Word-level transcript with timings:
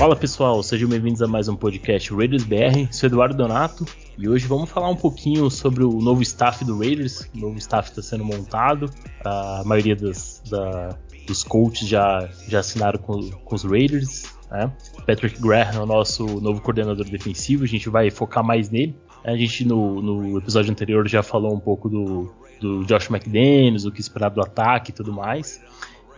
Fala 0.00 0.16
pessoal, 0.16 0.62
sejam 0.62 0.88
bem-vindos 0.88 1.20
a 1.20 1.26
mais 1.26 1.46
um 1.46 1.54
podcast 1.54 2.10
Raiders 2.14 2.42
BR. 2.42 2.90
Sou 2.90 3.06
Eduardo 3.06 3.36
Donato 3.36 3.84
e 4.16 4.30
hoje 4.30 4.46
vamos 4.46 4.70
falar 4.70 4.88
um 4.88 4.96
pouquinho 4.96 5.50
sobre 5.50 5.84
o 5.84 5.90
novo 6.00 6.22
staff 6.22 6.64
do 6.64 6.78
Raiders. 6.78 7.28
O 7.34 7.38
novo 7.38 7.58
staff 7.58 7.90
está 7.90 8.00
sendo 8.00 8.24
montado, 8.24 8.90
a 9.22 9.62
maioria 9.66 9.94
das, 9.94 10.42
da, 10.48 10.96
dos 11.26 11.44
coaches 11.44 11.86
já, 11.86 12.26
já 12.48 12.60
assinaram 12.60 12.98
com, 12.98 13.30
com 13.30 13.54
os 13.54 13.62
Raiders. 13.62 14.22
Né? 14.50 14.72
Patrick 15.06 15.38
Graham 15.38 15.74
é 15.74 15.80
o 15.80 15.86
nosso 15.86 16.24
novo 16.40 16.62
coordenador 16.62 17.04
defensivo, 17.04 17.64
a 17.64 17.68
gente 17.68 17.90
vai 17.90 18.10
focar 18.10 18.42
mais 18.42 18.70
nele. 18.70 18.96
A 19.22 19.36
gente 19.36 19.66
no, 19.66 20.00
no 20.00 20.38
episódio 20.38 20.70
anterior 20.70 21.06
já 21.06 21.22
falou 21.22 21.54
um 21.54 21.60
pouco 21.60 21.90
do, 21.90 22.34
do 22.58 22.86
Josh 22.86 23.10
McDaniels, 23.10 23.84
o 23.84 23.92
que 23.92 24.00
esperar 24.00 24.30
do 24.30 24.40
ataque 24.40 24.92
e 24.92 24.94
tudo 24.94 25.12
mais. 25.12 25.60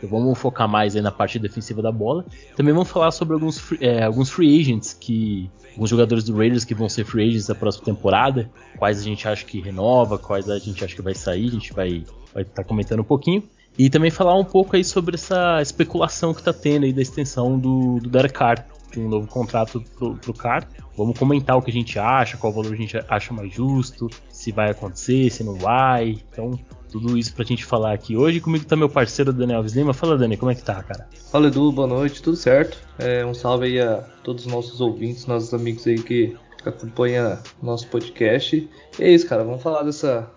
Vamos 0.06 0.38
focar 0.38 0.68
mais 0.68 0.96
aí 0.96 1.02
na 1.02 1.10
parte 1.10 1.38
defensiva 1.38 1.80
da 1.80 1.92
bola. 1.92 2.24
Também 2.56 2.72
vamos 2.72 2.88
falar 2.88 3.10
sobre 3.10 3.34
alguns, 3.34 3.60
é, 3.80 4.02
alguns 4.04 4.30
free 4.30 4.60
agents 4.60 4.92
que. 4.98 5.50
Alguns 5.72 5.88
jogadores 5.88 6.24
do 6.24 6.36
Raiders 6.36 6.66
que 6.66 6.74
vão 6.74 6.86
ser 6.86 7.04
free 7.04 7.28
agents 7.28 7.48
na 7.48 7.54
próxima 7.54 7.86
temporada. 7.86 8.50
Quais 8.76 9.00
a 9.00 9.02
gente 9.02 9.26
acha 9.26 9.44
que 9.44 9.58
renova, 9.58 10.18
quais 10.18 10.50
a 10.50 10.58
gente 10.58 10.84
acha 10.84 10.94
que 10.94 11.00
vai 11.00 11.14
sair. 11.14 11.46
A 11.46 11.50
gente 11.50 11.72
vai 11.72 11.88
estar 11.88 12.12
vai 12.34 12.44
tá 12.44 12.62
comentando 12.62 13.00
um 13.00 13.04
pouquinho. 13.04 13.42
E 13.78 13.88
também 13.88 14.10
falar 14.10 14.38
um 14.38 14.44
pouco 14.44 14.76
aí 14.76 14.84
sobre 14.84 15.14
essa 15.14 15.60
especulação 15.62 16.34
que 16.34 16.40
está 16.40 16.52
tendo 16.52 16.84
aí 16.84 16.92
da 16.92 17.00
extensão 17.00 17.58
do, 17.58 17.98
do 18.00 18.10
Derek 18.10 18.34
Carr, 18.34 18.66
um 18.96 19.08
novo 19.08 19.26
contrato 19.26 19.82
pro, 19.98 20.14
pro 20.16 20.34
Carr. 20.34 20.68
Vamos 20.96 21.18
comentar 21.18 21.56
o 21.56 21.62
que 21.62 21.70
a 21.70 21.74
gente 21.74 21.98
acha, 21.98 22.36
qual 22.36 22.52
valor 22.52 22.74
a 22.74 22.76
gente 22.76 22.98
acha 23.08 23.32
mais 23.32 23.52
justo, 23.52 24.10
se 24.28 24.52
vai 24.52 24.70
acontecer, 24.70 25.30
se 25.30 25.42
não 25.42 25.54
vai. 25.54 26.18
Então, 26.30 26.58
tudo 26.92 27.16
isso 27.16 27.34
pra 27.34 27.44
gente 27.44 27.64
falar 27.64 27.94
aqui 27.94 28.16
hoje. 28.16 28.38
Comigo 28.38 28.66
tá 28.66 28.76
meu 28.76 28.88
parceiro 28.88 29.32
Daniel 29.32 29.58
Alves 29.58 29.72
Lima. 29.72 29.94
Fala, 29.94 30.18
Dani, 30.18 30.36
como 30.36 30.50
é 30.50 30.54
que 30.54 30.62
tá, 30.62 30.82
cara? 30.82 31.08
Fala, 31.30 31.48
Edu, 31.48 31.72
boa 31.72 31.88
noite, 31.88 32.22
tudo 32.22 32.36
certo? 32.36 32.76
É, 32.98 33.24
um 33.24 33.32
salve 33.32 33.66
aí 33.66 33.80
a 33.80 34.02
todos 34.22 34.44
os 34.44 34.52
nossos 34.52 34.80
ouvintes, 34.80 35.26
nossos 35.26 35.54
amigos 35.54 35.86
aí 35.86 35.98
que 35.98 36.36
acompanha 36.64 37.38
nosso 37.62 37.88
podcast. 37.88 38.68
E 38.98 39.02
é 39.02 39.10
isso, 39.10 39.26
cara. 39.26 39.42
Vamos 39.42 39.62
falar 39.62 39.84
dessa, 39.84 40.30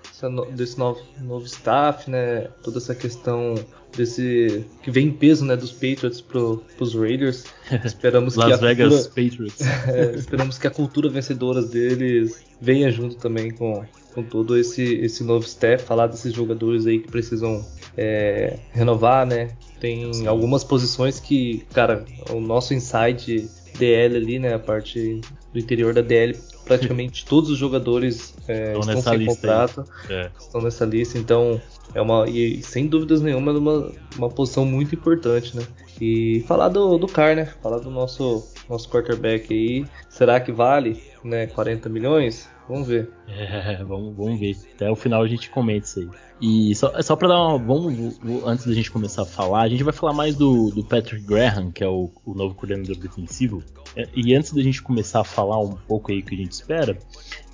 desse 0.54 0.80
novo, 0.80 1.02
novo 1.20 1.46
staff, 1.46 2.10
né? 2.10 2.48
Toda 2.64 2.78
essa 2.78 2.96
questão 2.96 3.56
desse 3.96 4.66
que 4.82 4.90
vem 4.90 5.08
em 5.08 5.12
peso, 5.12 5.46
né, 5.46 5.56
dos 5.56 5.72
Patriots 5.72 6.22
pro, 6.22 6.64
pros 6.78 6.96
Raiders. 6.96 7.46
Esperamos 7.84 8.36
Las 8.36 8.48
que 8.48 8.54
a 8.54 8.58
Vegas 8.58 9.08
cultura, 9.08 9.10
Patriots. 9.10 9.62
é, 9.88 10.16
esperamos 10.16 10.58
que 10.58 10.68
a 10.68 10.72
cultura 10.72 11.10
vencedora 11.10 11.62
deles 11.62 12.44
venha 12.62 12.90
junto 12.92 13.16
também 13.16 13.52
com, 13.52 13.86
com 14.16 14.24
todo 14.24 14.58
esse, 14.58 14.82
esse 14.96 15.24
novo 15.24 15.46
staff, 15.46 15.84
falar 15.84 16.08
desses 16.08 16.34
jogadores 16.34 16.88
aí 16.88 17.00
que 17.00 17.12
precisam 17.12 17.64
é, 17.98 18.58
renovar, 18.72 19.26
né? 19.26 19.50
Tem 19.80 20.26
algumas 20.26 20.64
posições 20.64 21.20
que, 21.20 21.66
cara, 21.74 22.06
o 22.32 22.40
nosso 22.40 22.74
inside 22.74 23.48
DL 23.78 24.16
ali, 24.16 24.40
né, 24.40 24.54
a 24.54 24.60
parte 24.60 25.20
do 25.52 25.60
interior 25.60 25.94
da 25.94 26.02
DL, 26.02 26.38
praticamente 26.64 27.26
todos 27.28 27.50
os 27.50 27.58
jogadores 27.58 28.34
é, 28.48 28.78
estão, 28.78 28.94
estão 28.94 29.14
sem 29.14 29.26
contrato, 29.26 29.86
é. 30.10 30.32
estão 30.40 30.62
nessa 30.62 30.86
lista, 30.86 31.18
então 31.18 31.62
é 31.94 32.02
uma 32.02 32.28
e 32.28 32.64
sem 32.64 32.88
dúvidas 32.88 33.22
nenhuma 33.22 33.52
é 33.52 33.58
uma, 33.58 33.92
uma 34.18 34.30
posição 34.30 34.66
muito 34.66 34.96
importante, 34.96 35.56
né? 35.56 35.64
E 36.00 36.44
falar 36.48 36.70
do, 36.70 36.98
do 36.98 37.08
Car, 37.08 37.36
né? 37.36 37.46
Falar 37.62 37.80
do 37.80 37.90
nosso 37.90 38.48
nosso 38.70 38.90
quarterback 38.90 39.54
aí, 39.54 39.86
será 40.10 40.40
que 40.40 40.52
vale, 40.52 41.04
né, 41.24 41.48
40 41.48 41.88
milhões? 41.90 42.50
Vamos 42.68 42.88
ver. 42.88 43.10
É, 43.28 43.84
vamos, 43.86 44.16
vamos 44.16 44.40
ver. 44.40 44.58
Até 44.74 44.90
o 44.90 44.96
final 44.96 45.22
a 45.22 45.28
gente 45.28 45.50
comenta 45.50 45.86
isso 45.86 46.00
aí. 46.00 46.10
E 46.42 46.76
só, 46.76 47.02
só 47.02 47.16
pra 47.16 47.28
dar 47.28 47.42
uma. 47.42 47.58
Vamos, 47.58 48.20
antes 48.46 48.66
da 48.66 48.74
gente 48.74 48.92
começar 48.92 49.22
a 49.22 49.26
falar, 49.26 49.62
a 49.62 49.70
gente 49.70 49.84
vai 49.84 49.94
falar 49.94 50.14
mais 50.14 50.36
do, 50.36 50.70
do 50.72 50.84
Patrick 50.84 51.26
Graham, 51.26 51.72
que 51.72 51.84
é 51.84 51.88
o, 51.88 52.10
o 52.26 52.34
novo 52.34 52.56
coordenador 52.56 52.98
defensivo. 52.98 53.64
É, 53.96 54.08
e 54.16 54.34
antes 54.34 54.52
da 54.52 54.62
gente 54.62 54.82
começar 54.82 55.22
a 55.22 55.24
falar 55.24 55.60
um 55.60 55.74
pouco 55.74 56.12
aí 56.12 56.20
o 56.20 56.26
que 56.26 56.36
a 56.36 56.38
gente 56.38 56.52
espera, 56.52 56.98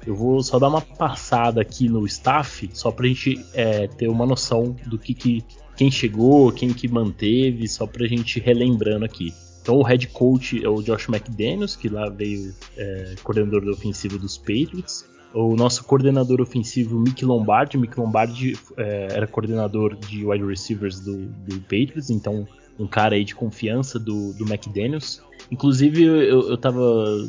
eu 0.05 0.15
vou 0.15 0.41
só 0.41 0.57
dar 0.57 0.69
uma 0.69 0.81
passada 0.81 1.61
aqui 1.61 1.87
no 1.87 2.05
staff, 2.07 2.69
só 2.73 2.89
pra 2.91 3.07
gente 3.07 3.45
é, 3.53 3.87
ter 3.87 4.07
uma 4.07 4.25
noção 4.25 4.75
do 4.87 4.97
que, 4.97 5.13
que 5.13 5.43
quem 5.75 5.91
chegou, 5.91 6.51
quem 6.51 6.73
que 6.73 6.87
manteve, 6.87 7.67
só 7.67 7.85
pra 7.85 8.07
gente 8.07 8.39
relembrando 8.39 9.05
aqui. 9.05 9.33
Então 9.61 9.75
o 9.75 9.83
head 9.83 10.07
coach 10.07 10.63
é 10.63 10.67
o 10.67 10.81
Josh 10.81 11.07
McDaniels, 11.07 11.75
que 11.75 11.87
lá 11.87 12.09
veio 12.09 12.53
é, 12.75 13.15
coordenador 13.23 13.67
ofensivo 13.69 14.17
dos 14.17 14.37
Patriots. 14.37 15.05
O 15.33 15.55
nosso 15.55 15.83
coordenador 15.85 16.41
ofensivo, 16.41 16.99
Mick 16.99 17.23
Lombardi. 17.23 17.77
Mick 17.77 17.97
Lombardi 17.97 18.57
é, 18.75 19.07
era 19.11 19.27
coordenador 19.27 19.95
de 19.95 20.25
wide 20.25 20.43
receivers 20.43 20.99
do, 20.99 21.25
do, 21.27 21.59
Patriots, 21.61 22.09
então 22.09 22.45
um 22.77 22.87
cara 22.87 23.15
aí 23.15 23.23
de 23.23 23.35
confiança 23.35 23.97
do, 23.97 24.33
do 24.33 24.43
McDaniels. 24.43 25.21
Inclusive, 25.49 26.03
eu, 26.03 26.49
eu 26.49 26.57
tava 26.57 26.81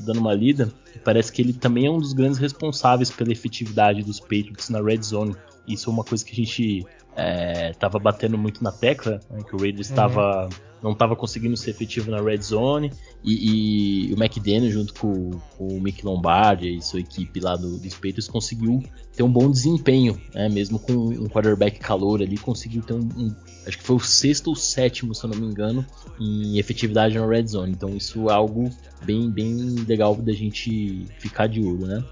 dando 0.05 0.19
uma 0.19 0.35
lida, 0.35 0.73
parece 1.05 1.31
que 1.31 1.43
ele 1.43 1.53
também 1.53 1.87
é 1.87 1.91
um 1.91 1.99
dos 1.99 2.13
grandes 2.13 2.39
responsáveis 2.39 3.11
pela 3.11 3.31
efetividade 3.31 4.03
dos 4.03 4.19
Patriots 4.19 4.69
na 4.69 4.81
red 4.81 5.03
zone. 5.03 5.37
Isso 5.69 5.89
é 5.89 5.93
uma 5.93 6.03
coisa 6.03 6.25
que 6.25 6.33
a 6.33 6.37
gente 6.37 6.85
é, 7.17 7.73
tava 7.75 7.99
batendo 7.99 8.39
muito 8.39 8.63
na 8.63 8.73
tecla, 8.73 9.21
né, 9.31 9.43
que 9.43 9.55
o 9.55 9.59
Raiders 9.59 9.91
estava 9.91 10.45
uhum 10.45 10.73
não 10.83 10.93
estava 10.93 11.15
conseguindo 11.15 11.57
ser 11.57 11.71
efetivo 11.71 12.11
na 12.11 12.21
red 12.21 12.39
zone 12.39 12.93
e, 13.23 14.09
e 14.11 14.13
o 14.13 14.21
McDaniel 14.21 14.71
junto 14.71 14.93
com, 14.95 15.31
com, 15.57 15.69
o 15.69 15.81
Mick 15.81 16.05
Lombardi 16.05 16.77
e 16.77 16.83
sua 16.83 17.01
equipe 17.01 17.39
lá 17.39 17.55
do, 17.55 17.79
dos 17.79 17.95
Patriots 17.95 18.27
conseguiu 18.27 18.83
ter 19.15 19.23
um 19.23 19.31
bom 19.31 19.49
desempenho, 19.51 20.21
né? 20.35 20.49
mesmo 20.49 20.79
com 20.79 20.93
um 20.93 21.29
quarterback 21.29 21.79
calor 21.79 22.21
ali, 22.21 22.37
conseguiu 22.37 22.83
ter 22.83 22.95
um, 22.95 23.09
um, 23.17 23.35
acho 23.67 23.79
que 23.79 23.85
foi 23.85 23.97
o 23.97 24.01
sexto 24.01 24.49
ou 24.49 24.57
sétimo, 24.57 25.15
se 25.15 25.25
eu 25.25 25.31
não 25.31 25.39
me 25.39 25.47
engano, 25.47 25.87
em 26.19 26.59
efetividade 26.59 27.17
na 27.17 27.27
red 27.27 27.47
zone. 27.47 27.71
Então 27.71 27.91
isso 27.91 28.29
é 28.29 28.33
algo 28.33 28.69
bem, 29.05 29.31
bem 29.31 29.55
legal 29.87 30.17
da 30.17 30.33
gente 30.33 31.07
ficar 31.19 31.47
de 31.47 31.61
olho, 31.61 31.87
né? 31.87 32.03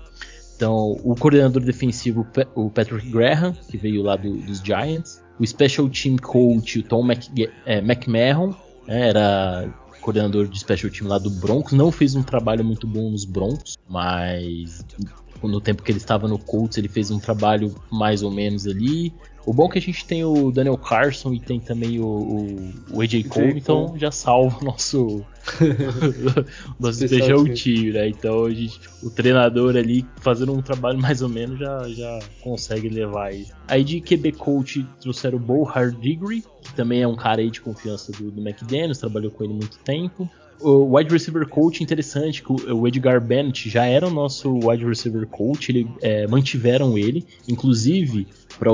Então, 0.61 1.01
o 1.03 1.17
coordenador 1.17 1.63
defensivo, 1.63 2.27
o 2.55 2.69
Patrick 2.69 3.09
Graham, 3.09 3.55
que 3.67 3.79
veio 3.79 4.03
lá 4.03 4.15
do, 4.15 4.37
dos 4.37 4.61
Giants, 4.61 5.25
o 5.39 5.47
Special 5.47 5.89
Team 5.89 6.19
Coach, 6.19 6.81
o 6.81 6.83
Tom 6.83 7.03
Mc, 7.03 7.51
é, 7.65 7.79
McMahon, 7.79 8.55
né, 8.87 9.09
era 9.09 9.73
coordenador 10.03 10.47
de 10.47 10.61
Special 10.61 10.93
Team 10.93 11.09
lá 11.09 11.17
do 11.17 11.31
Broncos, 11.31 11.73
não 11.73 11.91
fez 11.91 12.15
um 12.15 12.23
trabalho 12.23 12.63
muito 12.63 12.87
bom 12.87 13.11
nos 13.11 13.25
Broncos, 13.25 13.79
mas 13.89 14.85
no 15.49 15.61
tempo 15.61 15.83
que 15.83 15.91
ele 15.91 15.99
estava 15.99 16.29
no 16.29 16.39
Colts 16.39 16.79
ele 16.79 16.89
fez 16.89 17.11
um 17.11 17.19
trabalho 17.19 17.75
mais 17.91 18.23
ou 18.23 18.31
menos 18.31 18.67
ali. 18.67 19.13
O 19.47 19.55
bom 19.55 19.67
é 19.67 19.71
que 19.71 19.79
a 19.79 19.83
gente 19.83 20.05
tem 20.05 20.23
o 20.23 20.51
Daniel 20.51 20.77
Carson 20.77 21.33
e 21.33 21.41
tem 21.41 21.59
também 21.59 21.99
o, 21.99 22.05
o, 22.05 22.73
o 22.93 23.01
AJ 23.01 23.27
Cole, 23.27 23.57
então 23.57 23.95
já 23.97 24.11
salva 24.11 24.59
o 24.61 24.65
nosso, 24.65 25.25
nosso 26.79 27.09
special 27.09 27.45
team, 27.45 27.95
né? 27.95 28.09
Então 28.09 28.45
a 28.45 28.51
gente, 28.51 28.79
o 29.03 29.11
treinador 29.11 29.77
ali 29.77 30.07
fazendo 30.17 30.53
um 30.53 30.61
trabalho 30.61 30.99
mais 31.01 31.23
ou 31.23 31.29
menos 31.29 31.59
já, 31.59 31.89
já 31.89 32.19
consegue 32.43 32.91
levar 32.91 33.33
isso. 33.35 33.53
Aí 33.67 33.83
de 33.83 34.01
QB 34.01 34.33
coach 34.33 34.87
trouxeram 35.01 35.39
o 35.39 35.41
Bo 35.41 35.67
Hardigre, 35.67 36.45
que 36.61 36.75
também 36.75 37.01
é 37.01 37.09
um 37.09 37.17
cara 37.17 37.41
aí 37.41 37.51
de 37.51 37.63
confiança 37.63 38.13
do, 38.13 38.31
do 38.31 38.47
McDaniels, 38.47 38.99
trabalhou 38.99 39.31
com 39.31 39.43
ele 39.43 39.55
muito 39.55 39.79
tempo. 39.79 40.29
O 40.61 40.97
wide 40.97 41.11
receiver 41.11 41.49
coach 41.49 41.83
interessante, 41.83 42.43
que 42.43 42.53
o 42.53 42.87
Edgar 42.87 43.21
Bennett 43.21 43.69
já 43.69 43.87
era 43.87 44.07
o 44.07 44.11
nosso 44.11 44.53
wide 44.63 44.85
receiver 44.85 45.27
coach, 45.27 45.71
ele, 45.71 45.91
é, 46.03 46.27
mantiveram 46.27 46.99
ele, 46.99 47.27
inclusive 47.49 48.27
para 48.59 48.71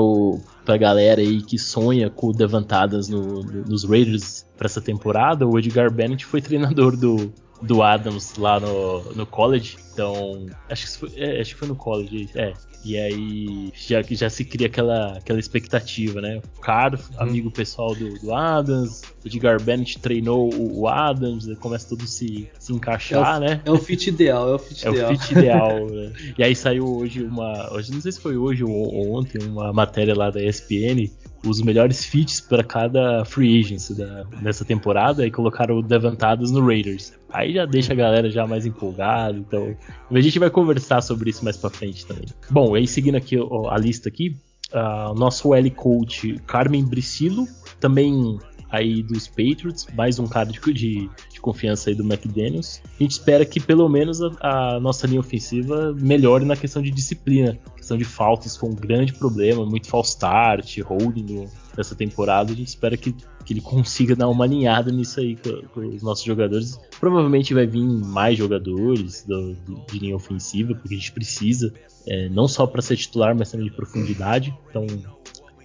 pra 0.65 0.75
galera 0.75 1.21
aí 1.21 1.41
que 1.41 1.57
sonha 1.57 2.09
com 2.09 2.31
levantadas 2.31 3.07
no, 3.07 3.41
no, 3.41 3.63
nos 3.63 3.85
Raiders 3.85 4.45
para 4.57 4.65
essa 4.65 4.81
temporada, 4.81 5.47
o 5.47 5.57
Edgar 5.57 5.89
Bennett 5.89 6.25
foi 6.25 6.41
treinador 6.41 6.97
do, 6.97 7.31
do 7.61 7.81
Adams 7.81 8.35
lá 8.37 8.59
no, 8.59 9.01
no 9.13 9.25
college. 9.25 9.77
Então, 9.97 10.45
acho 10.69 10.85
que, 10.85 10.97
foi, 10.99 11.11
é, 11.15 11.41
acho 11.41 11.55
que 11.55 11.59
foi 11.59 11.67
no 11.67 11.75
college. 11.75 12.29
É, 12.35 12.53
e 12.85 12.95
aí 12.95 13.73
já, 13.73 13.99
já 14.03 14.29
se 14.29 14.45
cria 14.45 14.67
aquela, 14.67 15.17
aquela 15.17 15.39
expectativa, 15.39 16.21
né? 16.21 16.39
O 16.55 16.61
Carr, 16.61 16.93
uhum. 16.93 16.99
amigo 17.17 17.49
pessoal 17.49 17.95
do, 17.95 18.13
do 18.19 18.31
Adams, 18.31 19.01
Edgar 19.25 19.59
Bennett 19.59 19.97
treinou 19.97 20.53
o, 20.53 20.81
o 20.81 20.87
Adams, 20.87 21.47
começa 21.59 21.89
tudo 21.89 22.05
se, 22.05 22.47
se 22.59 22.71
encaixar, 22.71 23.35
é 23.35 23.37
o, 23.37 23.39
né? 23.39 23.61
É 23.65 23.71
o 23.71 23.77
fit 23.79 24.07
ideal, 24.07 24.51
é 24.51 24.53
o 24.53 24.59
fit 24.59 24.87
é 24.87 24.91
ideal. 24.91 25.09
É 25.09 25.13
o 25.13 25.17
fit 25.17 25.31
ideal, 25.31 25.85
né? 25.89 26.13
E 26.37 26.43
aí 26.43 26.55
saiu 26.55 26.85
hoje 26.85 27.23
uma. 27.23 27.73
Hoje, 27.73 27.91
não 27.91 27.99
sei 27.99 28.11
se 28.11 28.21
foi 28.21 28.37
hoje 28.37 28.63
ou 28.63 29.15
ontem, 29.15 29.41
uma 29.43 29.73
matéria 29.73 30.15
lá 30.15 30.29
da 30.29 30.43
ESPN 30.43 31.09
os 31.45 31.61
melhores 31.61 32.05
fits 32.05 32.41
para 32.41 32.63
cada 32.63 33.23
free 33.25 33.59
agency 33.59 33.95
da, 33.95 34.23
dessa 34.41 34.65
temporada 34.65 35.25
e 35.25 35.31
colocaram 35.31 35.77
o 35.77 35.81
Devantados 35.81 36.51
no 36.51 36.65
Raiders. 36.65 37.13
Aí 37.29 37.53
já 37.53 37.65
deixa 37.65 37.93
a 37.93 37.95
galera 37.95 38.29
já 38.29 38.47
mais 38.47 38.65
empolgada, 38.65 39.37
então 39.37 39.75
a 40.11 40.21
gente 40.21 40.39
vai 40.39 40.49
conversar 40.49 41.01
sobre 41.01 41.29
isso 41.29 41.43
mais 41.43 41.57
para 41.57 41.69
frente 41.69 42.05
também. 42.05 42.25
Bom, 42.49 42.75
aí 42.75 42.87
seguindo 42.87 43.15
aqui 43.15 43.37
ó, 43.37 43.69
a 43.69 43.77
lista 43.77 44.09
aqui, 44.09 44.35
uh, 44.73 45.13
nosso 45.17 45.53
L 45.53 45.69
coach 45.71 46.39
Carmen 46.45 46.85
Bricilo, 46.85 47.47
também 47.79 48.39
aí 48.69 49.01
dos 49.01 49.27
Patriots, 49.27 49.87
mais 49.95 50.19
um 50.19 50.27
cara 50.27 50.49
de, 50.49 50.73
de 50.73 51.36
confiança 51.47 51.89
aí 51.89 51.95
do 51.95 52.03
McDaniels. 52.03 52.81
A 52.99 53.03
gente 53.03 53.11
espera 53.11 53.45
que 53.45 53.59
pelo 53.59 53.87
menos 53.87 54.21
a, 54.21 54.75
a 54.75 54.79
nossa 54.81 55.07
linha 55.07 55.21
ofensiva 55.21 55.95
melhore 55.97 56.43
na 56.43 56.57
questão 56.57 56.81
de 56.81 56.91
disciplina. 56.91 57.57
A 57.65 57.71
questão 57.71 57.97
de 57.97 58.03
faltas 58.03 58.57
foi 58.57 58.69
um 58.69 58.75
grande 58.75 59.13
problema, 59.13 59.65
muito 59.65 59.87
false 59.87 60.09
start, 60.09 60.79
holding 60.79 61.47
nessa 61.77 61.95
temporada. 61.95 62.51
A 62.51 62.55
gente 62.55 62.67
espera 62.67 62.97
que, 62.97 63.15
que 63.45 63.53
ele 63.53 63.61
consiga 63.61 64.13
dar 64.13 64.27
uma 64.27 64.43
alinhada 64.43 64.91
nisso 64.91 65.21
aí 65.21 65.37
com, 65.37 65.61
com 65.73 65.87
os 65.87 66.03
nossos 66.03 66.25
jogadores. 66.25 66.77
Provavelmente 66.99 67.53
vai 67.53 67.65
vir 67.65 67.83
mais 67.83 68.37
jogadores 68.37 69.23
do, 69.25 69.53
do, 69.53 69.85
de 69.89 69.99
linha 69.99 70.15
ofensiva, 70.17 70.75
porque 70.75 70.95
a 70.95 70.97
gente 70.97 71.13
precisa, 71.13 71.73
é, 72.05 72.27
não 72.27 72.47
só 72.47 72.67
para 72.67 72.81
ser 72.81 72.97
titular, 72.97 73.33
mas 73.33 73.49
também 73.49 73.67
de 73.67 73.73
profundidade. 73.73 74.53
Então 74.69 74.85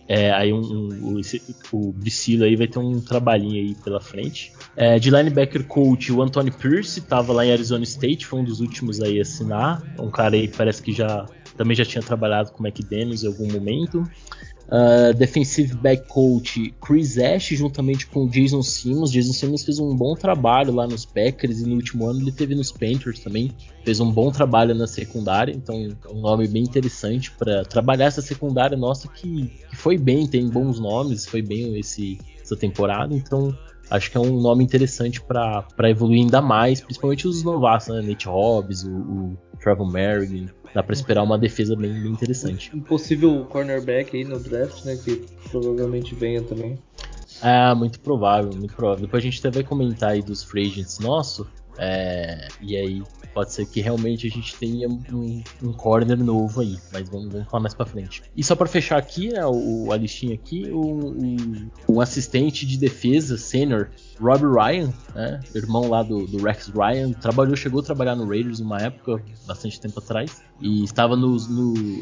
é, 0.08 0.30
aí 0.32 0.52
um, 0.52 0.60
um, 0.60 1.14
o, 1.14 1.20
o 1.72 1.94
aí 2.44 2.56
vai 2.56 2.66
ter 2.66 2.78
um 2.78 3.00
trabalhinho 3.00 3.54
aí 3.54 3.74
pela 3.76 4.00
frente. 4.00 4.52
É, 4.76 4.98
de 4.98 5.10
linebacker 5.10 5.64
coach, 5.64 6.12
o 6.12 6.22
Anthony 6.22 6.50
Pierce 6.50 7.00
estava 7.00 7.32
lá 7.32 7.46
em 7.46 7.52
Arizona 7.52 7.84
State, 7.84 8.26
foi 8.26 8.40
um 8.40 8.44
dos 8.44 8.60
últimos 8.60 9.00
aí 9.00 9.18
a 9.18 9.22
assinar. 9.22 9.82
Um 9.98 10.10
cara 10.10 10.34
aí 10.34 10.48
parece 10.48 10.82
que 10.82 10.92
já 10.92 11.26
também 11.56 11.76
já 11.76 11.84
tinha 11.84 12.02
trabalhado 12.02 12.50
com 12.52 12.62
o 12.62 12.66
McDaniels 12.66 13.22
em 13.22 13.26
algum 13.26 13.50
momento. 13.50 14.02
Uh, 14.68 15.12
defensive 15.12 15.74
back 15.76 16.08
coach 16.08 16.74
Chris 16.80 17.18
Ash, 17.18 17.48
juntamente 17.48 18.06
com 18.06 18.26
Jason 18.26 18.62
Simmons. 18.62 19.10
Jason 19.12 19.32
Simmons 19.32 19.64
fez 19.64 19.78
um 19.78 19.94
bom 19.94 20.14
trabalho 20.14 20.72
lá 20.72 20.86
nos 20.86 21.04
Packers 21.04 21.60
e 21.60 21.66
no 21.66 21.74
último 21.74 22.06
ano 22.06 22.20
ele 22.20 22.32
teve 22.32 22.54
nos 22.54 22.72
Panthers 22.72 23.20
também. 23.20 23.52
Fez 23.84 24.00
um 24.00 24.10
bom 24.10 24.30
trabalho 24.30 24.74
na 24.74 24.86
secundária, 24.86 25.52
então 25.52 25.76
um 26.10 26.20
nome 26.20 26.48
bem 26.48 26.62
interessante 26.62 27.30
para 27.32 27.64
trabalhar 27.64 28.06
essa 28.06 28.22
secundária 28.22 28.76
nossa 28.76 29.08
que, 29.08 29.52
que, 29.68 29.76
foi 29.76 29.98
bem, 29.98 30.26
tem 30.26 30.48
bons 30.48 30.80
nomes, 30.80 31.26
foi 31.26 31.42
bem 31.42 31.78
esse, 31.78 32.18
essa 32.40 32.56
temporada. 32.56 33.14
Então 33.14 33.54
acho 33.90 34.10
que 34.10 34.16
é 34.16 34.20
um 34.20 34.40
nome 34.40 34.64
interessante 34.64 35.20
para 35.20 35.90
evoluir 35.90 36.22
ainda 36.22 36.40
mais, 36.40 36.80
principalmente 36.80 37.28
os 37.28 37.42
novatos, 37.42 37.88
né? 37.88 38.00
Nate 38.00 38.26
Hobbs, 38.26 38.84
o, 38.84 38.90
o 38.90 39.38
Trevor 39.60 39.90
Merrigan. 39.90 40.46
Dá 40.74 40.82
para 40.82 40.94
esperar 40.94 41.22
uma 41.22 41.38
defesa 41.38 41.76
bem, 41.76 41.92
bem, 41.92 42.12
interessante. 42.12 42.74
Um 42.74 42.80
possível 42.80 43.44
cornerback 43.44 44.16
aí 44.16 44.24
no 44.24 44.38
draft, 44.38 44.84
né? 44.84 44.96
Que 44.96 45.24
provavelmente 45.50 46.14
venha 46.14 46.42
também. 46.42 46.78
Ah, 47.42 47.74
muito 47.74 48.00
provável, 48.00 48.52
muito 48.54 48.74
provável. 48.74 49.04
Depois 49.04 49.22
a 49.22 49.24
gente 49.24 49.38
até 49.40 49.50
vai 49.50 49.64
comentar 49.64 50.12
aí 50.12 50.22
dos 50.22 50.42
free 50.42 50.68
agents 50.68 50.98
nosso. 50.98 51.46
É, 51.78 52.48
e 52.60 52.76
aí 52.76 53.02
pode 53.32 53.52
ser 53.52 53.66
que 53.66 53.80
realmente 53.80 54.26
a 54.26 54.30
gente 54.30 54.54
tenha 54.56 54.88
um, 54.88 55.42
um 55.62 55.72
corner 55.72 56.18
novo 56.18 56.60
aí, 56.60 56.78
mas 56.92 57.08
vamos, 57.08 57.32
vamos 57.32 57.48
falar 57.48 57.62
mais 57.62 57.74
para 57.74 57.86
frente. 57.86 58.22
E 58.36 58.44
só 58.44 58.54
para 58.54 58.66
fechar 58.66 58.98
aqui, 58.98 59.28
né, 59.28 59.44
o, 59.46 59.90
a 59.90 59.96
listinha 59.96 60.34
aqui, 60.34 60.70
o, 60.70 61.14
o 61.88 62.00
assistente 62.00 62.66
de 62.66 62.76
defesa 62.76 63.38
sênior 63.38 63.90
Rob 64.20 64.42
Ryan, 64.42 64.92
né, 65.14 65.40
irmão 65.54 65.88
lá 65.88 66.02
do, 66.02 66.26
do, 66.26 66.42
Rex 66.42 66.68
Ryan, 66.68 67.12
trabalhou, 67.12 67.56
chegou 67.56 67.80
a 67.80 67.84
trabalhar 67.84 68.14
no 68.14 68.28
Raiders 68.28 68.60
uma 68.60 68.78
época, 68.78 69.22
bastante 69.46 69.80
tempo 69.80 69.98
atrás, 69.98 70.42
e 70.60 70.84
estava 70.84 71.16
no, 71.16 71.36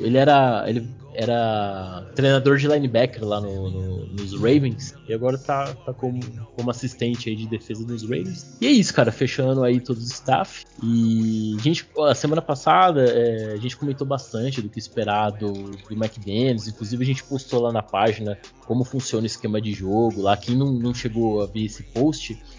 ele 0.02 0.16
era 0.18 0.64
ele 0.68 0.88
era 1.14 2.06
treinador 2.14 2.56
de 2.56 2.68
linebacker 2.68 3.24
lá 3.24 3.40
no, 3.40 3.70
no, 3.70 4.06
nos 4.06 4.32
Ravens 4.34 4.94
e 5.08 5.14
agora 5.14 5.36
tá, 5.36 5.74
tá 5.74 5.92
como, 5.92 6.20
como 6.56 6.70
assistente 6.70 7.28
aí 7.28 7.36
de 7.36 7.46
defesa 7.48 7.84
dos 7.84 8.02
Ravens. 8.02 8.56
E 8.60 8.66
é 8.66 8.70
isso, 8.70 8.94
cara, 8.94 9.10
fechando 9.10 9.64
aí 9.64 9.80
todo 9.80 9.98
o 9.98 10.02
staff. 10.02 10.64
E 10.82 11.56
a 11.58 11.62
gente, 11.62 11.86
a 12.08 12.14
semana 12.14 12.40
passada, 12.40 13.04
é, 13.04 13.52
a 13.52 13.56
gente 13.56 13.76
comentou 13.76 14.06
bastante 14.06 14.62
do 14.62 14.68
que 14.68 14.78
esperar 14.78 15.30
do, 15.30 15.52
do 15.52 15.92
McDaniels, 15.92 16.68
inclusive 16.68 17.02
a 17.02 17.06
gente 17.06 17.24
postou 17.24 17.60
lá 17.60 17.72
na 17.72 17.82
página 17.82 18.38
como 18.66 18.84
funciona 18.84 19.24
o 19.24 19.26
esquema 19.26 19.60
de 19.60 19.72
jogo. 19.72 20.22
Lá, 20.22 20.36
quem 20.36 20.56
não, 20.56 20.72
não 20.72 20.94
chegou 20.94 21.42
a 21.42 21.46
ver 21.46 21.64
esse 21.64 21.82
post, 21.82 21.99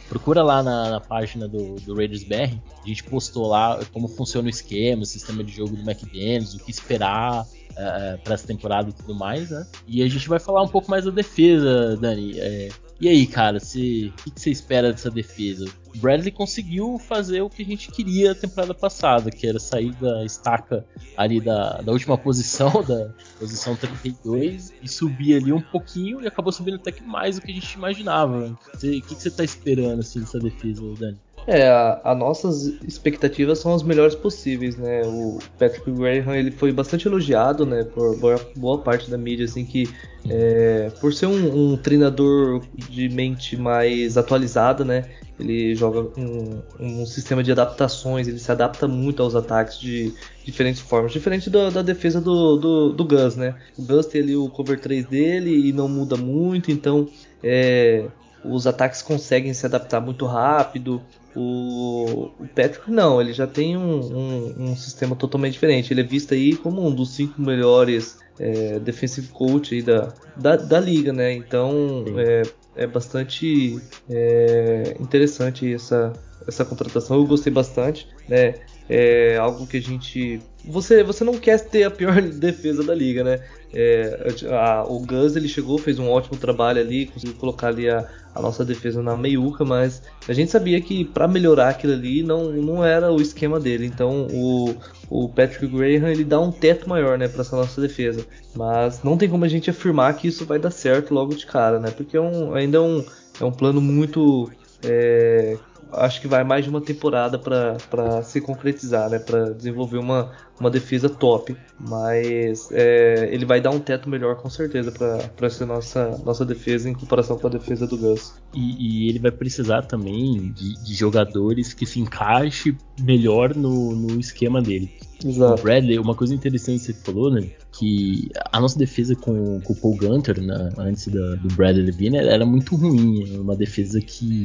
procura 0.07 0.43
lá 0.43 0.61
na, 0.61 0.89
na 0.91 0.99
página 0.99 1.47
do, 1.47 1.75
do 1.75 1.95
Raiders 1.95 2.23
BR. 2.23 2.57
A 2.83 2.87
gente 2.87 3.03
postou 3.03 3.47
lá 3.47 3.79
como 3.93 4.07
funciona 4.07 4.47
o 4.47 4.49
esquema, 4.49 5.03
o 5.03 5.05
sistema 5.05 5.43
de 5.43 5.51
jogo 5.51 5.75
do 5.75 5.81
McDaniels, 5.81 6.53
o 6.53 6.59
que 6.59 6.71
esperar. 6.71 7.45
Uh, 7.71 8.17
para 8.21 8.33
essa 8.33 8.45
temporada 8.45 8.89
e 8.89 8.91
tudo 8.93 9.15
mais, 9.15 9.49
né? 9.49 9.65
E 9.87 10.03
a 10.03 10.09
gente 10.09 10.27
vai 10.27 10.39
falar 10.39 10.61
um 10.61 10.67
pouco 10.67 10.91
mais 10.91 11.05
da 11.05 11.11
defesa, 11.11 11.95
Dani. 11.95 12.37
É, 12.37 12.67
e 13.01 13.09
aí, 13.09 13.25
cara, 13.25 13.57
o 13.57 13.61
que, 13.61 14.13
você 14.35 14.51
espera 14.51 14.91
dessa 14.91 15.09
defesa? 15.09 15.65
O 15.95 15.97
Bradley 15.97 16.31
conseguiu 16.31 16.99
fazer 16.99 17.41
o 17.41 17.49
que 17.49 17.63
a 17.63 17.65
gente 17.65 17.91
queria 17.91 18.31
a 18.31 18.35
temporada 18.35 18.75
passada, 18.75 19.31
que 19.31 19.47
era 19.47 19.59
sair 19.59 19.91
da 19.93 20.23
estaca 20.23 20.85
ali 21.17 21.41
da, 21.41 21.81
da 21.81 21.91
última 21.91 22.15
posição, 22.15 22.71
da 22.87 23.11
posição 23.39 23.75
32, 23.75 24.71
e 24.83 24.87
subir 24.87 25.37
ali 25.37 25.51
um 25.51 25.59
pouquinho, 25.59 26.21
e 26.21 26.27
acabou 26.27 26.51
subindo 26.51 26.75
até 26.75 26.91
que 26.91 27.01
mais 27.01 27.37
do 27.37 27.41
que 27.41 27.51
a 27.51 27.55
gente 27.55 27.73
imaginava. 27.73 28.55
O 28.71 28.77
que, 28.77 29.01
que 29.01 29.15
você 29.15 29.29
está 29.29 29.43
esperando 29.43 30.01
assim, 30.01 30.19
dessa 30.19 30.37
defesa, 30.37 30.83
Dani? 30.99 31.17
É, 31.47 31.67
as 32.03 32.17
nossas 32.17 32.65
expectativas 32.87 33.59
são 33.59 33.73
as 33.73 33.81
melhores 33.81 34.15
possíveis, 34.15 34.77
né? 34.77 35.01
O 35.05 35.39
Patrick 35.57 35.89
Graham 35.91 36.35
ele 36.35 36.51
foi 36.51 36.71
bastante 36.71 37.07
elogiado, 37.07 37.65
né, 37.65 37.83
por 37.83 38.17
boa, 38.17 38.51
boa 38.55 38.77
parte 38.79 39.09
da 39.09 39.17
mídia, 39.17 39.45
assim 39.45 39.65
que 39.65 39.89
é, 40.29 40.91
por 41.01 41.13
ser 41.13 41.25
um, 41.25 41.73
um, 41.73 41.77
treinador 41.77 42.61
de 42.75 43.09
mente 43.09 43.57
mais 43.57 44.17
atualizada, 44.17 44.85
né? 44.85 45.05
Ele 45.39 45.73
joga 45.73 46.01
um, 46.19 46.61
um, 46.79 47.05
sistema 47.05 47.41
de 47.41 47.51
adaptações, 47.51 48.27
ele 48.27 48.37
se 48.37 48.51
adapta 48.51 48.87
muito 48.87 49.23
aos 49.23 49.33
ataques 49.35 49.79
de 49.79 50.13
diferentes 50.45 50.81
formas, 50.81 51.11
diferente 51.11 51.49
da, 51.49 51.71
da 51.71 51.81
defesa 51.81 52.21
do, 52.21 52.57
do, 52.57 52.93
do, 52.93 53.03
Gus, 53.03 53.35
né? 53.35 53.55
O 53.75 53.81
Gus 53.81 54.05
tem 54.05 54.21
ali 54.21 54.35
o 54.35 54.47
cover 54.49 54.79
3 54.79 55.05
dele 55.05 55.69
e 55.69 55.73
não 55.73 55.89
muda 55.89 56.15
muito, 56.15 56.69
então 56.69 57.07
é, 57.43 58.05
os 58.43 58.67
ataques 58.67 59.01
conseguem 59.01 59.53
se 59.53 59.65
adaptar 59.65 59.99
muito 59.99 60.25
rápido. 60.25 61.01
O, 61.35 62.31
Patrick 62.55 62.91
não, 62.91 63.21
ele 63.21 63.31
já 63.31 63.47
tem 63.47 63.77
um, 63.77 63.99
um, 63.99 64.55
um, 64.59 64.75
sistema 64.75 65.15
totalmente 65.15 65.53
diferente. 65.53 65.93
Ele 65.93 66.01
é 66.01 66.03
visto 66.03 66.33
aí 66.33 66.55
como 66.55 66.85
um 66.85 66.93
dos 66.93 67.15
cinco 67.15 67.41
melhores 67.41 68.19
é, 68.39 68.79
defensive 68.79 69.27
coach 69.29 69.75
aí 69.75 69.81
da, 69.81 70.13
da, 70.35 70.55
da 70.57 70.79
liga, 70.79 71.13
né? 71.13 71.31
Então 71.31 72.03
é, 72.17 72.41
é, 72.75 72.87
bastante 72.87 73.79
é, 74.09 74.97
interessante 74.99 75.73
essa, 75.73 76.11
essa 76.45 76.65
contratação. 76.65 77.17
Eu 77.17 77.25
gostei 77.25 77.51
bastante, 77.51 78.07
né? 78.27 78.55
É 78.89 79.37
algo 79.37 79.65
que 79.65 79.77
a 79.77 79.81
gente 79.81 80.41
você, 80.65 81.03
você 81.03 81.23
não 81.23 81.37
quer 81.37 81.59
ter 81.59 81.83
a 81.83 81.91
pior 81.91 82.21
defesa 82.21 82.83
da 82.83 82.93
liga, 82.93 83.23
né? 83.23 83.39
É, 83.73 84.27
a, 84.51 84.83
o 84.83 84.99
Gus 84.99 85.35
ele 85.35 85.47
chegou, 85.47 85.77
fez 85.77 85.97
um 85.97 86.09
ótimo 86.09 86.37
trabalho 86.37 86.81
ali, 86.81 87.05
conseguiu 87.05 87.35
colocar 87.35 87.67
ali 87.67 87.89
a, 87.89 88.07
a 88.33 88.41
nossa 88.41 88.63
defesa 88.63 89.01
na 89.01 89.15
meiuca, 89.15 89.65
mas 89.65 90.01
a 90.27 90.33
gente 90.33 90.51
sabia 90.51 90.79
que 90.81 91.03
para 91.03 91.27
melhorar 91.27 91.69
aquilo 91.69 91.93
ali 91.93 92.23
não, 92.23 92.51
não 92.51 92.83
era 92.83 93.11
o 93.11 93.21
esquema 93.21 93.59
dele. 93.59 93.85
Então 93.85 94.27
o, 94.31 94.75
o 95.09 95.29
Patrick 95.29 95.67
Graham 95.67 96.09
ele 96.09 96.23
dá 96.23 96.39
um 96.39 96.51
teto 96.51 96.87
maior, 96.87 97.17
né, 97.17 97.27
para 97.27 97.41
essa 97.41 97.55
nossa 97.55 97.81
defesa. 97.81 98.25
Mas 98.55 99.03
não 99.03 99.17
tem 99.17 99.29
como 99.29 99.45
a 99.45 99.49
gente 99.49 99.69
afirmar 99.69 100.15
que 100.15 100.27
isso 100.27 100.45
vai 100.45 100.59
dar 100.59 100.71
certo 100.71 101.13
logo 101.13 101.35
de 101.35 101.45
cara, 101.45 101.79
né? 101.79 101.91
Porque 101.91 102.15
é 102.15 102.21
um, 102.21 102.53
ainda 102.53 102.77
é 102.77 102.81
um, 102.81 103.03
é 103.39 103.45
um 103.45 103.51
plano 103.51 103.81
muito 103.81 104.49
é, 104.83 105.57
acho 105.93 106.21
que 106.21 106.27
vai 106.27 106.43
mais 106.43 106.63
de 106.63 106.69
uma 106.69 106.81
temporada 106.81 107.37
para 107.37 108.21
se 108.23 108.41
concretizar, 108.41 109.09
né? 109.09 109.19
Para 109.19 109.51
desenvolver 109.51 109.97
uma, 109.97 110.31
uma 110.59 110.69
defesa 110.69 111.09
top. 111.09 111.55
Mas 111.79 112.69
é, 112.71 113.29
ele 113.31 113.45
vai 113.45 113.59
dar 113.59 113.71
um 113.71 113.79
teto 113.79 114.09
melhor 114.09 114.35
com 114.37 114.49
certeza 114.49 114.91
para 114.91 115.47
essa 115.47 115.65
nossa, 115.65 116.21
nossa 116.23 116.45
defesa 116.45 116.89
em 116.89 116.93
comparação 116.93 117.37
com 117.37 117.47
a 117.47 117.49
defesa 117.49 117.87
do 117.87 117.97
Gus. 117.97 118.33
E, 118.53 119.05
e 119.05 119.09
ele 119.09 119.19
vai 119.19 119.31
precisar 119.31 119.83
também 119.83 120.51
de, 120.51 120.81
de, 120.83 120.93
jogadores 120.93 121.73
que 121.73 121.85
se 121.85 121.99
encaixe 121.99 122.77
melhor 122.99 123.55
no, 123.55 123.95
no 123.95 124.19
esquema 124.19 124.61
dele. 124.61 124.91
Exato. 125.23 125.59
O 125.59 125.63
Bradley, 125.63 125.99
uma 125.99 126.15
coisa 126.15 126.33
interessante 126.33 126.79
que 126.79 126.85
você 126.85 126.93
falou, 126.93 127.31
né? 127.31 127.49
Que 127.71 128.29
a 128.51 128.59
nossa 128.59 128.77
defesa 128.77 129.15
com, 129.15 129.61
com 129.61 129.73
o 129.73 129.75
Paul 129.75 129.95
Gunter, 129.95 130.41
né, 130.41 130.69
antes 130.77 131.07
da, 131.07 131.35
do 131.35 131.47
Bradley 131.55 132.09
né, 132.09 132.25
era 132.27 132.45
muito 132.45 132.75
ruim. 132.75 133.37
Uma 133.39 133.55
defesa 133.55 134.01
que 134.01 134.43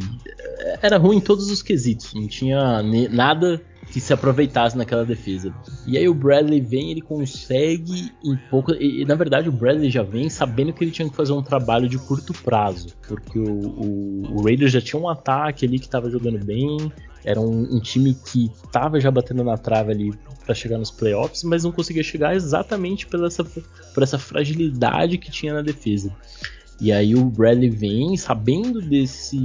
era 0.80 0.96
ruim 0.96 1.16
em 1.16 1.20
todos 1.20 1.50
os 1.50 1.62
quesitos. 1.62 2.14
Não 2.14 2.28
tinha 2.28 2.82
nada 3.10 3.60
que 3.90 4.00
se 4.00 4.12
aproveitasse 4.12 4.76
naquela 4.76 5.04
defesa. 5.04 5.54
E 5.86 5.96
aí 5.96 6.08
o 6.08 6.14
Bradley 6.14 6.60
vem, 6.60 6.90
ele 6.90 7.00
consegue 7.00 8.12
em 8.24 8.36
pouco. 8.50 8.72
E, 8.74 9.04
na 9.04 9.14
verdade 9.14 9.48
o 9.48 9.52
Bradley 9.52 9.90
já 9.90 10.02
vem 10.02 10.28
sabendo 10.28 10.72
que 10.72 10.84
ele 10.84 10.90
tinha 10.90 11.08
que 11.08 11.16
fazer 11.16 11.32
um 11.32 11.42
trabalho 11.42 11.88
de 11.88 11.98
curto 11.98 12.32
prazo, 12.32 12.88
porque 13.06 13.38
o, 13.38 13.52
o, 13.52 14.36
o 14.36 14.42
Raiders 14.42 14.72
já 14.72 14.80
tinha 14.80 15.00
um 15.00 15.08
ataque 15.08 15.64
ali 15.64 15.78
que 15.78 15.86
estava 15.86 16.10
jogando 16.10 16.44
bem, 16.44 16.92
era 17.26 17.40
um, 17.40 17.76
um, 17.76 17.80
time 17.80 18.14
que 18.14 18.50
estava 18.64 19.00
já 19.00 19.10
batendo 19.10 19.42
na 19.42 19.58
trave 19.58 19.90
ali 19.90 20.14
para 20.44 20.54
chegar 20.54 20.78
nos 20.78 20.92
playoffs, 20.92 21.42
mas 21.42 21.64
não 21.64 21.72
conseguia 21.72 22.04
chegar 22.04 22.36
exatamente 22.36 23.04
pela 23.06 23.26
essa, 23.26 23.42
por 23.42 24.02
essa 24.02 24.16
fragilidade 24.16 25.18
que 25.18 25.28
tinha 25.28 25.52
na 25.52 25.60
defesa. 25.60 26.14
E 26.80 26.92
aí 26.92 27.16
o 27.16 27.24
Bradley 27.24 27.70
vem 27.70 28.16
sabendo 28.16 28.80
desse, 28.80 29.38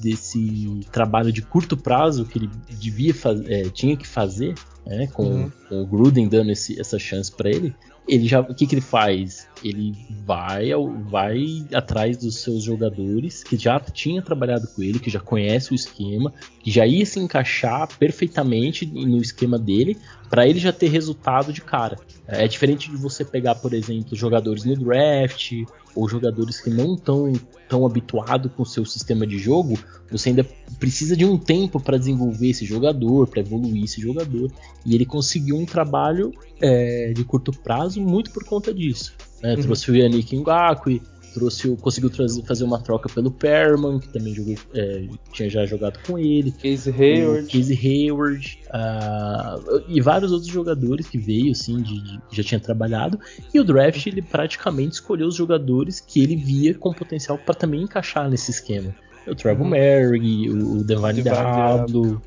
desse 0.00 0.80
trabalho 0.92 1.32
de 1.32 1.42
curto 1.42 1.76
prazo 1.76 2.24
que 2.26 2.38
ele 2.38 2.50
devia 2.78 3.14
é, 3.48 3.64
tinha 3.70 3.96
que 3.96 4.06
fazer, 4.06 4.54
né, 4.86 5.08
com, 5.08 5.24
uhum. 5.24 5.52
com, 5.68 5.82
o 5.82 5.86
Gruden 5.86 6.28
dando 6.28 6.52
esse, 6.52 6.78
essa 6.78 6.98
chance 6.98 7.32
para 7.32 7.50
ele. 7.50 7.74
Ele 8.08 8.26
já 8.26 8.40
o 8.40 8.54
que, 8.54 8.66
que 8.66 8.74
ele 8.74 8.82
faz? 8.82 9.48
Ele 9.64 9.94
vai 10.24 10.70
vai 11.08 11.66
atrás 11.72 12.16
dos 12.16 12.38
seus 12.38 12.62
jogadores 12.62 13.42
que 13.42 13.56
já 13.56 13.78
tinha 13.80 14.22
trabalhado 14.22 14.68
com 14.68 14.82
ele, 14.82 14.98
que 14.98 15.10
já 15.10 15.20
conhece 15.20 15.72
o 15.72 15.74
esquema, 15.74 16.32
que 16.60 16.70
já 16.70 16.86
ia 16.86 17.04
se 17.04 17.18
encaixar 17.18 17.88
perfeitamente 17.98 18.86
no 18.86 19.18
esquema 19.18 19.58
dele, 19.58 19.96
para 20.28 20.46
ele 20.46 20.58
já 20.58 20.72
ter 20.72 20.88
resultado 20.88 21.52
de 21.52 21.60
cara. 21.60 21.98
É 22.26 22.46
diferente 22.48 22.90
de 22.90 22.96
você 22.96 23.24
pegar, 23.24 23.54
por 23.54 23.72
exemplo, 23.72 24.16
jogadores 24.16 24.64
no 24.64 24.76
draft 24.76 25.52
ou 25.94 26.08
jogadores 26.08 26.60
que 26.60 26.68
não 26.68 26.94
estão 26.94 27.32
tão 27.68 27.86
habituados 27.86 28.50
com 28.52 28.62
o 28.62 28.66
seu 28.66 28.84
sistema 28.84 29.26
de 29.26 29.38
jogo, 29.38 29.78
você 30.10 30.28
ainda 30.28 30.46
precisa 30.78 31.16
de 31.16 31.24
um 31.24 31.38
tempo 31.38 31.80
para 31.80 31.98
desenvolver 31.98 32.50
esse 32.50 32.64
jogador, 32.64 33.26
para 33.26 33.40
evoluir 33.40 33.84
esse 33.84 34.00
jogador. 34.00 34.50
E 34.84 34.94
ele 34.94 35.04
conseguiu 35.04 35.56
um 35.56 35.64
trabalho 35.64 36.32
é, 36.60 37.12
de 37.14 37.24
curto 37.24 37.52
prazo 37.52 38.00
muito 38.00 38.30
por 38.30 38.44
conta 38.44 38.72
disso. 38.72 39.14
Né? 39.42 39.54
Uhum. 39.54 39.62
Trouxe 39.62 39.90
o 39.90 39.96
Yannick 39.96 40.36
Ngakwe, 40.36 41.02
trouxe, 41.36 41.76
conseguiu 41.76 42.08
trazer, 42.08 42.42
fazer 42.44 42.64
uma 42.64 42.80
troca 42.80 43.10
pelo 43.10 43.30
Perman, 43.30 43.98
que 43.98 44.08
também 44.08 44.34
jogou, 44.34 44.54
é, 44.72 45.04
tinha 45.32 45.50
já 45.50 45.66
jogado 45.66 45.98
com 46.06 46.18
ele. 46.18 46.50
Casey 46.50 46.94
Hayward. 46.98 47.46
Casey 47.46 47.78
Hayward. 47.78 48.58
Uh, 48.68 49.82
e 49.86 50.00
vários 50.00 50.32
outros 50.32 50.50
jogadores 50.50 51.06
que 51.06 51.18
veio, 51.18 51.52
assim, 51.52 51.82
de, 51.82 52.02
de, 52.02 52.20
já 52.32 52.42
tinha 52.42 52.58
trabalhado. 52.58 53.20
E 53.52 53.60
o 53.60 53.64
draft, 53.64 54.06
ele 54.06 54.22
praticamente 54.22 54.94
escolheu 54.94 55.28
os 55.28 55.34
jogadores 55.34 56.00
que 56.00 56.22
ele 56.22 56.36
via 56.36 56.74
com 56.74 56.92
potencial 56.92 57.36
para 57.36 57.54
também 57.54 57.82
encaixar 57.82 58.30
nesse 58.30 58.50
esquema. 58.50 58.94
O 59.26 59.34
Trevor 59.34 59.64
uhum. 59.64 59.70
Merrick, 59.70 60.50
o, 60.50 60.78
o 60.78 60.84
Devine 60.84 61.22
Diablo, 61.22 62.22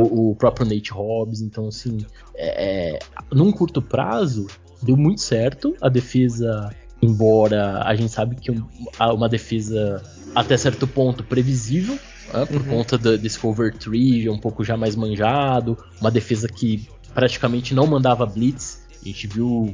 o, 0.00 0.30
o, 0.30 0.34
próprio 0.34 0.66
Nate 0.66 0.90
Hobbs. 0.90 1.42
Então, 1.42 1.68
assim, 1.68 1.98
é, 2.34 2.96
é, 2.96 2.98
num 3.32 3.52
curto 3.52 3.80
prazo, 3.80 4.48
deu 4.82 4.96
muito 4.96 5.20
certo. 5.20 5.76
A 5.80 5.88
defesa 5.88 6.74
embora 7.00 7.82
a 7.84 7.94
gente 7.94 8.12
sabe 8.12 8.36
que 8.36 8.52
uma 9.00 9.28
defesa 9.28 10.02
até 10.34 10.56
certo 10.56 10.86
ponto 10.86 11.24
previsível, 11.24 11.98
né, 12.32 12.44
por 12.46 12.60
uhum. 12.60 12.68
conta 12.68 12.98
do, 12.98 13.16
desse 13.16 13.38
cover 13.38 13.76
3 13.76 14.28
um 14.28 14.38
pouco 14.38 14.64
já 14.64 14.76
mais 14.76 14.96
manjado, 14.96 15.76
uma 16.00 16.10
defesa 16.10 16.48
que 16.48 16.88
praticamente 17.14 17.74
não 17.74 17.86
mandava 17.86 18.26
blitz, 18.26 18.86
a 19.00 19.04
gente 19.04 19.26
viu 19.26 19.72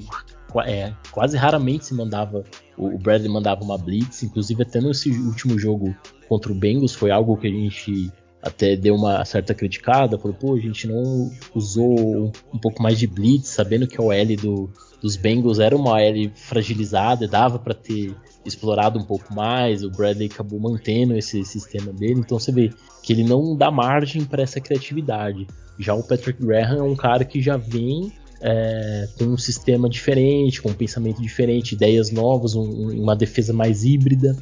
é, 0.64 0.92
quase 1.10 1.36
raramente 1.36 1.86
se 1.86 1.94
mandava, 1.94 2.44
o 2.76 2.96
Bradley 2.98 3.30
mandava 3.30 3.64
uma 3.64 3.76
blitz, 3.76 4.22
inclusive 4.22 4.62
até 4.62 4.80
nesse 4.80 5.10
último 5.10 5.58
jogo 5.58 5.94
contra 6.28 6.52
o 6.52 6.54
Bengals 6.54 6.94
foi 6.94 7.10
algo 7.10 7.36
que 7.36 7.48
a 7.48 7.50
gente 7.50 8.12
até 8.40 8.76
deu 8.76 8.94
uma 8.94 9.24
certa 9.24 9.54
criticada, 9.54 10.18
falou, 10.18 10.36
pô, 10.36 10.54
a 10.54 10.60
gente 10.60 10.86
não 10.86 11.30
usou 11.54 12.30
um 12.52 12.58
pouco 12.58 12.82
mais 12.82 12.98
de 12.98 13.06
blitz, 13.06 13.48
sabendo 13.48 13.86
que 13.86 14.00
o 14.00 14.12
L 14.12 14.36
do, 14.36 14.70
dos 15.04 15.16
Bengals 15.16 15.58
era 15.58 15.76
uma 15.76 16.00
L 16.00 16.32
fragilizada, 16.34 17.28
dava 17.28 17.58
para 17.58 17.74
ter 17.74 18.16
explorado 18.42 18.98
um 18.98 19.04
pouco 19.04 19.34
mais. 19.34 19.84
O 19.84 19.90
Bradley 19.90 20.30
acabou 20.32 20.58
mantendo 20.58 21.14
esse 21.14 21.44
sistema 21.44 21.92
dele, 21.92 22.20
então 22.20 22.38
você 22.38 22.50
vê 22.50 22.72
que 23.02 23.12
ele 23.12 23.22
não 23.22 23.54
dá 23.54 23.70
margem 23.70 24.24
para 24.24 24.42
essa 24.42 24.62
criatividade. 24.62 25.46
Já 25.78 25.92
o 25.92 26.02
Patrick 26.02 26.42
Graham 26.42 26.78
é 26.78 26.82
um 26.82 26.96
cara 26.96 27.22
que 27.22 27.42
já 27.42 27.58
vem 27.58 28.14
é, 28.40 29.06
com 29.18 29.24
um 29.24 29.36
sistema 29.36 29.90
diferente, 29.90 30.62
com 30.62 30.70
um 30.70 30.74
pensamento 30.74 31.20
diferente, 31.20 31.74
ideias 31.74 32.10
novas, 32.10 32.54
um, 32.54 32.62
uma 32.98 33.14
defesa 33.14 33.52
mais 33.52 33.84
híbrida. 33.84 34.34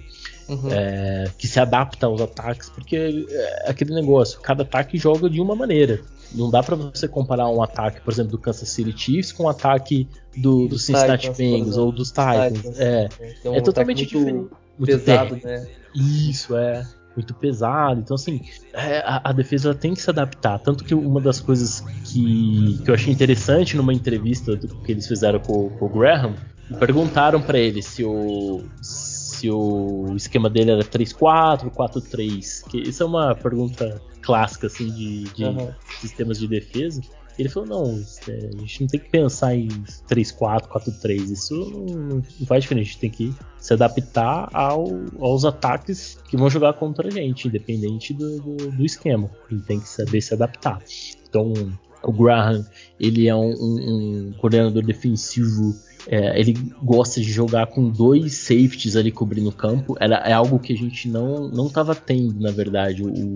Uhum. 0.49 0.69
É, 0.71 1.25
que 1.39 1.49
se 1.49 1.59
adapta 1.59 2.07
aos 2.07 2.21
ataques, 2.21 2.69
porque 2.69 3.27
é 3.29 3.71
aquele 3.71 3.95
negócio, 3.95 4.41
cada 4.41 4.63
ataque 4.63 4.99
joga 4.99 5.29
de 5.29 5.41
uma 5.41 5.57
maneira. 5.57 6.03
Não 6.35 6.51
dá 6.51 6.63
para 6.63 6.77
você 6.77 7.07
comparar 7.07 7.49
um 7.49 7.63
ataque, 7.63 8.01
por 8.01 8.13
exemplo, 8.13 8.33
do 8.33 8.39
Kansas 8.39 8.69
City 8.69 8.97
Chiefs 8.97 9.33
com 9.33 9.45
um 9.45 9.49
ataque 9.49 10.09
do, 10.37 10.69
do 10.69 10.79
Cincinnati 10.79 11.31
Bengals 11.31 11.77
ou 11.77 11.93
dos 11.93 12.09
Titans. 12.09 12.59
Titans. 12.59 12.81
É, 12.81 13.09
então, 13.41 13.55
é 13.55 13.61
totalmente 13.61 14.15
muito 14.15 14.19
diferente. 14.19 14.51
Muito 14.79 14.99
pesado, 14.99 15.41
né? 15.43 15.67
Isso, 15.95 16.57
é. 16.57 16.87
Muito 17.15 17.35
pesado. 17.35 18.01
Então, 18.01 18.15
assim, 18.15 18.41
é, 18.73 18.99
a, 18.99 19.21
a, 19.25 19.33
defesa 19.33 19.75
tem 19.75 19.93
que 19.93 20.01
se 20.01 20.09
adaptar. 20.09 20.59
Tanto 20.59 20.83
que 20.83 20.95
uma 20.95 21.21
das 21.21 21.41
coisas 21.41 21.81
que, 22.05 22.81
que 22.83 22.91
eu 22.91 22.95
achei 22.95 23.13
interessante 23.13 23.77
numa 23.77 23.93
entrevista 23.93 24.57
que 24.57 24.93
eles 24.93 25.07
fizeram 25.07 25.39
com, 25.39 25.69
com 25.71 25.87
o 25.87 25.89
Graham, 25.89 26.35
perguntaram 26.79 27.43
para 27.43 27.59
ele 27.59 27.83
se 27.83 28.03
o, 28.03 28.63
se 29.43 29.51
o 29.51 30.15
esquema 30.15 30.49
dele 30.49 30.71
era 30.71 30.85
3-4, 30.85 31.69
4-3. 31.71 32.69
Que 32.69 32.79
isso 32.81 33.03
é 33.03 33.07
uma 33.07 33.35
pergunta 33.35 34.01
clássica 34.21 34.69
assim 34.69 34.89
de, 34.93 35.25
de 35.25 35.45
uhum. 35.45 35.73
sistemas 36.01 36.39
de 36.39 36.47
defesa. 36.47 37.01
Ele 37.37 37.49
falou, 37.49 37.69
não, 37.69 38.05
é, 38.29 38.51
a 38.55 38.61
gente 38.61 38.83
não 38.83 38.87
tem 38.89 39.01
que 39.01 39.09
pensar 39.09 39.57
em 39.57 39.67
3-4, 40.09 40.69
4-3. 40.69 41.31
Isso 41.31 41.55
não, 41.55 42.21
não, 42.21 42.23
faz 42.47 42.63
diferença. 42.63 42.91
A 42.91 42.93
gente 42.93 42.99
tem 42.99 43.11
que 43.11 43.35
se 43.59 43.73
adaptar 43.73 44.49
ao, 44.53 44.87
aos 45.19 45.45
ataques 45.45 46.19
que 46.29 46.37
vão 46.37 46.49
jogar 46.49 46.75
contra 46.75 47.09
a 47.09 47.11
gente, 47.11 47.49
independente 47.49 48.15
do, 48.15 48.41
do, 48.41 48.71
do 48.71 48.85
esquema. 48.85 49.29
A 49.51 49.55
gente 49.55 49.67
tem 49.67 49.81
que 49.81 49.89
saber 49.89 50.21
se 50.21 50.35
adaptar. 50.35 50.81
Então, 51.29 51.53
o 52.05 52.13
Graham, 52.13 52.65
ele 53.01 53.27
é 53.27 53.35
um, 53.35 53.51
um, 53.51 54.29
um 54.29 54.33
coordenador 54.39 54.85
defensivo 54.85 55.75
é, 56.07 56.39
ele 56.39 56.55
gosta 56.83 57.21
de 57.21 57.31
jogar 57.31 57.67
com 57.67 57.89
dois 57.89 58.35
safeties 58.35 58.97
ali 58.97 59.11
cobrindo 59.11 59.49
o 59.49 59.53
campo. 59.53 59.97
Era, 60.01 60.17
é 60.17 60.33
algo 60.33 60.59
que 60.59 60.73
a 60.73 60.77
gente 60.77 61.09
não 61.09 61.49
não 61.49 61.67
estava 61.67 61.95
tendo, 61.95 62.41
na 62.41 62.51
verdade. 62.51 63.03
O, 63.03 63.35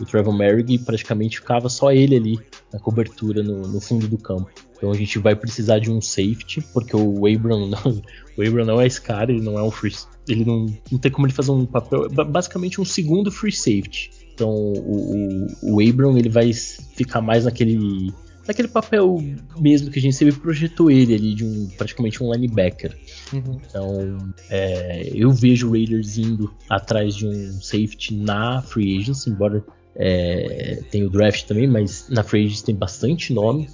o 0.00 0.04
Trevor 0.04 0.36
Merrick 0.36 0.78
praticamente 0.78 1.38
ficava 1.38 1.68
só 1.68 1.92
ele 1.92 2.16
ali 2.16 2.38
na 2.72 2.78
cobertura 2.78 3.42
no, 3.42 3.62
no, 3.62 3.80
fundo 3.80 4.06
do 4.06 4.18
campo. 4.18 4.50
Então 4.76 4.90
a 4.90 4.94
gente 4.94 5.18
vai 5.18 5.34
precisar 5.34 5.80
de 5.80 5.90
um 5.90 6.00
safety, 6.00 6.60
porque 6.72 6.96
o 6.96 7.26
Abram 7.26 7.66
não, 7.66 8.02
o 8.36 8.46
Abram 8.46 8.64
não 8.64 8.80
é 8.80 8.86
esse 8.86 9.00
cara, 9.00 9.32
ele 9.32 9.42
não 9.42 9.58
é 9.58 9.62
um 9.62 9.70
free. 9.70 9.94
Ele 10.28 10.44
não, 10.44 10.66
não 10.90 10.98
tem 10.98 11.10
como 11.10 11.26
ele 11.26 11.34
fazer 11.34 11.50
um 11.50 11.66
papel. 11.66 12.08
Basicamente 12.10 12.80
um 12.80 12.84
segundo 12.84 13.30
free 13.30 13.52
safety. 13.52 14.10
Então 14.34 14.50
o, 14.50 15.46
o, 15.62 15.74
o 15.74 15.88
Abram 15.88 16.16
ele 16.16 16.28
vai 16.28 16.52
ficar 16.52 17.20
mais 17.20 17.44
naquele 17.44 18.12
naquele 18.48 18.68
papel 18.68 19.22
mesmo 19.60 19.90
que 19.90 19.98
a 19.98 20.02
gente 20.02 20.16
sempre 20.16 20.40
projetou 20.40 20.90
ele 20.90 21.14
ali 21.14 21.34
de 21.34 21.44
um 21.44 21.68
praticamente 21.76 22.22
um 22.24 22.32
linebacker. 22.32 22.96
Uhum. 23.32 23.60
Então, 23.68 24.32
é, 24.48 25.10
eu 25.14 25.30
vejo 25.30 25.68
o 25.68 25.72
Raiders 25.72 26.16
indo 26.16 26.50
atrás 26.68 27.14
de 27.14 27.26
um 27.26 27.52
safety 27.60 28.14
na 28.14 28.62
free 28.62 28.98
agency, 28.98 29.28
embora 29.28 29.62
é, 29.94 30.82
tem 30.90 31.04
o 31.04 31.10
draft 31.10 31.44
também, 31.44 31.66
mas 31.66 32.08
na 32.08 32.22
free 32.22 32.46
agency 32.46 32.64
tem 32.64 32.74
bastante 32.74 33.34
nome 33.34 33.68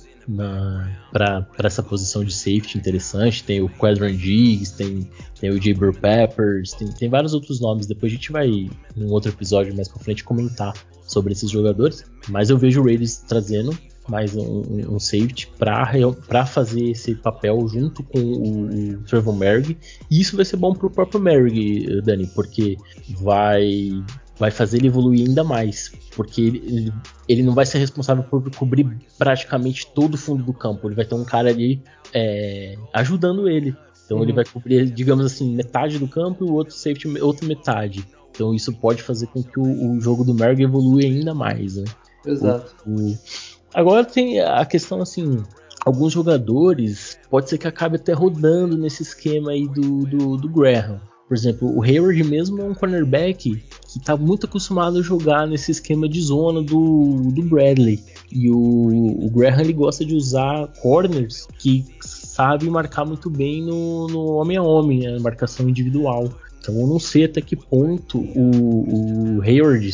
para 1.13 1.47
essa 1.59 1.83
posição 1.83 2.25
de 2.25 2.33
safety 2.33 2.79
interessante. 2.79 3.45
Tem 3.45 3.61
o 3.61 3.69
Quadran 3.69 4.17
Diggs, 4.17 4.75
tem, 4.75 5.09
tem 5.39 5.51
o 5.51 5.63
Jaber 5.63 5.93
Peppers, 5.93 6.73
tem, 6.73 6.89
tem 6.89 7.09
vários 7.09 7.35
outros 7.35 7.61
nomes. 7.61 7.87
Depois 7.87 8.11
a 8.11 8.17
gente 8.17 8.33
vai, 8.33 8.49
em 8.49 8.71
um 8.97 9.11
outro 9.11 9.31
episódio 9.31 9.75
mais 9.77 9.87
pra 9.87 10.03
frente, 10.03 10.25
comentar 10.25 10.73
sobre 11.07 11.33
esses 11.33 11.51
jogadores. 11.51 12.05
Mas 12.29 12.51
eu 12.51 12.57
vejo 12.57 12.81
o 12.81 12.85
Raiders 12.85 13.19
trazendo 13.19 13.77
mais 14.09 14.37
um, 14.37 14.63
um 14.95 14.99
safety 14.99 15.51
para 15.59 16.47
fazer 16.47 16.91
esse 16.91 17.15
papel 17.15 17.67
junto 17.69 18.03
com 18.03 18.19
o, 18.19 18.95
o 18.95 19.03
Trevor 19.03 19.35
Merrick. 19.35 19.77
E 20.11 20.21
isso 20.21 20.37
vai 20.37 20.45
ser 20.45 20.57
bom 20.57 20.75
para 20.75 20.87
o 20.87 20.91
próprio 20.91 21.21
Merrick, 21.21 22.01
Dani, 22.03 22.27
porque 22.29 22.77
vai 23.21 24.03
vai 24.37 24.51
fazer 24.51 24.79
ele 24.79 24.89
evoluir 24.89 25.29
ainda 25.29 25.45
mais, 25.45 25.93
porque 26.17 26.41
ele, 26.43 26.93
ele 27.29 27.43
não 27.43 27.55
vai 27.55 27.65
ser 27.65 27.79
responsável 27.79 28.25
por 28.25 28.51
cobrir 28.57 28.87
praticamente 29.17 29.87
todo 29.95 30.15
o 30.15 30.19
fundo 30.19 30.43
do 30.43 30.53
campo. 30.53 30.89
Ele 30.89 30.97
vai 30.97 31.05
ter 31.05 31.15
um 31.15 31.25
cara 31.25 31.51
ali 31.51 31.81
é, 32.13 32.77
ajudando 32.93 33.49
ele. 33.49 33.77
Então 34.05 34.19
uhum. 34.19 34.23
ele 34.25 34.33
vai 34.33 34.45
cobrir, 34.45 34.91
digamos 34.91 35.25
assim, 35.25 35.55
metade 35.55 35.99
do 35.99 36.09
campo 36.09 36.45
e 36.45 36.49
o 36.49 36.53
outro 36.53 36.75
safety 36.75 37.09
outra 37.21 37.47
metade. 37.47 38.05
Então 38.31 38.53
isso 38.53 38.73
pode 38.73 39.03
fazer 39.03 39.29
com 39.29 39.43
que 39.43 39.59
o, 39.59 39.93
o 39.93 40.01
jogo 40.01 40.25
do 40.25 40.35
Merg 40.35 40.61
evolua 40.61 41.01
ainda 41.03 41.33
mais, 41.33 41.77
né? 41.77 41.85
Exato. 42.27 42.75
O, 42.87 43.13
o, 43.13 43.19
Agora 43.75 44.05
tem 44.05 44.41
a 44.41 44.65
questão 44.65 45.03
assim, 45.03 45.43
alguns 45.85 46.13
jogadores 46.13 47.19
pode 47.29 47.51
ser 47.51 47.59
que 47.59 47.67
acabe 47.67 47.97
até 47.97 48.13
rodando 48.13 48.79
nesse 48.79 49.03
esquema 49.03 49.51
aí 49.51 49.67
do, 49.67 50.07
do, 50.07 50.37
do 50.37 50.49
Graham. 50.49 51.01
Por 51.27 51.35
exemplo, 51.35 51.75
o 51.75 51.83
Hayward 51.83 52.23
mesmo 52.23 52.61
é 52.61 52.65
um 52.65 52.75
cornerback 52.75 53.51
que 53.51 53.99
está 53.99 54.17
muito 54.17 54.47
acostumado 54.47 54.99
a 54.99 55.03
jogar 55.03 55.47
nesse 55.47 55.71
esquema 55.71 56.07
de 56.07 56.21
zona 56.21 56.63
do, 56.63 57.33
do 57.33 57.43
Bradley. 57.43 57.99
E 58.31 58.51
o, 58.51 59.25
o 59.25 59.31
Graham 59.31 59.63
ele 59.63 59.73
gosta 59.73 60.05
de 60.05 60.15
usar 60.15 60.69
corners 60.83 61.49
que 61.59 61.87
sabem 62.03 62.69
marcar 62.69 63.07
muito 63.07 63.31
bem 63.31 63.63
no, 63.63 64.07
no 64.09 64.33
homem 64.33 64.59
a 64.59 64.63
homem, 64.63 65.01
né, 65.01 65.19
marcação 65.19 65.69
individual. 65.69 66.29
Então 66.65 66.81
eu 66.81 66.87
não 66.87 66.99
sei 66.99 67.27
até 67.27 67.43
que 67.43 67.55
ponto 67.55 68.19
o, 68.19 69.37
o 69.37 69.43
Hayward 69.43 69.91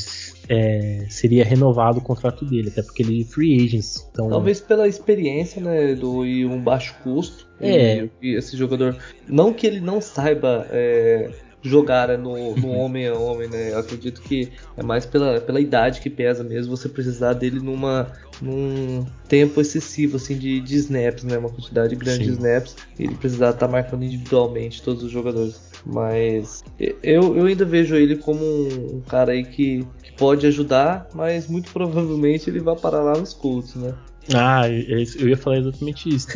é, 0.49 1.05
seria 1.11 1.45
renovado 1.45 1.99
o 1.99 2.01
contrato 2.01 2.45
dele, 2.45 2.69
até 2.69 2.81
porque 2.81 3.03
ele 3.03 3.23
é 3.23 3.25
free 3.25 3.65
agent. 3.65 3.85
Então... 4.13 4.29
Talvez 4.29 4.61
pela 4.61 4.87
experiência, 4.87 5.61
né, 5.61 5.97
do, 5.97 6.25
e 6.25 6.47
um 6.47 6.63
baixo 6.63 6.95
custo. 7.03 7.49
É. 7.61 8.05
E, 8.05 8.11
e 8.23 8.37
esse 8.37 8.57
jogador, 8.57 8.97
não 9.29 9.53
que 9.53 9.67
ele 9.67 9.81
não 9.81 10.01
saiba 10.01 10.65
é, 10.71 11.31
jogar 11.61 12.09
né, 12.09 12.17
no, 12.17 12.55
no 12.57 12.71
homem 12.79 13.09
a 13.09 13.15
homem, 13.15 13.49
né? 13.49 13.73
Eu 13.73 13.79
acredito 13.79 14.23
que 14.23 14.51
é 14.77 14.83
mais 14.83 15.05
pela, 15.05 15.41
pela 15.41 15.61
idade 15.61 16.01
que 16.01 16.09
pesa 16.09 16.45
mesmo 16.45 16.77
você 16.77 16.89
precisar 16.89 17.33
dele 17.33 17.61
numa 17.61 18.13
num 18.41 19.05
tempo 19.29 19.61
excessivo 19.61 20.17
assim 20.17 20.39
de, 20.39 20.61
de 20.61 20.77
snaps, 20.77 21.25
né? 21.25 21.37
Uma 21.37 21.51
quantidade 21.51 21.95
grande 21.97 22.25
Sim. 22.25 22.31
de 22.31 22.37
snaps. 22.37 22.77
Ele 22.99 23.15
precisar 23.15 23.51
estar 23.51 23.67
tá 23.67 23.73
marcando 23.73 24.05
individualmente 24.05 24.83
todos 24.83 25.03
os 25.03 25.11
jogadores. 25.11 25.70
Mas 25.85 26.65
eu, 26.79 27.37
eu 27.37 27.47
ainda 27.47 27.65
vejo 27.65 27.97
ele 27.97 28.17
como 28.17 28.45
um, 28.45 28.97
um 28.97 29.01
cara 29.01 29.33
aí 29.33 29.45
que, 29.45 29.87
que 30.03 30.13
pode 30.13 30.47
ajudar, 30.47 31.09
mas 31.15 31.49
muito 31.49 31.73
provavelmente 31.73 32.49
ele 32.51 32.61
vai 32.61 32.77
parar 32.77 33.03
lá 33.03 33.19
nos 33.19 33.33
Colts, 33.33 33.75
né? 33.75 33.95
Ah, 34.35 34.69
eu 34.69 35.29
ia 35.29 35.37
falar 35.37 35.59
exatamente 35.59 36.09
isso. 36.09 36.29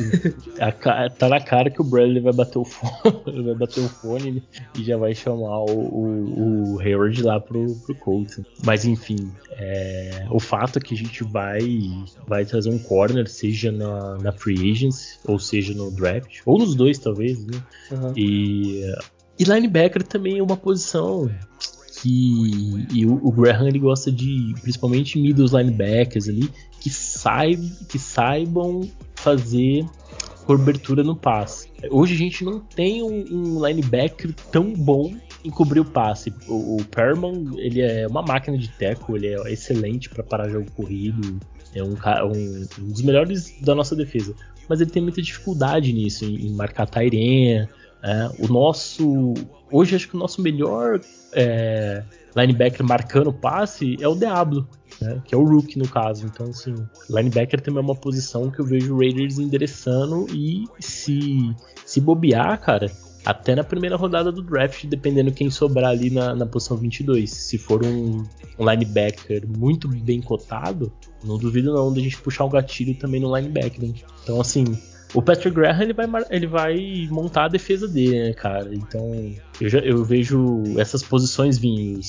tá 1.18 1.28
na 1.28 1.40
cara 1.40 1.70
que 1.70 1.80
o 1.80 1.84
Bradley 1.84 2.20
vai 2.20 2.32
bater 2.32 2.58
o 2.58 2.64
fone, 2.64 2.92
vai 3.44 3.54
bater 3.54 3.80
o 3.80 3.88
fone 3.88 4.42
e 4.76 4.82
já 4.82 4.96
vai 4.96 5.14
chamar 5.14 5.60
o, 5.60 5.70
o, 5.70 6.74
o 6.74 6.80
Hayward 6.80 7.22
lá 7.22 7.38
pro, 7.38 7.74
pro 7.86 7.94
Colts. 7.96 8.40
Mas 8.64 8.84
enfim, 8.84 9.30
é, 9.52 10.26
o 10.30 10.40
fato 10.40 10.78
é 10.78 10.82
que 10.82 10.94
a 10.94 10.96
gente 10.96 11.22
vai, 11.24 11.62
vai 12.26 12.44
trazer 12.44 12.70
um 12.70 12.78
corner, 12.78 13.28
seja 13.28 13.70
na, 13.70 14.16
na 14.18 14.32
free 14.32 14.72
agency, 14.72 15.18
ou 15.26 15.38
seja 15.38 15.74
no 15.74 15.90
draft, 15.90 16.40
ou 16.46 16.58
nos 16.58 16.74
dois 16.74 16.98
talvez, 16.98 17.44
né? 17.44 17.62
Uhum. 17.92 18.12
E, 18.16 18.92
e 19.38 19.44
linebacker 19.44 20.02
também 20.02 20.38
é 20.38 20.42
uma 20.42 20.56
posição 20.56 21.30
que 22.00 22.86
e 22.92 23.06
o, 23.06 23.14
o 23.14 23.32
Graham 23.32 23.68
ele 23.68 23.78
gosta 23.78 24.12
de 24.12 24.54
principalmente 24.60 25.18
middle 25.18 25.46
linebackers 25.46 26.28
ali 26.28 26.50
que, 26.80 26.90
saib, 26.90 27.62
que 27.88 27.98
saibam 27.98 28.82
fazer 29.14 29.86
cobertura 30.44 31.02
no 31.02 31.16
passe. 31.16 31.70
Hoje 31.90 32.14
a 32.14 32.18
gente 32.18 32.44
não 32.44 32.60
tem 32.60 33.02
um, 33.02 33.24
um 33.30 33.66
linebacker 33.66 34.34
tão 34.52 34.72
bom 34.72 35.14
em 35.42 35.50
cobrir 35.50 35.80
o 35.80 35.84
passe. 35.84 36.32
O, 36.46 36.76
o 36.76 36.84
Perman, 36.84 37.56
ele 37.56 37.80
é 37.80 38.06
uma 38.06 38.22
máquina 38.22 38.56
de 38.56 38.68
teco, 38.68 39.16
ele 39.16 39.28
é 39.28 39.52
excelente 39.52 40.08
para 40.08 40.22
parar 40.22 40.48
jogo 40.48 40.70
corrido, 40.72 41.38
é 41.74 41.82
um, 41.82 41.94
um, 41.94 42.66
um, 42.80 42.90
dos 42.90 43.02
melhores 43.02 43.60
da 43.62 43.74
nossa 43.74 43.96
defesa. 43.96 44.34
Mas 44.68 44.80
ele 44.80 44.90
tem 44.90 45.02
muita 45.02 45.20
dificuldade 45.20 45.92
nisso, 45.92 46.24
em, 46.24 46.46
em 46.46 46.54
marcar 46.54 46.86
Tairen. 46.86 47.68
É, 48.04 48.30
o 48.38 48.52
nosso. 48.52 49.32
Hoje 49.72 49.96
acho 49.96 50.08
que 50.08 50.14
o 50.14 50.18
nosso 50.18 50.42
melhor 50.42 51.00
é, 51.32 52.04
linebacker 52.36 52.84
marcando 52.86 53.32
passe 53.32 53.96
é 53.98 54.06
o 54.06 54.14
Diablo, 54.14 54.68
né, 55.00 55.22
que 55.24 55.34
é 55.34 55.38
o 55.38 55.42
Rook 55.42 55.78
no 55.78 55.88
caso. 55.88 56.26
Então, 56.26 56.50
assim, 56.50 56.74
linebacker 57.08 57.62
também 57.62 57.80
é 57.80 57.84
uma 57.84 57.96
posição 57.96 58.50
que 58.50 58.60
eu 58.60 58.64
vejo 58.66 58.94
o 58.94 58.98
Raiders 58.98 59.38
endereçando 59.38 60.26
e 60.34 60.66
se, 60.78 61.56
se 61.86 61.98
bobear, 61.98 62.60
cara, 62.60 62.92
até 63.24 63.54
na 63.54 63.64
primeira 63.64 63.96
rodada 63.96 64.30
do 64.30 64.42
draft, 64.42 64.84
dependendo 64.84 65.32
quem 65.32 65.50
sobrar 65.50 65.92
ali 65.92 66.10
na, 66.10 66.34
na 66.34 66.44
posição 66.44 66.76
22. 66.76 67.30
Se 67.30 67.56
for 67.56 67.82
um, 67.82 68.22
um, 68.58 68.70
linebacker 68.70 69.48
muito 69.48 69.88
bem 69.88 70.20
cotado, 70.20 70.92
não 71.24 71.38
duvido 71.38 71.72
não 71.72 71.90
de 71.90 72.00
a 72.00 72.02
gente 72.02 72.20
puxar 72.20 72.44
o 72.44 72.50
gatilho 72.50 72.94
também 72.96 73.18
no 73.18 73.34
linebacker. 73.34 73.94
Então, 74.22 74.42
assim, 74.42 74.64
o 75.14 75.22
Patrick 75.22 75.54
Graham 75.54 75.82
ele 75.82 75.92
vai, 75.92 76.06
ele 76.28 76.46
vai 76.46 77.08
montar 77.10 77.44
a 77.44 77.48
defesa 77.48 77.86
dele, 77.86 78.24
né, 78.24 78.32
cara? 78.32 78.74
Então 78.74 79.12
eu, 79.60 79.68
já, 79.68 79.78
eu 79.78 80.04
vejo 80.04 80.64
essas 80.76 81.02
posições 81.02 81.56
vindo. 81.56 82.00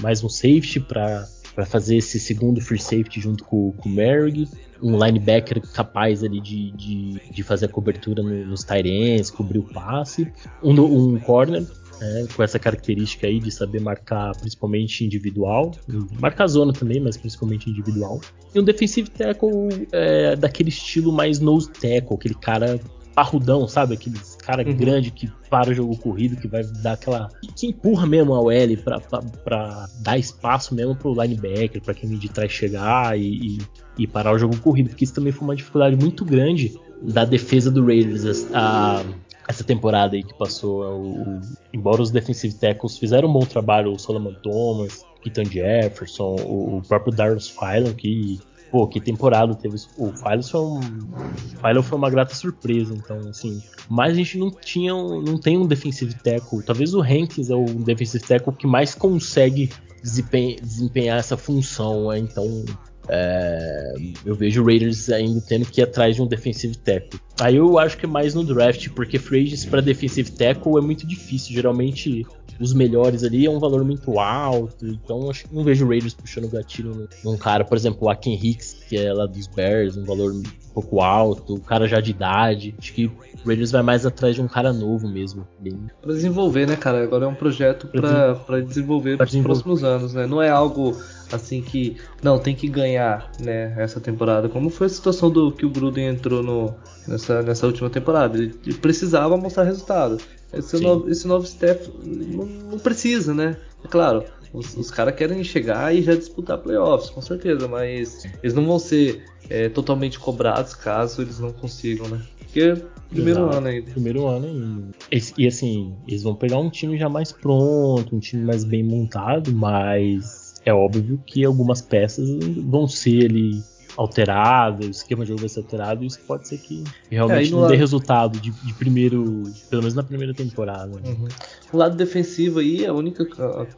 Mais 0.00 0.22
um 0.22 0.28
safety 0.28 0.78
para 0.78 1.26
fazer 1.66 1.96
esse 1.96 2.20
segundo 2.20 2.60
free 2.60 2.78
safety 2.78 3.20
junto 3.20 3.44
com, 3.44 3.72
com 3.72 3.88
o 3.88 3.92
Merrick. 3.92 4.46
Um 4.82 5.02
linebacker 5.02 5.60
capaz 5.72 6.22
ali 6.22 6.40
de, 6.40 6.70
de, 6.72 7.20
de 7.30 7.42
fazer 7.42 7.66
a 7.66 7.68
cobertura 7.68 8.22
nos 8.22 8.62
tight 8.62 8.88
ends, 8.88 9.30
cobrir 9.30 9.58
o 9.58 9.64
passe. 9.64 10.30
Um, 10.62 10.72
um 10.80 11.18
corner 11.18 11.64
é, 12.00 12.26
com 12.34 12.42
essa 12.42 12.58
característica 12.58 13.26
aí 13.26 13.38
de 13.38 13.50
saber 13.50 13.80
marcar 13.80 14.34
principalmente 14.36 15.04
individual, 15.04 15.72
marcar 16.20 16.46
zona 16.46 16.72
também, 16.72 17.00
mas 17.00 17.16
principalmente 17.16 17.68
individual. 17.68 18.20
E 18.54 18.60
um 18.60 18.64
defensive 18.64 19.10
tackle 19.10 19.86
é, 19.92 20.36
daquele 20.36 20.70
estilo 20.70 21.12
mais 21.12 21.40
nose 21.40 21.70
tackle, 21.70 22.16
aquele 22.16 22.34
cara 22.34 22.80
parrudão, 23.14 23.68
sabe? 23.68 23.94
Aquele 23.94 24.18
cara 24.38 24.66
uhum. 24.66 24.74
grande 24.74 25.10
que 25.10 25.30
para 25.50 25.70
o 25.70 25.74
jogo 25.74 25.96
corrido, 25.98 26.36
que 26.36 26.48
vai 26.48 26.62
dar 26.82 26.92
aquela. 26.92 27.28
que 27.56 27.66
empurra 27.66 28.06
mesmo 28.06 28.34
a 28.34 28.40
OL 28.40 28.76
pra, 28.82 29.00
pra, 29.00 29.20
pra 29.20 29.88
dar 30.00 30.18
espaço 30.18 30.74
mesmo 30.74 30.94
pro 30.96 31.12
linebacker, 31.12 31.82
pra 31.82 31.92
quem 31.92 32.10
de 32.16 32.28
trás 32.28 32.50
chegar 32.50 33.18
e, 33.18 33.56
e, 33.56 33.58
e, 33.98 34.06
parar 34.06 34.32
o 34.32 34.38
jogo 34.38 34.56
corrido, 34.58 34.88
porque 34.88 35.04
isso 35.04 35.14
também 35.14 35.32
foi 35.32 35.46
uma 35.46 35.56
dificuldade 35.56 35.96
muito 35.96 36.24
grande 36.24 36.78
da 37.02 37.24
defesa 37.24 37.70
do 37.70 37.84
Raiders. 37.84 38.46
A, 38.54 39.02
essa 39.50 39.64
temporada 39.64 40.16
aí 40.16 40.22
que 40.22 40.34
passou. 40.34 40.82
O, 40.82 41.22
o, 41.22 41.40
embora 41.72 42.00
os 42.00 42.10
defensive 42.10 42.54
tackles 42.54 42.96
fizeram 42.98 43.28
um 43.28 43.32
bom 43.32 43.44
trabalho, 43.44 43.92
o 43.92 43.98
Solomon 43.98 44.34
Thomas, 44.34 45.04
Keaton 45.22 45.44
Jefferson, 45.44 46.36
o, 46.44 46.78
o 46.78 46.82
próprio 46.82 47.12
Darius 47.12 47.48
Philo, 47.48 47.92
que 47.94 48.40
pô, 48.70 48.86
que 48.86 49.00
temporada 49.00 49.54
teve. 49.54 49.76
O 49.98 50.12
Philo 50.12 50.42
foi, 50.42 50.60
um, 50.60 51.82
foi 51.82 51.98
uma 51.98 52.08
grata 52.08 52.34
surpresa, 52.34 52.94
então, 52.94 53.18
assim. 53.28 53.60
Mas 53.88 54.12
a 54.12 54.16
gente 54.16 54.38
não 54.38 54.50
tinha, 54.50 54.94
não 54.94 55.38
tem 55.38 55.58
um 55.58 55.66
defensive 55.66 56.14
tackle. 56.14 56.62
Talvez 56.62 56.94
o 56.94 57.02
Hankins 57.02 57.50
é 57.50 57.54
o 57.54 57.64
defensive 57.64 58.24
tackle 58.24 58.54
que 58.54 58.66
mais 58.66 58.94
consegue 58.94 59.70
desempenhar, 60.02 60.60
desempenhar 60.60 61.18
essa 61.18 61.36
função, 61.36 62.08
né? 62.08 62.18
então 62.18 62.64
é, 63.12 63.94
eu 64.24 64.34
vejo 64.34 64.62
o 64.62 64.64
Raiders 64.64 65.10
ainda 65.10 65.40
tendo 65.40 65.66
que 65.66 65.80
ir 65.80 65.84
atrás 65.84 66.14
de 66.14 66.22
um 66.22 66.26
defensive 66.26 66.76
tackle. 66.78 67.20
Aí 67.40 67.56
eu 67.56 67.78
acho 67.78 67.96
que 67.96 68.06
é 68.06 68.08
mais 68.08 68.34
no 68.34 68.44
draft, 68.44 68.88
porque 68.90 69.18
free 69.18 69.42
agents 69.42 69.64
para 69.64 69.80
defensive 69.80 70.30
tackle 70.30 70.78
é 70.78 70.80
muito 70.80 71.06
difícil. 71.06 71.54
Geralmente 71.54 72.24
os 72.60 72.74
melhores 72.74 73.24
ali 73.24 73.46
é 73.46 73.50
um 73.50 73.58
valor 73.58 73.82
muito 73.84 74.18
alto, 74.20 74.86
então 74.86 75.30
acho 75.30 75.48
que 75.48 75.54
não 75.54 75.64
vejo 75.64 75.86
o 75.86 75.88
Raiders 75.88 76.12
puxando 76.12 76.44
o 76.44 76.48
gatilho 76.48 77.08
num 77.24 77.36
cara, 77.36 77.64
por 77.64 77.76
exemplo, 77.76 78.06
o 78.06 78.10
Aken 78.10 78.34
Hicks, 78.34 78.84
que 78.86 78.98
é 78.98 79.12
lá 79.12 79.24
dos 79.24 79.46
Bears, 79.46 79.96
um 79.96 80.04
valor 80.04 80.30
um 80.30 80.42
pouco 80.74 81.00
alto, 81.00 81.54
o 81.54 81.60
cara 81.60 81.88
já 81.88 82.00
de 82.00 82.10
idade. 82.10 82.74
Acho 82.78 82.92
que 82.92 83.06
o 83.06 83.12
Raiders 83.46 83.70
vai 83.70 83.82
mais 83.82 84.04
atrás 84.04 84.34
de 84.34 84.42
um 84.42 84.46
cara 84.46 84.74
novo 84.74 85.08
mesmo. 85.08 85.48
Bem... 85.58 85.74
Pra 86.02 86.12
desenvolver, 86.12 86.66
né, 86.66 86.76
cara? 86.76 87.02
Agora 87.02 87.24
é 87.24 87.28
um 87.28 87.34
projeto 87.34 87.88
para 87.88 88.60
desenvolver 88.60 89.16
para 89.16 89.26
os 89.26 89.36
próximos 89.36 89.82
anos, 89.82 90.12
né? 90.12 90.26
Não 90.26 90.42
é 90.42 90.50
algo 90.50 90.94
assim 91.32 91.62
que 91.62 91.96
não 92.22 92.38
tem 92.38 92.54
que 92.54 92.68
ganhar, 92.68 93.30
né, 93.40 93.74
essa 93.78 94.00
temporada. 94.00 94.48
Como 94.48 94.70
foi 94.70 94.86
a 94.86 94.90
situação 94.90 95.30
do 95.30 95.52
que 95.52 95.64
o 95.64 95.70
Gruden 95.70 96.08
entrou 96.08 96.42
no, 96.42 96.74
nessa, 97.06 97.42
nessa 97.42 97.66
última 97.66 97.90
temporada? 97.90 98.38
Ele, 98.38 98.54
ele 98.66 98.76
precisava 98.76 99.36
mostrar 99.36 99.64
resultado. 99.64 100.18
Esse 100.52 100.80
novo, 100.80 101.08
esse 101.08 101.26
novo 101.28 101.44
staff 101.44 101.90
não, 102.04 102.44
não, 102.44 102.78
precisa, 102.78 103.32
né? 103.32 103.56
É 103.84 103.88
claro, 103.88 104.24
os, 104.52 104.76
os 104.76 104.90
caras 104.90 105.14
querem 105.14 105.44
chegar 105.44 105.94
e 105.94 106.02
já 106.02 106.14
disputar 106.14 106.58
playoffs, 106.58 107.10
com 107.10 107.22
certeza, 107.22 107.68
mas 107.68 108.24
eles 108.42 108.54
não 108.54 108.66
vão 108.66 108.78
ser 108.78 109.24
é, 109.48 109.68
totalmente 109.68 110.18
cobrados 110.18 110.74
caso 110.74 111.22
eles 111.22 111.38
não 111.38 111.52
consigam, 111.52 112.08
né? 112.08 112.20
Porque 112.38 112.82
primeiro 113.08 113.40
Exato. 113.40 113.56
ano 113.56 113.66
ainda. 113.68 113.90
Primeiro 113.92 114.26
ano 114.26 114.46
ainda. 114.46 114.88
E, 115.12 115.22
e 115.38 115.46
assim, 115.46 115.94
eles 116.08 116.24
vão 116.24 116.34
pegar 116.34 116.58
um 116.58 116.68
time 116.68 116.98
já 116.98 117.08
mais 117.08 117.30
pronto, 117.30 118.14
um 118.14 118.18
time 118.18 118.44
mais 118.44 118.64
bem 118.64 118.82
montado, 118.82 119.52
mas 119.52 120.39
é 120.64 120.72
óbvio 120.72 121.22
que 121.26 121.44
algumas 121.44 121.80
peças 121.80 122.28
vão 122.64 122.86
ser 122.86 123.26
ali 123.26 123.62
alteradas, 123.96 124.86
o 124.86 124.90
esquema 124.90 125.24
de 125.24 125.28
jogo 125.28 125.40
vai 125.40 125.48
ser 125.48 125.60
alterado, 125.60 126.02
e 126.02 126.06
isso 126.06 126.20
pode 126.26 126.48
ser 126.48 126.58
que 126.58 126.84
realmente 127.10 127.48
é, 127.48 127.50
não 127.50 127.60
lado... 127.60 127.70
dê 127.70 127.76
resultado 127.76 128.38
de, 128.38 128.50
de, 128.50 128.72
primeiro, 128.74 129.42
pelo 129.68 129.82
menos 129.82 129.94
na 129.94 130.02
primeira 130.02 130.32
temporada. 130.32 130.86
Né? 130.86 131.02
Uhum. 131.04 131.28
O 131.72 131.76
lado 131.76 131.96
defensivo 131.96 132.60
aí, 132.60 132.86
a 132.86 132.92
única 132.92 133.26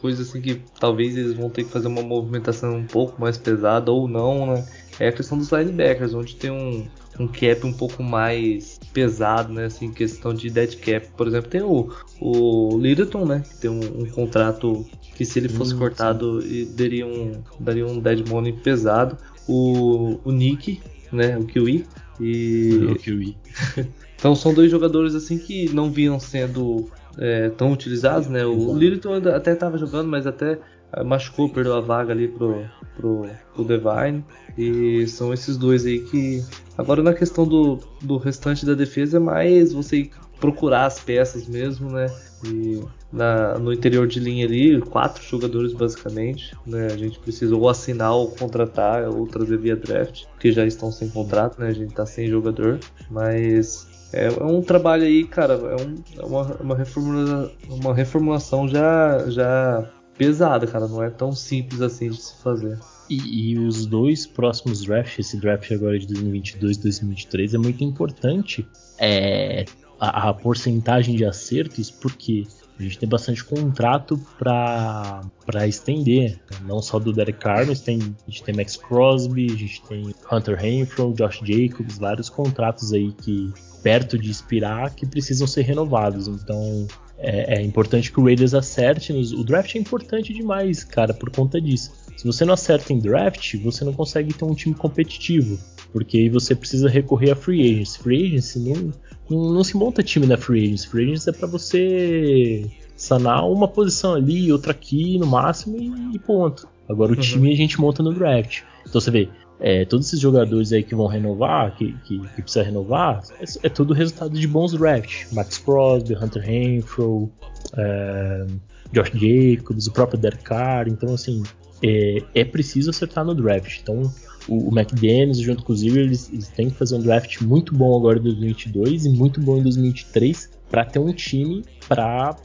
coisa 0.01 0.23
assim 0.23 0.40
que 0.40 0.61
talvez 0.79 1.16
eles 1.16 1.35
vão 1.35 1.51
ter 1.51 1.64
que 1.64 1.71
fazer 1.71 1.88
uma 1.88 2.03
movimentação 2.03 2.77
um 2.77 2.87
pouco 2.87 3.21
mais 3.21 3.37
pesada 3.37 3.90
ou 3.90 4.07
não, 4.07 4.55
né? 4.55 4.64
É 5.01 5.09
a 5.09 5.12
questão 5.12 5.38
dos 5.38 5.51
linebackers, 5.51 6.14
onde 6.14 6.37
tem 6.37 6.51
um, 6.51 6.87
um 7.18 7.27
cap 7.27 7.66
um 7.66 7.73
pouco 7.73 8.03
mais 8.03 8.79
pesado, 8.92 9.53
né? 9.53 9.64
Assim, 9.64 9.90
questão 9.90 10.35
de 10.35 10.51
dead 10.51 10.77
cap. 10.77 11.09
Por 11.16 11.27
exemplo, 11.27 11.51
tem 11.51 11.62
o, 11.62 11.90
o 12.21 12.79
Littleton, 12.79 13.25
né? 13.25 13.42
Que 13.49 13.57
tem 13.62 13.71
um, 13.71 14.03
um 14.03 14.07
contrato 14.11 14.87
que 15.14 15.25
se 15.25 15.38
ele 15.38 15.48
fosse 15.48 15.75
hum, 15.75 15.79
cortado 15.79 16.40
daria 16.77 17.07
um, 17.07 17.42
daria 17.59 17.87
um 17.87 17.98
dead 17.98 18.29
money 18.29 18.53
pesado. 18.53 19.16
O, 19.48 20.20
o 20.25 20.33
Nick, 20.33 20.81
né? 21.12 21.37
O 21.37 21.44
Kiwi. 21.44 21.85
E... 22.20 22.88
O 22.90 22.96
Kiwi. 22.96 23.37
então 24.16 24.35
são 24.35 24.55
dois 24.55 24.70
jogadores 24.70 25.14
assim 25.14 25.38
que 25.38 25.72
não 25.75 25.90
vinham 25.90 26.18
sendo 26.20 26.88
é, 27.18 27.51
tão 27.51 27.72
utilizados, 27.72 28.29
né? 28.29 28.44
O 28.44 28.77
Littleton 28.77 29.29
até 29.29 29.53
estava 29.53 29.77
jogando, 29.79 30.09
mas 30.09 30.27
até 30.27 30.59
machucou, 31.05 31.48
perdeu 31.48 31.75
a 31.75 31.81
vaga 31.81 32.12
ali 32.12 32.29
pro, 32.29 32.64
pro, 32.96 33.27
pro 33.55 33.64
Divine. 33.64 34.25
E 34.57 35.07
são 35.07 35.33
esses 35.33 35.57
dois 35.57 35.87
aí 35.87 36.01
que. 36.01 36.44
Agora 36.77 37.03
na 37.03 37.14
questão 37.14 37.46
do, 37.46 37.79
do 38.03 38.18
restante 38.18 38.66
da 38.66 38.75
defesa 38.75 39.16
é 39.16 39.20
mais 39.20 39.72
você 39.72 40.11
procurar 40.42 40.87
as 40.87 40.98
peças 40.98 41.46
mesmo, 41.46 41.88
né? 41.88 42.12
E 42.44 42.83
na, 43.12 43.57
no 43.59 43.72
interior 43.72 44.09
de 44.09 44.18
linha 44.18 44.44
ali, 44.44 44.81
quatro 44.81 45.22
jogadores 45.22 45.72
basicamente. 45.72 46.57
Né? 46.66 46.87
A 46.87 46.96
gente 46.96 47.20
precisa 47.20 47.55
ou 47.55 47.68
assinar 47.68 48.12
ou 48.12 48.33
contratar 48.33 49.09
ou 49.09 49.24
trazer 49.28 49.57
via 49.57 49.76
draft, 49.76 50.24
que 50.40 50.50
já 50.50 50.66
estão 50.66 50.90
sem 50.90 51.09
contrato, 51.09 51.61
né? 51.61 51.68
A 51.68 51.72
gente 51.72 51.94
tá 51.94 52.05
sem 52.05 52.28
jogador. 52.28 52.81
Mas 53.09 53.87
é, 54.12 54.26
é 54.26 54.44
um 54.44 54.61
trabalho 54.61 55.05
aí, 55.05 55.22
cara, 55.22 55.55
é, 55.55 55.76
um, 55.81 55.94
é 56.18 56.26
uma, 56.26 56.42
uma, 56.57 56.76
reformula, 56.76 57.52
uma 57.68 57.94
reformulação 57.94 58.66
já, 58.66 59.24
já 59.28 59.88
pesada, 60.18 60.66
cara. 60.66 60.88
Não 60.88 61.05
é 61.05 61.09
tão 61.09 61.31
simples 61.31 61.81
assim 61.81 62.11
de 62.11 62.20
se 62.20 62.35
fazer. 62.42 62.81
E, 63.09 63.52
e, 63.52 63.59
os 63.59 63.87
dois 63.87 64.26
próximos 64.26 64.83
drafts, 64.83 65.26
esse 65.26 65.37
draft 65.37 65.70
agora 65.70 65.98
de 65.98 66.07
2022 66.09 66.78
e 66.78 66.83
2023, 66.83 67.55
é 67.55 67.59
muito 67.59 67.85
importante 67.85 68.66
é, 68.98 69.64
a, 70.03 70.31
a, 70.31 70.35
porcentagem 70.35 71.15
de 71.15 71.25
acertos, 71.25 71.88
porque 71.88 72.45
a 72.77 72.83
gente 72.83 72.99
tem 72.99 73.09
bastante 73.09 73.45
contrato 73.45 74.19
para 74.37 75.23
estender. 75.69 76.41
Não 76.67 76.83
só 76.83 76.99
do 76.99 77.12
Derek 77.12 77.38
Carr, 77.38 77.69
mas 77.69 77.81
tem, 77.81 78.01
a 78.01 78.31
gente 78.31 78.43
tem 78.43 78.53
Max 78.53 78.77
Crosby, 78.77 79.47
a 79.53 79.57
gente 79.57 79.81
tem 79.83 80.12
Hunter 80.31 80.59
Renfro, 80.59 81.15
Josh 81.15 81.41
Jacobs, 81.45 81.99
vários 81.99 82.29
contratos 82.29 82.93
aí 82.93 83.12
que 83.12 83.53
perto 83.81 84.19
de 84.19 84.31
expirar 84.31 84.93
que 84.93 85.07
precisam 85.07 85.47
ser 85.47 85.62
renovados. 85.62 86.27
Então 86.27 86.88
é, 87.17 87.59
é 87.61 87.62
importante 87.62 88.11
que 88.11 88.19
o 88.19 88.25
Raiders 88.25 88.55
acerte. 88.55 89.12
O 89.12 89.45
draft 89.45 89.73
é 89.77 89.79
importante 89.79 90.35
demais, 90.35 90.83
cara, 90.83 91.15
por 91.15 91.31
conta 91.31 91.61
disso. 91.61 91.93
Se 92.17 92.27
você 92.27 92.45
não 92.45 92.55
acerta 92.55 92.93
em 92.93 92.99
draft, 92.99 93.55
você 93.62 93.85
não 93.85 93.93
consegue 93.93 94.35
ter 94.35 94.45
um 94.45 94.55
time 94.55 94.75
competitivo. 94.75 95.59
Porque 95.93 96.19
aí 96.19 96.29
você 96.29 96.55
precisa 96.55 96.88
recorrer 96.88 97.33
a 97.33 97.37
free 97.37 97.61
agents. 97.71 97.97
Free 97.97 98.27
agents 98.27 98.57
não, 98.57 98.93
não, 99.30 99.62
se 99.64 99.76
monta 99.76 100.02
time 100.02 100.26
na 100.26 100.37
free 100.37 100.64
agents. 100.64 100.85
Free 100.85 101.04
agents 101.04 101.28
é 101.28 101.32
para 101.32 101.46
você 101.46 102.70
sanar 102.96 103.48
uma 103.48 103.66
posição 103.66 104.14
ali, 104.14 104.52
outra 104.52 104.72
aqui 104.72 105.18
no 105.18 105.26
máximo 105.26 105.76
e, 105.78 106.16
e 106.16 106.18
ponto. 106.18 106.68
Agora 106.88 107.12
o 107.12 107.14
uhum. 107.14 107.20
time 107.20 107.52
a 107.52 107.56
gente 107.56 107.80
monta 107.80 108.02
no 108.02 108.12
draft. 108.12 108.62
Então 108.87 109.00
você 109.00 109.11
vê, 109.11 109.28
é, 109.61 109.85
todos 109.85 110.06
esses 110.06 110.20
jogadores 110.20 110.72
aí 110.72 110.82
que 110.82 110.94
vão 110.94 111.06
renovar, 111.06 111.76
que, 111.76 111.92
que, 112.04 112.18
que 112.18 112.42
precisa 112.42 112.64
renovar, 112.64 113.22
é, 113.40 113.44
é, 113.66 113.68
tudo 113.68 113.94
resultado 113.94 114.38
de 114.38 114.46
bons 114.46 114.72
drafts. 114.72 115.32
Max 115.32 115.58
Crosby, 115.58 116.14
Hunter 116.16 116.42
Renfro, 116.42 117.30
é, 117.76 118.46
Josh 118.92 119.12
Jacobs, 119.14 119.87
o 119.87 119.92
próprio 119.92 120.18
Derek 120.18 120.42
Carr. 120.42 120.88
Então, 120.88 121.14
assim, 121.14 121.42
é, 121.82 122.22
é 122.35 122.44
preciso 122.44 122.90
acertar 122.90 123.24
no 123.24 123.35
draft. 123.35 123.78
Então, 123.80 124.12
o, 124.48 124.68
o 124.68 124.78
McDaniels 124.78 125.38
junto 125.38 125.62
com 125.62 125.72
o 125.72 125.76
Zero, 125.76 126.00
eles, 126.00 126.31
eles, 126.33 126.48
têm 126.48 126.70
que 126.70 126.76
fazer 126.76 126.96
um 126.96 127.00
draft 127.00 127.40
muito 127.42 127.74
bom 127.74 127.96
agora 127.96 128.18
em 128.18 128.22
2022 128.22 129.07
e 129.07 129.09
muito 129.11 129.40
bom 129.40 129.59
em 129.59 129.62
2023 129.62 130.50
para 130.70 130.85
ter 130.85 130.98
um 130.98 131.12
time 131.12 131.64
para 131.88 132.37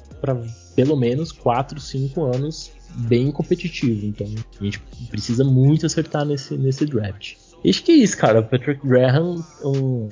pelo 0.75 0.95
menos 0.95 1.31
4, 1.31 1.79
5 1.79 2.23
anos 2.23 2.71
bem 2.95 3.31
competitivo. 3.31 4.05
Então 4.05 4.27
a 4.59 4.63
gente 4.63 4.79
precisa 5.09 5.43
muito 5.43 5.85
acertar 5.85 6.25
nesse, 6.25 6.57
nesse 6.57 6.85
draft. 6.85 7.35
Acho 7.67 7.83
que 7.83 7.91
é 7.91 7.95
isso, 7.95 8.17
cara. 8.17 8.39
O 8.39 8.43
Patrick 8.43 8.85
Graham 8.85 9.43
é 9.61 9.67
um, 9.67 10.09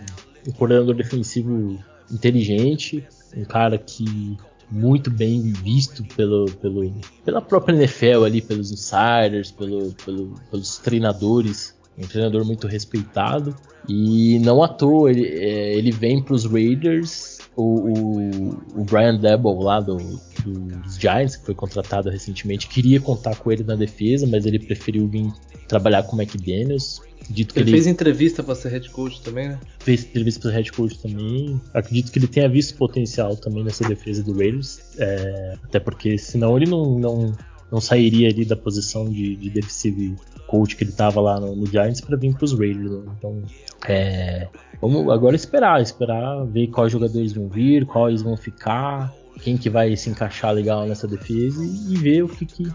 um 0.47 0.51
coordenador 0.51 0.95
defensivo 0.95 1.79
inteligente, 2.11 3.05
um 3.35 3.45
cara 3.45 3.77
que 3.77 4.37
muito 4.69 5.11
bem 5.11 5.51
visto 5.51 6.03
pelo, 6.15 6.45
pelo, 6.53 6.91
pela 7.23 7.41
própria 7.41 7.75
NFL 7.75 8.23
ali, 8.25 8.41
pelos 8.41 8.71
insiders, 8.71 9.51
pelo, 9.51 9.93
pelo, 9.93 10.33
pelos 10.49 10.77
treinadores. 10.77 11.74
Um 11.97 12.07
treinador 12.07 12.45
muito 12.45 12.67
respeitado. 12.67 13.55
E 13.87 14.39
não 14.39 14.63
à 14.63 14.67
toa, 14.67 15.11
ele, 15.11 15.25
é, 15.25 15.75
ele 15.75 15.91
vem 15.91 16.21
para 16.21 16.33
os 16.33 16.45
Raiders 16.45 17.35
o, 17.55 17.63
o, 17.63 18.81
o 18.81 18.83
Brian 18.83 19.15
Debo 19.15 19.61
lá 19.61 19.79
do, 19.79 19.97
dos 20.45 20.97
Giants, 20.99 21.37
que 21.37 21.45
foi 21.45 21.55
contratado 21.55 22.09
recentemente, 22.09 22.67
queria 22.67 22.99
contar 22.99 23.35
com 23.37 23.51
ele 23.51 23.63
na 23.63 23.75
defesa, 23.75 24.27
mas 24.27 24.45
ele 24.45 24.59
preferiu 24.59 25.07
vir 25.07 25.31
trabalhar 25.67 26.03
com 26.03 26.15
o 26.15 26.21
McDaniels. 26.21 27.01
Dito 27.29 27.57
ele, 27.57 27.69
ele 27.69 27.71
fez 27.71 27.87
entrevista 27.87 28.43
para 28.43 28.53
ser 28.53 28.69
head 28.69 28.89
coach 28.91 29.21
também, 29.21 29.49
né? 29.49 29.59
Fez 29.79 30.03
entrevista 30.03 30.41
para 30.41 30.51
ser 30.51 30.57
head 30.57 30.71
coach 30.71 30.99
também. 30.99 31.59
Acredito 31.73 32.11
que 32.11 32.19
ele 32.19 32.27
tenha 32.27 32.47
visto 32.47 32.77
potencial 32.77 33.35
também 33.35 33.63
nessa 33.63 33.87
defesa 33.87 34.21
do 34.21 34.37
Raiders. 34.37 34.79
É, 34.97 35.53
até 35.63 35.79
porque 35.79 36.19
senão 36.19 36.55
ele 36.55 36.69
não, 36.69 36.99
não, 36.99 37.35
não 37.71 37.81
sairia 37.81 38.29
ali 38.29 38.45
da 38.45 38.55
posição 38.55 39.09
de, 39.09 39.35
de 39.37 39.49
defensive 39.49 40.15
coach 40.47 40.75
que 40.75 40.83
ele 40.83 40.91
estava 40.91 41.19
lá 41.21 41.39
no, 41.39 41.55
no 41.55 41.65
Giants 41.65 42.01
para 42.01 42.17
vir 42.17 42.35
para 42.35 42.45
os 42.45 42.57
Raiders. 42.57 42.91
Né? 42.91 43.11
Então, 43.17 43.41
é, 43.87 44.47
vamos 44.81 45.11
agora 45.11 45.35
esperar, 45.35 45.81
esperar 45.81 46.45
ver 46.45 46.67
quais 46.67 46.91
jogadores 46.91 47.33
vão 47.33 47.47
vir, 47.47 47.85
quais 47.85 48.21
vão 48.21 48.37
ficar, 48.37 49.13
quem 49.41 49.57
que 49.57 49.69
vai 49.69 49.95
se 49.95 50.09
encaixar 50.09 50.53
legal 50.53 50.85
nessa 50.87 51.07
defesa 51.07 51.63
e, 51.63 51.93
e 51.93 51.97
ver 51.97 52.23
o 52.23 52.29
que, 52.29 52.45
que 52.45 52.71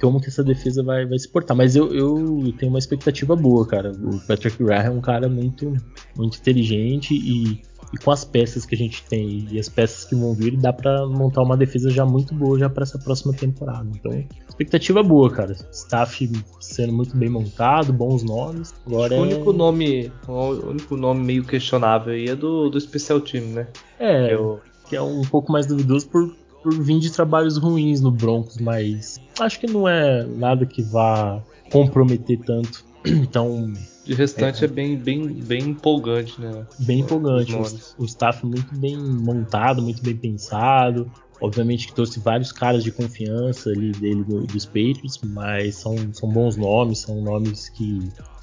como 0.00 0.20
que 0.20 0.28
essa 0.28 0.44
defesa 0.44 0.82
vai, 0.82 1.06
vai 1.06 1.18
se 1.18 1.28
portar. 1.28 1.56
Mas 1.56 1.74
eu, 1.74 1.92
eu 1.94 2.52
tenho 2.58 2.70
uma 2.70 2.78
expectativa 2.78 3.34
boa, 3.34 3.66
cara. 3.66 3.92
O 3.92 4.20
Patrick 4.26 4.62
Graham 4.62 4.84
é 4.84 4.90
um 4.90 5.00
cara 5.00 5.28
muito, 5.28 5.74
muito 6.16 6.38
inteligente 6.38 7.14
e 7.14 7.62
e 7.92 7.98
com 7.98 8.10
as 8.10 8.24
peças 8.24 8.66
que 8.66 8.74
a 8.74 8.78
gente 8.78 9.02
tem 9.04 9.46
e 9.50 9.58
as 9.58 9.68
peças 9.68 10.04
que 10.04 10.14
vão 10.14 10.34
vir, 10.34 10.56
dá 10.56 10.72
para 10.72 11.06
montar 11.06 11.42
uma 11.42 11.56
defesa 11.56 11.90
já 11.90 12.04
muito 12.04 12.34
boa 12.34 12.58
já 12.58 12.68
para 12.68 12.82
essa 12.82 12.98
próxima 12.98 13.32
temporada. 13.32 13.88
Então, 13.94 14.12
expectativa 14.48 15.02
boa, 15.02 15.30
cara. 15.30 15.56
Staff 15.72 16.30
sendo 16.60 16.92
muito 16.92 17.16
bem 17.16 17.28
montado, 17.28 17.92
bons 17.92 18.22
nomes. 18.22 18.74
Agora 18.86 19.14
o 19.14 19.22
único 19.22 19.50
é... 19.50 19.54
nome, 19.54 20.12
o 20.26 20.70
único 20.70 20.96
nome 20.96 21.24
meio 21.24 21.44
questionável 21.44 22.12
aí 22.12 22.26
é 22.26 22.34
do, 22.34 22.68
do 22.68 22.78
especial 22.78 23.20
time, 23.20 23.46
né? 23.46 23.68
É, 23.98 24.34
eu... 24.34 24.60
que 24.88 24.96
é 24.96 25.02
um 25.02 25.22
pouco 25.22 25.52
mais 25.52 25.66
duvidoso 25.66 26.08
por 26.08 26.34
por 26.66 26.82
vir 26.82 26.98
de 26.98 27.12
trabalhos 27.12 27.56
ruins 27.58 28.00
no 28.00 28.10
Broncos, 28.10 28.58
mas 28.58 29.20
acho 29.38 29.60
que 29.60 29.68
não 29.68 29.86
é 29.86 30.24
nada 30.24 30.66
que 30.66 30.82
vá 30.82 31.40
comprometer 31.70 32.40
tanto. 32.44 32.84
Então, 33.06 33.72
de 34.06 34.14
restante 34.14 34.64
é, 34.64 34.66
é, 34.66 34.70
bem, 34.70 34.96
bem, 34.96 35.26
bem 35.26 35.62
empolgante, 35.70 36.40
né? 36.40 36.64
Bem 36.78 37.00
empolgante. 37.00 37.54
O, 37.54 38.02
o 38.02 38.04
staff 38.04 38.46
muito 38.46 38.74
bem 38.78 38.96
montado, 38.96 39.82
muito 39.82 40.02
bem 40.02 40.16
pensado. 40.16 41.10
Obviamente 41.40 41.88
que 41.88 41.94
trouxe 41.94 42.18
vários 42.20 42.50
caras 42.52 42.82
de 42.82 42.90
confiança 42.90 43.68
ali 43.70 43.92
dele 43.92 44.24
do, 44.24 44.46
dos 44.46 44.64
Patriots, 44.64 45.18
mas 45.22 45.74
são, 45.74 45.94
são 46.14 46.28
bons 46.30 46.56
nomes, 46.56 47.00
são 47.00 47.20
nomes 47.20 47.68
que, 47.68 47.98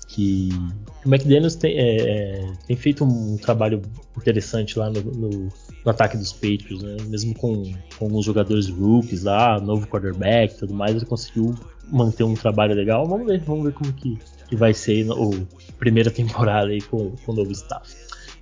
que 0.08 0.50
o 1.04 1.10
McDaniels 1.10 1.56
tem, 1.56 1.76
é, 1.76 1.96
é, 2.02 2.54
tem 2.68 2.76
feito 2.76 3.04
um 3.04 3.36
trabalho 3.38 3.82
interessante 4.16 4.78
lá 4.78 4.92
no, 4.92 5.02
no, 5.02 5.30
no 5.30 5.92
ataque 5.92 6.18
dos 6.18 6.32
Patriots, 6.34 6.84
né? 6.84 6.98
mesmo 7.08 7.34
com, 7.34 7.64
com 7.98 8.06
alguns 8.06 8.26
jogadores 8.26 8.70
rookies 8.70 9.24
lá, 9.24 9.60
novo 9.60 9.88
quarterback 9.88 10.54
e 10.54 10.58
tudo 10.60 10.76
mais, 10.76 10.96
ele 10.96 11.06
conseguiu 11.06 11.56
manter 11.92 12.24
um 12.24 12.36
trabalho 12.36 12.76
legal. 12.76 13.08
Vamos 13.08 13.26
ver, 13.26 13.40
vamos 13.40 13.66
ver 13.66 13.74
como 13.74 13.92
que, 13.92 14.20
que 14.54 14.56
vai 14.56 14.72
ser 14.72 15.08
a 15.12 15.74
primeira 15.80 16.12
temporada 16.12 16.70
aí 16.70 16.80
com, 16.80 17.10
com 17.26 17.32
o 17.32 17.36
novo 17.36 17.52
staff. 17.52 17.92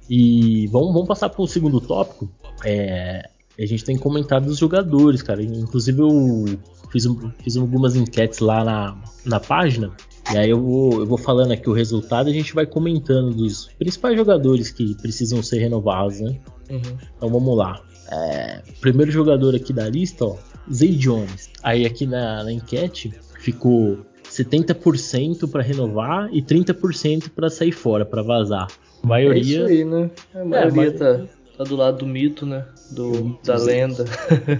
E 0.09 0.67
vamos, 0.67 0.91
vamos 0.91 1.07
passar 1.07 1.29
para 1.29 1.41
o 1.41 1.47
segundo 1.47 1.79
tópico. 1.79 2.29
É, 2.65 3.29
a 3.57 3.65
gente 3.65 3.85
tem 3.85 3.97
comentado 3.97 4.47
os 4.47 4.57
jogadores, 4.57 5.21
cara. 5.21 5.41
Inclusive 5.41 6.01
eu 6.01 6.59
fiz, 6.91 7.05
fiz 7.41 7.55
algumas 7.55 7.95
enquetes 7.95 8.39
lá 8.39 8.65
na, 8.65 9.01
na 9.25 9.39
página. 9.39 9.89
E 10.33 10.37
aí 10.37 10.49
eu 10.49 10.61
vou, 10.61 10.99
eu 10.99 11.05
vou 11.05 11.17
falando 11.17 11.53
aqui 11.53 11.69
o 11.69 11.73
resultado 11.73 12.27
e 12.27 12.33
a 12.33 12.35
gente 12.35 12.53
vai 12.53 12.65
comentando 12.65 13.33
dos 13.33 13.69
principais 13.79 14.17
jogadores 14.17 14.69
que 14.69 14.93
precisam 14.95 15.41
ser 15.41 15.59
renovados, 15.59 16.19
né? 16.19 16.37
Uhum. 16.69 16.97
Então 17.15 17.29
vamos 17.29 17.57
lá. 17.57 17.81
É, 18.11 18.61
primeiro 18.81 19.09
jogador 19.11 19.55
aqui 19.55 19.71
da 19.71 19.87
lista, 19.87 20.25
ó, 20.25 20.35
Zay 20.71 20.91
Jones. 20.91 21.49
Aí 21.63 21.85
aqui 21.85 22.05
na, 22.05 22.43
na 22.43 22.51
enquete 22.51 23.13
ficou 23.39 24.05
70% 24.31 25.49
para 25.49 25.61
renovar 25.61 26.29
e 26.31 26.41
30% 26.41 27.29
para 27.29 27.49
sair 27.49 27.71
fora, 27.71 28.05
para 28.05 28.21
vazar. 28.21 28.67
A 29.03 29.07
maioria. 29.07 29.59
É 29.59 29.63
isso 29.63 29.65
aí, 29.65 29.85
né? 29.85 30.09
A 30.33 30.45
maioria, 30.45 30.87
é, 30.87 30.91
tá, 30.91 31.21
tá, 31.57 31.63
do 31.65 31.75
lado 31.75 31.97
do 31.99 32.07
mito, 32.07 32.45
né? 32.45 32.65
Do, 32.91 33.37
da 33.43 33.57
lenda. 33.57 34.05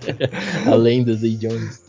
a 0.68 0.76
lenda 0.76 1.14
Zay 1.14 1.36
Jones. 1.38 1.82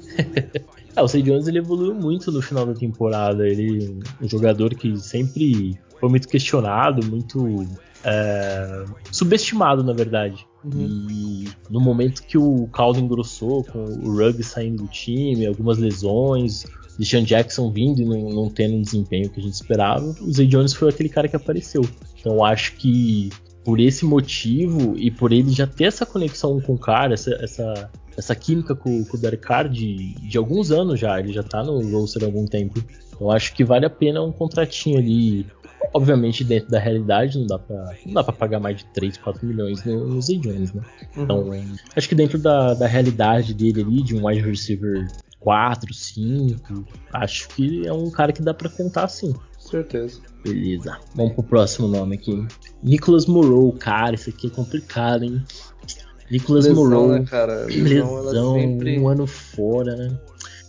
é, 0.94 1.02
o 1.02 1.08
Zay 1.08 1.22
Jones 1.22 1.48
ele 1.48 1.58
evoluiu 1.58 1.94
muito 1.94 2.30
no 2.30 2.40
final 2.40 2.64
da 2.64 2.74
temporada. 2.74 3.46
Ele 3.48 4.00
é 4.20 4.24
um 4.24 4.28
jogador 4.28 4.74
que 4.74 4.96
sempre 4.98 5.76
foi 5.98 6.08
muito 6.08 6.28
questionado, 6.28 7.04
muito 7.04 7.66
é, 8.04 8.84
subestimado, 9.10 9.82
na 9.82 9.92
verdade. 9.92 10.46
Uhum. 10.64 11.08
E 11.10 11.48
no 11.68 11.80
momento 11.80 12.22
que 12.22 12.38
o 12.38 12.68
caldo 12.68 13.00
engrossou, 13.00 13.64
com 13.64 13.84
o 13.84 14.16
Ruggs 14.16 14.44
saindo 14.44 14.84
do 14.84 14.88
time, 14.88 15.46
algumas 15.46 15.78
lesões, 15.78 16.64
Deshaun 16.98 17.24
Jackson 17.24 17.70
vindo 17.70 18.02
e 18.02 18.04
não, 18.04 18.30
não 18.30 18.50
tendo 18.50 18.76
um 18.76 18.82
desempenho 18.82 19.30
que 19.30 19.40
a 19.40 19.42
gente 19.42 19.54
esperava, 19.54 20.14
o 20.20 20.32
Zay 20.32 20.46
Jones 20.46 20.74
foi 20.74 20.90
aquele 20.90 21.08
cara 21.08 21.28
que 21.28 21.36
apareceu. 21.36 21.82
Então 22.18 22.44
acho 22.44 22.74
que 22.76 23.30
por 23.64 23.80
esse 23.80 24.04
motivo 24.04 24.96
e 24.96 25.10
por 25.10 25.32
ele 25.32 25.50
já 25.50 25.66
ter 25.66 25.84
essa 25.84 26.04
conexão 26.04 26.60
com 26.60 26.74
o 26.74 26.78
cara, 26.78 27.14
essa, 27.14 27.32
essa, 27.42 27.90
essa 28.16 28.34
química 28.34 28.74
com, 28.74 29.04
com 29.04 29.16
o 29.16 29.20
Derek 29.20 29.42
Carr 29.42 29.68
de, 29.68 30.14
de 30.14 30.38
alguns 30.38 30.70
anos 30.70 30.98
já, 30.98 31.18
ele 31.18 31.32
já 31.32 31.42
tá 31.42 31.62
no 31.62 31.80
roster 31.90 32.22
há 32.22 32.26
algum 32.26 32.46
tempo. 32.46 32.82
Então 33.14 33.30
acho 33.30 33.54
que 33.54 33.64
vale 33.64 33.86
a 33.86 33.90
pena 33.90 34.22
um 34.22 34.32
contratinho 34.32 34.98
ali. 34.98 35.46
Obviamente, 35.92 36.44
dentro 36.44 36.70
da 36.70 36.78
realidade, 36.78 37.38
não 37.38 37.46
dá 37.46 37.58
pra, 37.58 37.94
não 38.06 38.14
dá 38.14 38.24
pra 38.24 38.32
pagar 38.32 38.60
mais 38.60 38.78
de 38.78 38.84
3, 38.86 39.18
4 39.18 39.44
milhões 39.44 39.84
no, 39.84 40.06
no 40.06 40.22
Zay 40.22 40.38
Jones, 40.38 40.72
né? 40.72 40.82
Uhum. 41.16 41.22
Então, 41.24 41.50
acho 41.94 42.08
que 42.08 42.14
dentro 42.14 42.38
da, 42.38 42.72
da 42.72 42.86
realidade 42.86 43.52
dele 43.52 43.82
ali, 43.82 44.02
de 44.02 44.14
um 44.14 44.26
wide 44.26 44.40
receiver 44.40 45.08
4, 45.42 45.92
5. 45.92 46.84
Acho 47.12 47.48
que 47.50 47.86
é 47.86 47.92
um 47.92 48.10
cara 48.10 48.32
que 48.32 48.42
dá 48.42 48.54
para 48.54 48.68
contar 48.68 49.08
sim. 49.08 49.34
Certeza. 49.58 50.20
Beleza. 50.44 50.98
Vamos 51.14 51.34
pro 51.34 51.42
próximo 51.42 51.86
nome 51.88 52.16
aqui. 52.16 52.46
Nicholas 52.82 53.26
Moreau, 53.26 53.72
cara, 53.72 54.14
isso 54.14 54.30
aqui 54.30 54.48
é 54.48 54.50
complicado, 54.50 55.24
hein? 55.24 55.42
Nicholas 56.30 56.64
Lesão, 56.66 56.84
Moreau. 56.84 57.08
né, 57.08 57.24
cara? 57.28 57.66
Lesão, 57.66 58.22
lesão, 58.22 58.54
sempre- 58.54 58.98
um 58.98 59.08
ano 59.08 59.26
fora, 59.26 59.94
né? 59.96 60.18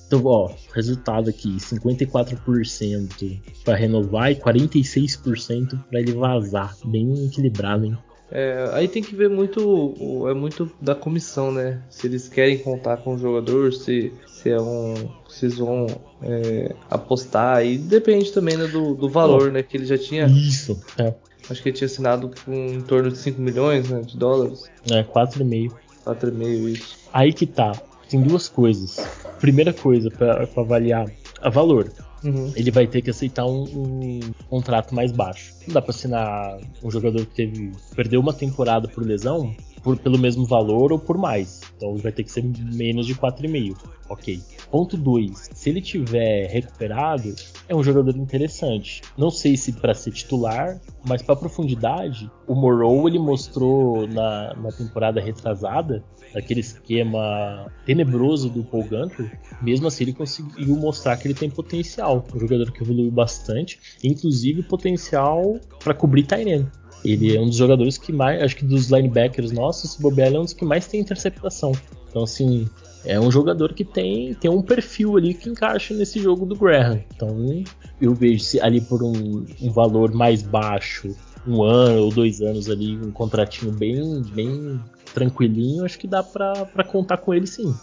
Então, 0.05 0.21
ó, 0.25 0.51
resultado 0.73 1.29
aqui: 1.29 1.57
54% 1.59 3.41
pra 3.63 3.75
renovar 3.75 4.31
e 4.31 4.35
46% 4.35 5.79
pra 5.89 5.99
ele 5.99 6.13
vazar. 6.13 6.75
Bem 6.85 7.25
equilibrado, 7.25 7.85
hein? 7.85 7.97
É, 8.35 8.67
aí 8.73 8.87
tem 8.87 9.03
que 9.03 9.15
ver 9.15 9.29
muito, 9.29 10.25
é 10.27 10.33
muito 10.33 10.71
da 10.81 10.95
comissão, 10.95 11.51
né? 11.51 11.83
Se 11.87 12.07
eles 12.07 12.27
querem 12.27 12.57
contar 12.57 12.97
com 12.97 13.13
o 13.13 13.17
jogador, 13.17 13.71
se, 13.71 14.11
se 14.25 14.49
é 14.49 14.59
um, 14.59 14.95
eles 15.39 15.59
vão 15.59 15.85
é, 16.23 16.73
apostar. 16.89 17.57
Aí 17.57 17.77
depende 17.77 18.31
também 18.31 18.57
né, 18.57 18.65
do, 18.65 18.95
do 18.95 19.07
valor, 19.07 19.51
né? 19.51 19.61
Que 19.61 19.77
ele 19.77 19.85
já 19.85 19.99
tinha, 19.99 20.25
Isso. 20.25 20.81
É, 20.97 21.13
acho 21.47 21.61
que 21.61 21.69
ele 21.69 21.77
tinha 21.77 21.85
assinado 21.85 22.31
com 22.43 22.51
em 22.51 22.81
torno 22.81 23.11
de 23.11 23.19
5 23.19 23.39
milhões 23.39 23.87
né, 23.87 24.01
de 24.01 24.17
dólares, 24.17 24.63
é 24.89 25.03
4,5. 25.03 25.71
4,5 26.03 26.69
isso. 26.69 26.97
Aí 27.13 27.31
que 27.31 27.45
tá. 27.45 27.71
Tem 28.09 28.19
duas 28.19 28.49
coisas. 28.49 28.97
Primeira 29.39 29.71
coisa 29.71 30.09
pra 30.09 30.47
avaliar 30.57 31.05
a 31.43 31.49
valor. 31.49 31.91
Uhum. 32.23 32.51
Ele 32.55 32.71
vai 32.71 32.87
ter 32.87 33.01
que 33.01 33.09
aceitar 33.09 33.45
um, 33.45 33.63
um 33.75 34.19
contrato 34.49 34.95
mais 34.95 35.11
baixo. 35.11 35.53
Não 35.67 35.73
dá 35.73 35.81
pra 35.81 35.91
assinar 35.91 36.57
um 36.81 36.89
jogador 36.89 37.25
que 37.25 37.35
teve 37.35 37.71
perdeu 37.95 38.21
uma 38.21 38.33
temporada 38.33 38.87
por 38.87 39.05
lesão 39.05 39.53
por, 39.83 39.97
pelo 39.97 40.17
mesmo 40.17 40.45
valor 40.45 40.91
ou 40.91 40.97
por 40.97 41.17
mais. 41.17 41.61
Então 41.75 41.95
vai 41.97 42.11
ter 42.11 42.23
que 42.23 42.31
ser 42.31 42.43
menos 42.43 43.05
de 43.05 43.13
4,5. 43.13 43.75
Ok. 44.09 44.39
Ponto 44.71 44.97
2. 44.97 45.49
Se 45.53 45.69
ele 45.69 45.81
tiver 45.81 46.47
recuperado, 46.47 47.35
é 47.67 47.75
um 47.75 47.83
jogador 47.83 48.15
interessante. 48.15 49.01
Não 49.17 49.29
sei 49.29 49.57
se 49.57 49.73
para 49.73 49.93
ser 49.93 50.11
titular, 50.11 50.79
mas 51.05 51.21
para 51.21 51.35
profundidade, 51.35 52.31
o 52.47 52.55
Morrow 52.55 53.07
ele 53.07 53.19
mostrou 53.19 54.07
na, 54.07 54.53
na 54.55 54.71
temporada 54.71 55.21
retrasada 55.21 56.03
aquele 56.35 56.61
esquema 56.61 57.71
tenebroso 57.85 58.49
do 58.49 58.63
Paul 58.63 58.83
Gunter, 58.83 59.39
mesmo 59.61 59.87
assim 59.87 60.05
ele 60.05 60.13
conseguiu 60.13 60.75
mostrar 60.75 61.15
que 61.17 61.27
ele 61.27 61.35
tem 61.35 61.49
potencial. 61.49 62.25
Um 62.33 62.39
jogador 62.39 62.71
que 62.71 62.81
evoluiu 62.81 63.11
bastante, 63.11 63.79
inclusive 64.03 64.63
potencial 64.63 65.59
para 65.83 65.93
cobrir 65.93 66.23
Tyrene. 66.23 66.67
Ele 67.03 67.35
é 67.35 67.39
um 67.39 67.45
dos 67.45 67.57
jogadores 67.57 67.97
que 67.97 68.11
mais, 68.11 68.41
acho 68.41 68.55
que 68.55 68.65
dos 68.65 68.89
linebackers 68.89 69.51
nossos, 69.51 69.91
esse 69.91 70.01
bobear 70.01 70.27
ele 70.27 70.37
é 70.37 70.39
um 70.39 70.43
dos 70.43 70.53
que 70.53 70.63
mais 70.65 70.87
tem 70.87 70.99
interceptação. 71.01 71.71
Então, 72.09 72.23
assim, 72.23 72.67
é 73.05 73.19
um 73.19 73.29
jogador 73.31 73.73
que 73.73 73.83
tem, 73.83 74.33
tem 74.35 74.49
um 74.49 74.61
perfil 74.61 75.17
ali 75.17 75.33
que 75.33 75.49
encaixa 75.49 75.93
nesse 75.93 76.19
jogo 76.19 76.45
do 76.45 76.55
Graham. 76.55 77.03
Então, 77.15 77.63
eu 78.01 78.13
vejo 78.13 78.43
se 78.43 78.61
ali 78.61 78.79
por 78.79 79.03
um, 79.03 79.45
um 79.61 79.71
valor 79.71 80.13
mais 80.13 80.41
baixo, 80.41 81.15
um 81.45 81.61
ano 81.63 82.03
ou 82.03 82.11
dois 82.11 82.41
anos 82.41 82.69
ali, 82.69 82.95
um 82.95 83.11
contratinho 83.11 83.71
bem, 83.71 84.21
bem 84.33 84.79
tranquilinho, 85.13 85.83
acho 85.83 85.99
que 85.99 86.07
dá 86.07 86.23
pra, 86.23 86.65
pra 86.65 86.83
contar 86.83 87.17
com 87.17 87.33
ele 87.33 87.47
sim. 87.47 87.75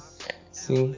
Sim. 0.51 0.95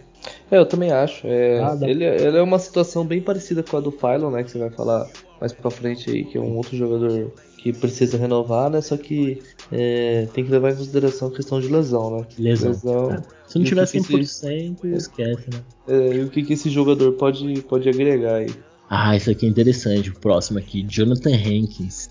É, 0.50 0.58
eu 0.58 0.66
também 0.66 0.92
acho. 0.92 1.26
É, 1.26 1.58
Ah, 1.60 1.76
ele, 1.82 2.04
ele 2.04 2.36
é 2.36 2.42
uma 2.42 2.58
situação 2.58 3.04
bem 3.04 3.20
parecida 3.20 3.62
com 3.62 3.76
a 3.76 3.80
do 3.80 3.90
Phylon, 3.90 4.30
né? 4.30 4.44
Que 4.44 4.50
você 4.50 4.58
vai 4.58 4.70
falar 4.70 5.08
mais 5.40 5.52
pra 5.52 5.70
frente 5.70 6.10
aí, 6.10 6.24
que 6.24 6.38
é 6.38 6.40
um 6.40 6.56
outro 6.56 6.76
jogador 6.76 7.32
que 7.62 7.72
precisa 7.72 8.16
renovar, 8.18 8.68
né? 8.68 8.80
Só 8.80 8.96
que 8.96 9.40
é, 9.70 10.26
tem 10.34 10.44
que 10.44 10.50
levar 10.50 10.72
em 10.72 10.76
consideração 10.76 11.28
a 11.28 11.30
questão 11.30 11.60
de 11.60 11.68
lesão, 11.68 12.18
né? 12.18 12.26
Lesão. 12.38 12.70
Lesão. 12.70 13.10
É. 13.12 13.22
Se 13.46 13.58
não 13.58 13.64
tiver 13.64 13.86
que 13.86 14.00
que 14.00 14.16
esse- 14.16 14.46
100%, 14.46 14.84
esquece, 14.96 15.44
né? 15.52 15.60
É, 15.86 16.16
e 16.16 16.20
o 16.24 16.28
que, 16.28 16.42
que 16.42 16.54
esse 16.54 16.68
jogador 16.68 17.12
pode, 17.12 17.62
pode 17.62 17.88
agregar 17.88 18.36
aí? 18.36 18.50
Ah, 18.90 19.16
isso 19.16 19.30
aqui 19.30 19.46
é 19.46 19.48
interessante. 19.48 20.10
O 20.10 20.14
próximo 20.18 20.58
aqui, 20.58 20.82
Jonathan 20.88 21.30
Hankins. 21.34 22.10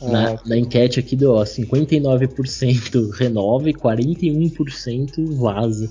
Na, 0.00 0.32
Ah, 0.34 0.38
na 0.46 0.56
enquete 0.58 0.98
aqui 1.00 1.14
deu 1.14 1.32
ó, 1.32 1.44
59% 1.44 3.10
renova 3.12 3.68
e 3.70 3.74
41% 3.74 5.24
vaza. 5.36 5.90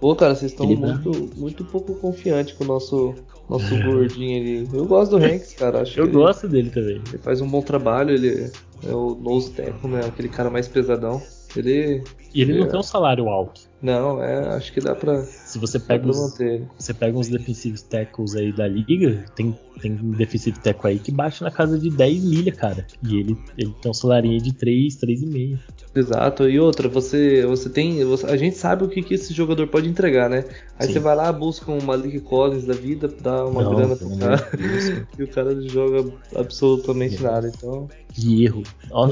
Pô, 0.00 0.14
cara, 0.16 0.34
vocês 0.34 0.50
estão 0.52 0.66
muito, 0.66 1.30
muito 1.36 1.64
pouco 1.64 1.94
confiantes 1.94 2.54
com 2.54 2.64
o 2.64 2.66
nosso, 2.66 3.14
nosso 3.48 3.82
gordinho 3.82 4.40
ali. 4.40 4.68
Eu 4.72 4.84
gosto 4.86 5.18
do 5.18 5.24
Hanks, 5.24 5.54
cara. 5.54 5.82
Acho 5.82 5.98
Eu 6.00 6.04
que 6.04 6.10
ele- 6.10 6.18
gosto 6.18 6.48
dele 6.48 6.70
também. 6.70 7.00
Ele 7.08 7.18
faz 7.18 7.40
um 7.40 7.48
bom 7.48 7.60
trabalho, 7.62 8.10
ele 8.14 8.50
é 8.86 8.92
o 8.94 9.14
nose 9.14 9.50
tackle, 9.52 9.90
né? 9.90 10.00
Aquele 10.06 10.28
cara 10.28 10.48
mais 10.50 10.68
pesadão. 10.68 11.20
Ele. 11.56 12.02
E 12.34 12.40
ele 12.42 12.58
não 12.58 12.66
É. 12.66 12.68
tem 12.70 12.80
um 12.80 12.82
salário 12.82 13.28
alto. 13.28 13.60
Não, 13.82 14.22
é, 14.22 14.54
acho 14.54 14.72
que 14.72 14.80
dá 14.80 14.94
pra, 14.94 15.22
Se 15.24 15.58
você 15.58 15.76
pega 15.76 16.08
os, 16.08 16.16
manter 16.16 16.62
você 16.78 16.94
pega 16.94 17.18
uns 17.18 17.26
defensive 17.28 17.82
tackles 17.82 18.36
aí 18.36 18.52
da 18.52 18.68
liga, 18.68 19.24
tem, 19.34 19.58
tem 19.80 19.90
um 20.00 20.12
defensive 20.12 20.56
tackle 20.60 20.90
aí 20.92 20.98
que 21.00 21.10
bate 21.10 21.42
na 21.42 21.50
casa 21.50 21.76
de 21.76 21.90
10 21.90 22.22
milha, 22.24 22.52
cara. 22.52 22.86
E 23.02 23.18
ele, 23.18 23.36
ele 23.58 23.74
tem 23.82 23.90
um 23.90 23.94
salarinho 23.94 24.40
de 24.40 24.52
3, 24.54 24.94
3,5. 25.00 25.58
Exato. 25.96 26.48
E 26.48 26.60
outra, 26.60 26.88
você, 26.88 27.44
você 27.44 27.68
tem. 27.68 28.04
você- 28.04 28.26
a 28.26 28.36
gente 28.36 28.56
sabe 28.56 28.84
o 28.84 28.88
que, 28.88 29.02
que 29.02 29.14
esse 29.14 29.34
jogador 29.34 29.66
pode 29.66 29.88
entregar, 29.88 30.30
né? 30.30 30.44
Aí 30.78 30.86
Sim. 30.86 30.92
você 30.92 30.98
vai 31.00 31.16
lá, 31.16 31.32
busca 31.32 31.72
um 31.72 31.82
Malik 31.82 32.20
Collins 32.20 32.64
da 32.64 32.74
vida, 32.74 33.08
dá 33.20 33.44
uma 33.44 33.64
Não, 33.64 33.74
grana 33.74 33.96
pro 33.96 34.16
cara. 34.16 34.48
E 35.18 35.22
o 35.24 35.28
cara 35.28 35.54
não 35.54 35.68
joga 35.68 36.08
absolutamente 36.36 37.16
É. 37.16 37.20
nada. 37.20 37.50
Então. 37.52 37.88
Que 38.12 38.44
erro. 38.44 38.62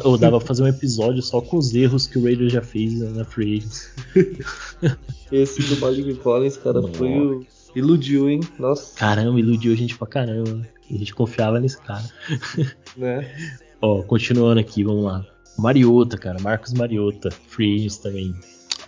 Eu 0.04 0.16
dava 0.18 0.38
pra 0.38 0.46
fazer 0.46 0.62
um 0.62 0.66
episódio 0.68 1.22
só 1.22 1.40
com 1.40 1.56
os 1.56 1.74
erros 1.74 2.06
que 2.06 2.18
o 2.18 2.22
Raiders 2.22 2.52
já 2.52 2.61
fez 2.62 3.00
na 3.14 3.24
Free 3.24 3.58
Agents. 3.58 3.92
Esse 5.32 5.62
do 5.62 5.80
Malik 5.80 6.14
Collins, 6.16 6.56
cara, 6.56 6.82
foi 6.94 7.08
o. 7.08 7.46
Iludiu, 7.74 8.28
hein? 8.28 8.40
Nossa, 8.58 8.96
Caramba, 8.96 9.38
iludiu 9.38 9.72
a 9.72 9.76
gente 9.76 9.96
pra 9.96 10.06
caramba. 10.06 10.66
A 10.90 10.92
gente 10.96 11.14
confiava 11.14 11.60
nesse 11.60 11.80
cara. 11.80 12.04
né? 12.96 13.30
Ó, 13.80 14.02
continuando 14.02 14.58
aqui, 14.60 14.82
vamos 14.82 15.04
lá. 15.04 15.24
Mariota, 15.56 16.18
cara, 16.18 16.40
Marcos 16.40 16.72
Mariota, 16.72 17.30
Free 17.30 17.76
Agents 17.76 17.98
também. 17.98 18.34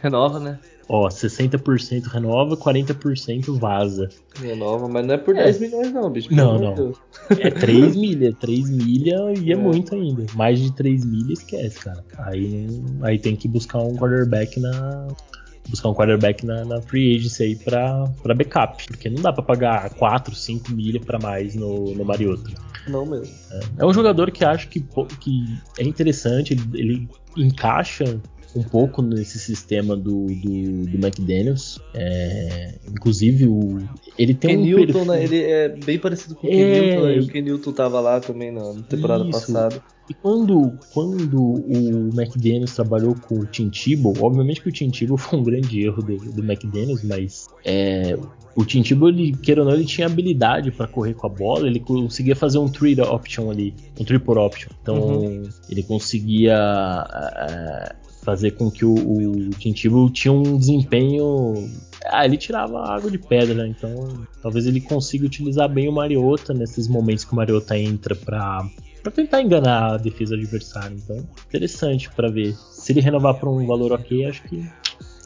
Renova, 0.03 0.41
né? 0.41 0.59
Ó, 0.89 1.09
60% 1.09 2.05
renova, 2.07 2.57
40% 2.57 3.59
vaza. 3.59 4.09
Renova, 4.41 4.89
mas 4.89 5.07
não 5.07 5.15
é 5.15 5.19
por 5.19 5.37
É. 5.37 5.45
10 5.45 5.61
milhões, 5.61 5.93
não, 5.93 6.11
bicho. 6.11 6.35
Não, 6.35 6.59
não. 6.59 6.75
Deus. 6.75 6.97
É 7.31 7.51
3 7.51 7.95
milha, 7.97 8.35
3 8.35 8.69
milha 8.71 9.33
e 9.39 9.51
é, 9.51 9.55
É. 9.55 9.57
muito 9.57 9.95
ainda. 9.95 10.27
Mais 10.35 10.59
de 10.61 10.73
3 10.73 11.05
milha 11.05 11.33
esquece, 11.33 11.79
cara. 11.81 12.05
Aí, 12.19 12.83
aí 13.03 13.19
tem 13.19 13.37
que 13.37 13.49
buscar 13.49 13.79
um 13.79 13.95
quarterback 13.97 14.59
na. 14.61 15.09
Buscar 15.69 15.91
um 15.91 15.95
quarterback 15.95 16.45
na, 16.45 16.65
na 16.65 16.83
free 16.83 17.15
agency 17.17 17.43
aí 17.45 17.57
pra, 17.57 18.05
pra 18.21 18.35
backup. 18.35 18.85
Porque 18.89 19.09
não 19.09 19.23
dá 19.23 19.33
pra 19.33 19.45
pagar 19.45 19.89
4, 19.95 20.35
5 20.35 20.73
milha 20.73 20.99
pra 21.01 21.21
mais 21.21 21.55
no, 21.55 21.95
no 21.95 22.05
Mariota. 22.05 22.51
Não 22.89 23.07
mesmo. 23.07 23.33
É 23.79 23.87
um 23.87 23.95
jogador 23.95 24.33
que 24.33 24.45
acho 24.45 24.69
que, 24.69 24.85
que 25.21 25.57
é 25.79 25.85
interessante, 25.85 26.55
ele, 26.55 26.63
ele 26.75 27.09
encaixa 27.37 28.21
um 28.55 28.63
pouco 28.63 29.01
nesse 29.03 29.39
sistema 29.39 29.97
do, 29.97 30.27
do, 30.27 30.87
do 30.87 30.97
McDaniels. 30.99 31.79
É, 31.95 32.75
inclusive, 32.91 33.47
o, 33.47 33.81
ele 34.19 34.35
tem 34.35 34.51
Ken 34.57 34.59
um 34.59 34.65
Newton, 34.65 34.85
perfil- 34.85 35.05
né? 35.07 35.25
Ele 35.25 35.43
é 35.43 35.69
bem 35.69 35.99
parecido 35.99 36.35
com 36.35 36.47
o 36.47 36.51
É. 36.51 36.55
Ken 36.55 36.67
Newton, 36.67 37.01
né? 37.03 37.19
O 37.21 37.27
Ken 37.27 37.43
Newton 37.43 37.73
tava 37.73 38.01
lá 38.01 38.21
também 38.21 38.51
na 38.53 38.75
temporada 38.89 39.25
Isso. 39.25 39.33
passada. 39.33 39.83
E 40.11 40.15
quando, 40.15 40.73
quando 40.93 41.41
o 41.41 42.11
McDaniels 42.15 42.75
trabalhou 42.75 43.15
com 43.15 43.39
o 43.39 43.47
Tim 43.47 43.71
Tebow, 43.71 44.13
obviamente 44.21 44.61
que 44.61 44.69
o 44.69 44.73
Tim 44.73 44.91
Tebow 44.91 45.17
foi 45.17 45.39
um 45.39 45.43
grande 45.43 45.81
erro 45.81 46.03
do, 46.03 46.17
do 46.19 46.43
McDaniels, 46.43 47.03
mas 47.05 47.47
é, 47.65 48.19
o 48.55 48.65
Tim 48.65 48.83
Tebow, 48.83 49.09
ele, 49.09 49.33
queira 49.33 49.63
ou 49.63 49.69
não, 49.69 49.75
ele 49.75 49.87
tinha 49.87 50.09
habilidade 50.09 50.73
para 50.73 50.89
correr 50.89 51.15
com 51.15 51.27
a 51.29 51.31
bola, 51.31 51.67
ele 51.69 51.79
conseguia 51.81 52.35
fazer 52.35 52.59
um 52.59 52.69
three 52.69 53.01
option 53.01 53.49
ali, 53.51 53.73
um 53.99 54.05
triple 54.05 54.37
option. 54.39 54.71
Então 54.83 54.97
Uhum. 54.99 55.43
ele 55.71 55.83
conseguia 55.85 56.59
é, 57.37 57.95
fazer 58.23 58.53
com 58.53 58.71
que 58.71 58.85
o, 58.85 58.95
o 58.95 59.51
Tim 59.51 59.73
Tebow 59.73 60.09
tinha 60.11 60.33
um 60.33 60.57
desempenho 60.57 61.69
ah, 62.07 62.25
ele 62.25 62.37
tirava 62.37 62.81
água 62.81 63.11
de 63.11 63.19
pedra, 63.19 63.55
né? 63.55 63.69
então 63.69 64.27
talvez 64.41 64.67
ele 64.67 64.81
consiga 64.81 65.27
utilizar 65.27 65.69
bem 65.69 65.89
o 65.89 65.93
Mariota 65.93 66.55
nesses 66.55 66.89
momentos 66.89 67.25
que 67.25 67.33
o 67.33 67.37
Mariota 67.37 67.79
entra 67.79 68.15
pra 68.15 68.69
Pra 69.03 69.11
tentar 69.11 69.43
enganar 69.43 69.95
a 69.95 69.97
defesa 69.97 70.37
adversária. 70.37 70.95
Então, 70.95 71.17
interessante 71.49 72.09
pra 72.11 72.31
ver. 72.31 72.55
Se 72.55 72.93
ele 72.93 73.01
renovar 73.01 73.35
por 73.35 73.49
um 73.49 73.67
valor 73.67 73.93
ok, 73.93 74.25
acho 74.27 74.45
que 74.45 74.65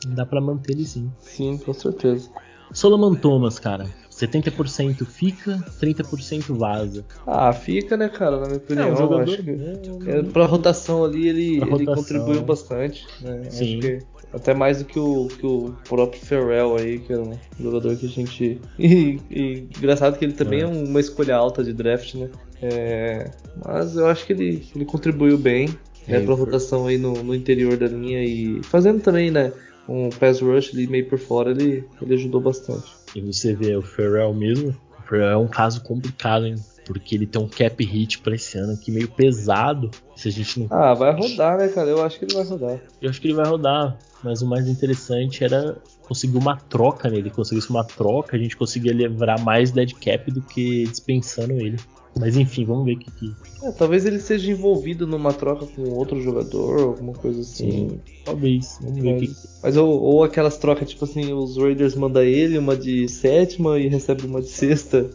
dá 0.08 0.24
pra 0.24 0.40
manter 0.40 0.72
ele 0.72 0.86
sim. 0.86 1.12
Sim, 1.20 1.58
com 1.58 1.74
certeza. 1.74 2.30
Solomon 2.72 3.14
Thomas, 3.14 3.58
cara. 3.58 3.86
70% 4.18 5.04
fica, 5.06 5.62
30% 5.80 6.56
vaza. 6.56 7.04
Ah, 7.26 7.52
fica, 7.52 7.96
né, 7.96 8.08
cara? 8.08 8.40
Na 8.40 8.46
minha 8.46 8.56
opinião, 8.58 8.88
é 8.88 8.92
um 8.92 8.96
jogador 8.96 9.22
acho 9.22 9.42
que 9.42 9.52
bom, 9.52 10.00
é, 10.06 10.22
pra 10.22 10.46
rotação 10.46 11.04
ali 11.04 11.28
ele, 11.28 11.58
Pra 11.58 11.68
ele 11.68 11.84
rotação. 11.84 11.94
contribuiu 11.94 12.42
bastante. 12.42 13.06
Né? 13.20 13.42
Sim. 13.50 13.78
Acho 13.78 13.78
que 13.80 13.98
até 14.32 14.54
mais 14.54 14.78
do 14.78 14.84
que 14.84 14.98
o, 14.98 15.28
que 15.28 15.46
o 15.46 15.74
próprio 15.88 16.20
Ferrell 16.20 16.76
aí, 16.76 16.98
que 16.98 17.12
é 17.12 17.18
um 17.18 17.32
jogador 17.60 17.94
que 17.96 18.06
a 18.06 18.08
gente. 18.08 18.60
E, 18.78 19.20
e 19.30 19.68
engraçado 19.78 20.18
que 20.18 20.24
ele 20.24 20.32
também 20.34 20.60
é, 20.60 20.64
É. 20.64 20.66
uma 20.66 21.00
escolha 21.00 21.36
alta 21.36 21.62
de 21.62 21.72
draft, 21.72 22.14
né? 22.14 22.28
É, 22.62 23.30
mas 23.64 23.96
eu 23.96 24.06
acho 24.06 24.24
que 24.26 24.32
ele, 24.32 24.66
ele 24.74 24.84
contribuiu 24.86 25.36
bem 25.36 25.68
né, 26.08 26.16
É, 26.16 26.20
pra 26.20 26.34
rotação 26.34 26.86
aí 26.86 26.96
no, 26.96 27.12
no 27.22 27.34
interior 27.34 27.76
da 27.76 27.86
linha 27.86 28.24
e 28.24 28.62
fazendo 28.62 29.00
também, 29.02 29.30
né? 29.30 29.52
Um 29.88 30.08
pass 30.10 30.40
rush 30.40 30.70
ali 30.74 30.86
meio 30.86 31.06
por 31.08 31.18
fora, 31.18 31.50
ele, 31.50 31.84
ele 32.02 32.14
ajudou 32.14 32.40
bastante. 32.40 32.84
E 33.16 33.20
você 33.22 33.54
vê 33.54 33.74
o 33.74 33.82
Ferrell 33.82 34.34
mesmo. 34.34 34.76
O 34.98 35.08
Ferrell 35.08 35.30
é 35.30 35.36
um 35.36 35.48
caso 35.48 35.82
complicado, 35.82 36.46
hein? 36.46 36.56
porque 36.86 37.16
ele 37.16 37.26
tem 37.26 37.42
um 37.42 37.48
cap 37.48 37.84
hit 37.84 38.20
pra 38.20 38.34
esse 38.36 38.56
ano 38.56 38.74
aqui 38.74 38.92
meio 38.92 39.08
pesado. 39.08 39.90
Se 40.14 40.28
a 40.28 40.30
gente 40.30 40.60
não. 40.60 40.68
Ah, 40.70 40.94
vai 40.94 41.12
rodar, 41.12 41.58
né, 41.58 41.68
cara? 41.68 41.90
Eu 41.90 42.02
acho 42.04 42.18
que 42.18 42.24
ele 42.24 42.34
vai 42.34 42.44
rodar. 42.44 42.80
Eu 43.02 43.10
acho 43.10 43.20
que 43.20 43.26
ele 43.26 43.34
vai 43.34 43.46
rodar, 43.46 43.98
mas 44.22 44.40
o 44.40 44.46
mais 44.46 44.68
interessante 44.68 45.42
era 45.42 45.76
conseguir 46.02 46.38
uma 46.38 46.56
troca 46.56 47.10
nele. 47.10 47.28
Conseguisse 47.28 47.68
uma 47.70 47.84
troca, 47.84 48.36
a 48.36 48.38
gente 48.38 48.56
conseguia 48.56 48.92
livrar 48.92 49.42
mais 49.42 49.72
dead 49.72 49.92
cap 49.94 50.30
do 50.30 50.40
que 50.40 50.84
dispensando 50.84 51.54
ele. 51.54 51.76
Mas 52.18 52.36
enfim, 52.36 52.64
vamos 52.64 52.86
ver 52.86 52.94
o 52.94 52.98
que. 52.98 53.10
que... 53.10 53.34
É, 53.62 53.70
talvez 53.72 54.06
ele 54.06 54.18
seja 54.18 54.50
envolvido 54.50 55.06
numa 55.06 55.32
troca 55.32 55.66
com 55.66 55.82
outro 55.90 56.20
jogador, 56.20 56.80
alguma 56.80 57.12
coisa 57.12 57.40
assim. 57.40 57.70
Sim, 57.70 58.00
talvez. 58.24 58.78
Vamos 58.80 59.00
ver 59.00 59.16
o 59.16 59.20
que. 59.20 59.36
Mas 59.62 59.76
ou, 59.76 60.00
ou 60.00 60.24
aquelas 60.24 60.56
trocas, 60.56 60.88
tipo 60.88 61.04
assim, 61.04 61.32
os 61.32 61.58
Raiders 61.58 61.94
mandam 61.94 62.22
ele 62.22 62.56
uma 62.56 62.74
de 62.76 63.06
sétima 63.08 63.78
e 63.78 63.88
recebe 63.88 64.26
uma 64.26 64.40
de 64.40 64.48
sexta. 64.48 65.10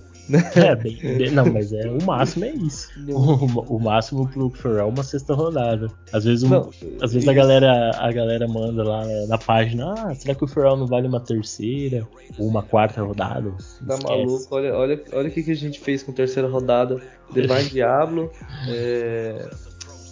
É, 0.56 0.76
bem, 0.76 0.98
bem, 1.02 1.32
não, 1.32 1.46
mas 1.46 1.74
é 1.74 1.90
o 1.90 2.04
máximo 2.04 2.46
é 2.46 2.52
isso. 2.52 2.90
O, 3.10 3.76
o 3.76 3.80
máximo 3.80 4.28
pro 4.30 4.50
Pharrell 4.50 4.80
é 4.80 4.86
uma 4.86 5.04
sexta 5.04 5.34
rodada. 5.34 5.88
Às 6.14 6.26
vezes, 6.26 6.44
um, 6.44 6.50
não, 6.50 6.70
às 7.02 7.14
vezes 7.14 7.28
a 7.28 7.34
galera 7.34 7.92
a 7.98 8.12
galera 8.12 8.48
manda 8.48 8.84
lá 8.84 9.04
na 9.28 9.38
página, 9.38 9.94
ah, 9.98 10.16
será 10.16 10.36
que 10.36 10.44
o 10.44 10.48
Pharrell 10.48 10.78
não 10.78 10.88
vale 10.88 11.08
uma 11.08 11.20
terceira 11.20 12.08
ou 12.38 12.48
uma 12.48 12.64
quarta 12.64 13.02
rodada? 13.02 13.52
Tá 13.88 13.98
maluco? 14.04 14.48
Olha, 14.52 14.76
olha, 14.76 15.04
olha 15.14 15.30
o 15.30 15.32
que, 15.32 15.44
que 15.44 15.52
a 15.52 15.56
gente 15.56 15.80
fez 15.80 16.04
com 16.04 16.12
terceira 16.12 16.48
rodada. 16.48 17.02
Demar 17.34 17.64
Diablo, 17.70 18.32
é, 18.68 19.50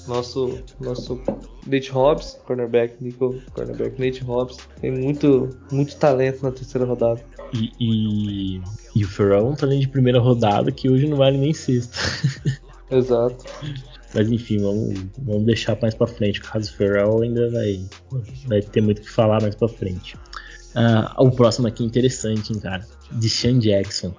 nosso 0.09 0.59
nosso 0.81 1.21
Nate 1.65 1.91
Hobbs, 1.91 2.37
cornerback, 2.45 2.95
Nico, 3.01 3.35
cornerback 3.53 3.99
Nate 3.99 4.23
Hobbs, 4.23 4.57
tem 4.81 4.91
muito 4.91 5.49
muito 5.71 5.95
talento 5.97 6.43
na 6.43 6.51
terceira 6.51 6.85
rodada. 6.85 7.23
E, 7.53 7.71
e, 7.79 8.61
e 8.95 9.03
o 9.03 9.07
Ferrell 9.07 9.39
é 9.39 9.43
um 9.43 9.55
talento 9.55 9.81
de 9.81 9.87
primeira 9.87 10.19
rodada 10.19 10.71
que 10.71 10.89
hoje 10.89 11.07
não 11.07 11.17
vale 11.17 11.37
nem 11.37 11.53
sexta. 11.53 11.97
Exato. 12.91 13.45
Mas 14.13 14.31
enfim, 14.31 14.57
vamos, 14.57 14.99
vamos 15.19 15.45
deixar 15.45 15.77
mais 15.79 15.93
pra 15.93 16.07
frente. 16.07 16.39
O 16.39 16.43
caso 16.43 16.73
Ferrell 16.73 17.21
ainda 17.21 17.49
vai, 17.51 17.85
vai 18.47 18.61
ter 18.61 18.81
muito 18.81 18.99
o 18.99 19.01
que 19.01 19.09
falar 19.09 19.41
mais 19.41 19.55
pra 19.55 19.67
frente. 19.67 20.15
Uh, 20.75 21.23
o 21.23 21.31
próximo 21.31 21.67
aqui 21.67 21.83
é 21.83 21.85
interessante, 21.85 22.51
hein, 22.51 22.59
cara. 22.59 22.85
De 23.11 23.29
Sean 23.29 23.59
Jackson. 23.59 24.13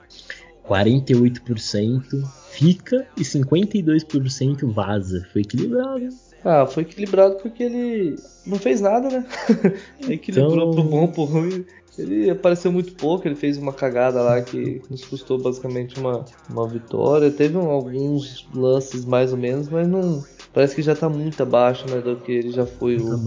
48% 0.69 2.25
fica 2.51 3.07
e 3.17 3.23
52% 3.23 4.73
vaza. 4.73 5.27
Foi 5.33 5.43
equilibrado. 5.43 6.09
Ah, 6.45 6.67
foi 6.67 6.83
equilibrado 6.83 7.37
porque 7.37 7.63
ele 7.63 8.17
não 8.47 8.59
fez 8.59 8.81
nada, 8.81 9.09
né? 9.09 9.27
Equilibrou 10.09 10.55
então... 10.55 10.71
pro 10.73 10.83
bom, 10.83 11.07
pro 11.07 11.25
ruim. 11.25 11.65
Ele 11.99 12.31
apareceu 12.31 12.73
muito 12.73 12.95
pouco, 12.95 13.29
ele 13.29 13.35
fez 13.35 13.59
uma 13.59 13.73
cagada 13.73 14.23
lá 14.23 14.41
que 14.41 14.81
nos 14.89 15.05
custou 15.05 15.39
basicamente 15.39 15.99
uma, 16.01 16.25
uma 16.49 16.67
vitória. 16.67 17.31
Teve 17.31 17.59
um, 17.59 17.69
alguns 17.69 18.49
lances 18.55 19.05
mais 19.05 19.33
ou 19.33 19.39
menos, 19.39 19.69
mas 19.69 19.87
não. 19.87 20.25
Parece 20.53 20.75
que 20.75 20.83
já 20.83 20.97
tá 20.97 21.09
muito 21.09 21.43
abaixo, 21.43 21.85
né? 21.91 22.01
Do 22.01 22.17
que 22.17 22.33
ele 22.33 22.53
já 22.53 22.65
foi 22.65 22.97
o, 22.97 23.21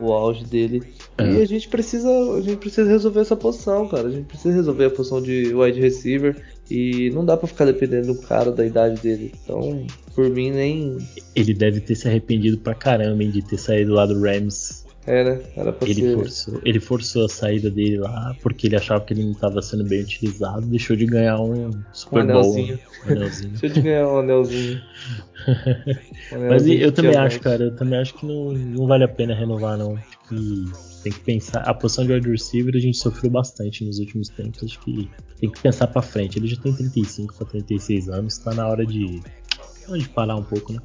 o 0.00 0.12
auge 0.12 0.44
dele. 0.44 0.82
É. 1.18 1.30
E 1.30 1.42
a 1.42 1.46
gente 1.46 1.68
precisa. 1.68 2.08
A 2.08 2.40
gente 2.40 2.56
precisa 2.56 2.88
resolver 2.88 3.20
essa 3.20 3.36
posição, 3.36 3.86
cara. 3.86 4.08
A 4.08 4.10
gente 4.10 4.26
precisa 4.26 4.54
resolver 4.54 4.86
a 4.86 4.90
posição 4.90 5.20
de 5.20 5.54
wide 5.54 5.80
receiver. 5.80 6.42
E 6.70 7.10
não 7.10 7.24
dá 7.24 7.36
para 7.36 7.46
ficar 7.46 7.64
dependendo 7.64 8.14
do 8.14 8.20
cara 8.22 8.50
da 8.50 8.66
idade 8.66 9.00
dele. 9.00 9.32
Então, 9.44 9.86
por 10.14 10.28
mim, 10.28 10.50
nem. 10.50 10.98
Ele 11.34 11.54
deve 11.54 11.80
ter 11.80 11.94
se 11.94 12.08
arrependido 12.08 12.58
pra 12.58 12.74
caramba 12.74 13.22
hein, 13.22 13.30
de 13.30 13.42
ter 13.42 13.58
saído 13.58 13.92
lá 13.92 14.06
do 14.06 14.20
Rams 14.20 14.86
era, 15.06 15.40
era 15.56 15.72
pra 15.72 15.88
ele 15.88 16.00
ser. 16.00 16.14
Forçou, 16.16 16.60
ele 16.64 16.80
forçou 16.80 17.24
a 17.26 17.28
saída 17.28 17.70
dele 17.70 17.98
lá 17.98 18.34
porque 18.42 18.66
ele 18.66 18.74
achava 18.74 19.04
que 19.04 19.14
ele 19.14 19.22
não 19.22 19.30
estava 19.30 19.62
sendo 19.62 19.84
bem 19.84 20.00
utilizado. 20.00 20.66
Deixou 20.66 20.96
de 20.96 21.06
ganhar 21.06 21.40
um 21.40 21.70
Super 21.92 22.24
um 22.24 22.26
Bowl. 22.26 22.56
Um 22.56 23.12
anelzinho. 23.12 23.50
deixou 23.60 23.68
de 23.68 23.80
ganhar 23.82 24.08
um 24.08 24.18
anelzinho. 24.18 24.82
um 26.32 26.48
Mas 26.48 26.66
eu 26.66 26.90
também 26.90 27.16
acho, 27.16 27.38
cara, 27.38 27.64
eu 27.64 27.76
também 27.76 28.00
acho 28.00 28.14
que 28.14 28.26
não, 28.26 28.52
não 28.52 28.86
vale 28.88 29.04
a 29.04 29.08
pena 29.08 29.32
renovar, 29.32 29.78
não. 29.78 29.96
Que 30.28 30.64
tem 31.02 31.12
que 31.12 31.20
pensar. 31.20 31.60
A 31.60 31.72
posição 31.74 32.04
de 32.04 32.12
wide 32.12 32.28
receiver 32.28 32.74
a 32.74 32.80
gente 32.80 32.96
sofreu 32.96 33.30
bastante 33.30 33.84
nos 33.84 33.98
últimos 33.98 34.28
tempos. 34.28 34.64
Acho 34.64 34.80
que 34.80 35.08
tem 35.38 35.50
que 35.50 35.60
pensar 35.60 35.86
pra 35.86 36.02
frente. 36.02 36.38
Ele 36.38 36.48
já 36.48 36.56
tem 36.60 36.72
35 36.72 37.34
para 37.34 37.46
36 37.46 38.08
anos, 38.08 38.38
tá 38.38 38.54
na 38.54 38.66
hora 38.66 38.84
de, 38.84 39.20
de 39.98 40.08
parar 40.08 40.36
um 40.36 40.42
pouco, 40.42 40.72
né? 40.72 40.80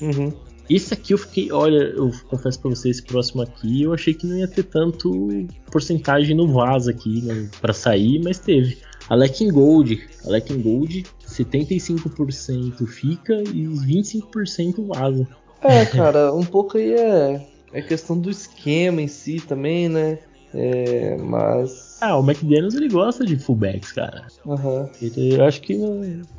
Uhum. 0.00 0.32
Esse 0.70 0.94
aqui 0.94 1.12
eu 1.12 1.18
fiquei, 1.18 1.50
olha, 1.50 1.78
eu 1.96 2.12
confesso 2.28 2.60
para 2.60 2.70
vocês, 2.70 2.98
esse 2.98 3.06
próximo 3.06 3.42
aqui, 3.42 3.82
eu 3.82 3.92
achei 3.92 4.14
que 4.14 4.24
não 4.24 4.36
ia 4.36 4.46
ter 4.46 4.62
tanto 4.62 5.28
porcentagem 5.68 6.36
no 6.36 6.46
vaso 6.46 6.88
aqui 6.88 7.22
né, 7.22 7.50
para 7.60 7.72
sair, 7.72 8.20
mas 8.22 8.38
teve. 8.38 8.78
Alec 9.08 9.50
Gold, 9.50 10.08
Alec 10.24 10.54
Gold, 10.58 11.04
75% 11.26 12.86
fica 12.86 13.34
e 13.42 13.66
25% 13.66 14.86
vaza. 14.86 15.26
É, 15.60 15.84
cara, 15.86 16.32
um 16.32 16.44
pouco 16.44 16.78
aí 16.78 16.92
é, 16.94 17.48
é 17.72 17.82
questão 17.82 18.18
do 18.18 18.30
esquema 18.30 19.00
em 19.00 19.08
si 19.08 19.40
também, 19.40 19.88
né? 19.88 20.18
É, 20.52 21.16
mas. 21.16 21.98
Ah, 22.00 22.16
o 22.16 22.24
McDaniels 22.24 22.74
ele 22.74 22.88
gosta 22.88 23.24
de 23.24 23.36
fullbacks, 23.36 23.92
cara. 23.92 24.26
Uhum. 24.44 24.88
Eu 25.16 25.44
acho 25.44 25.60
que 25.60 25.74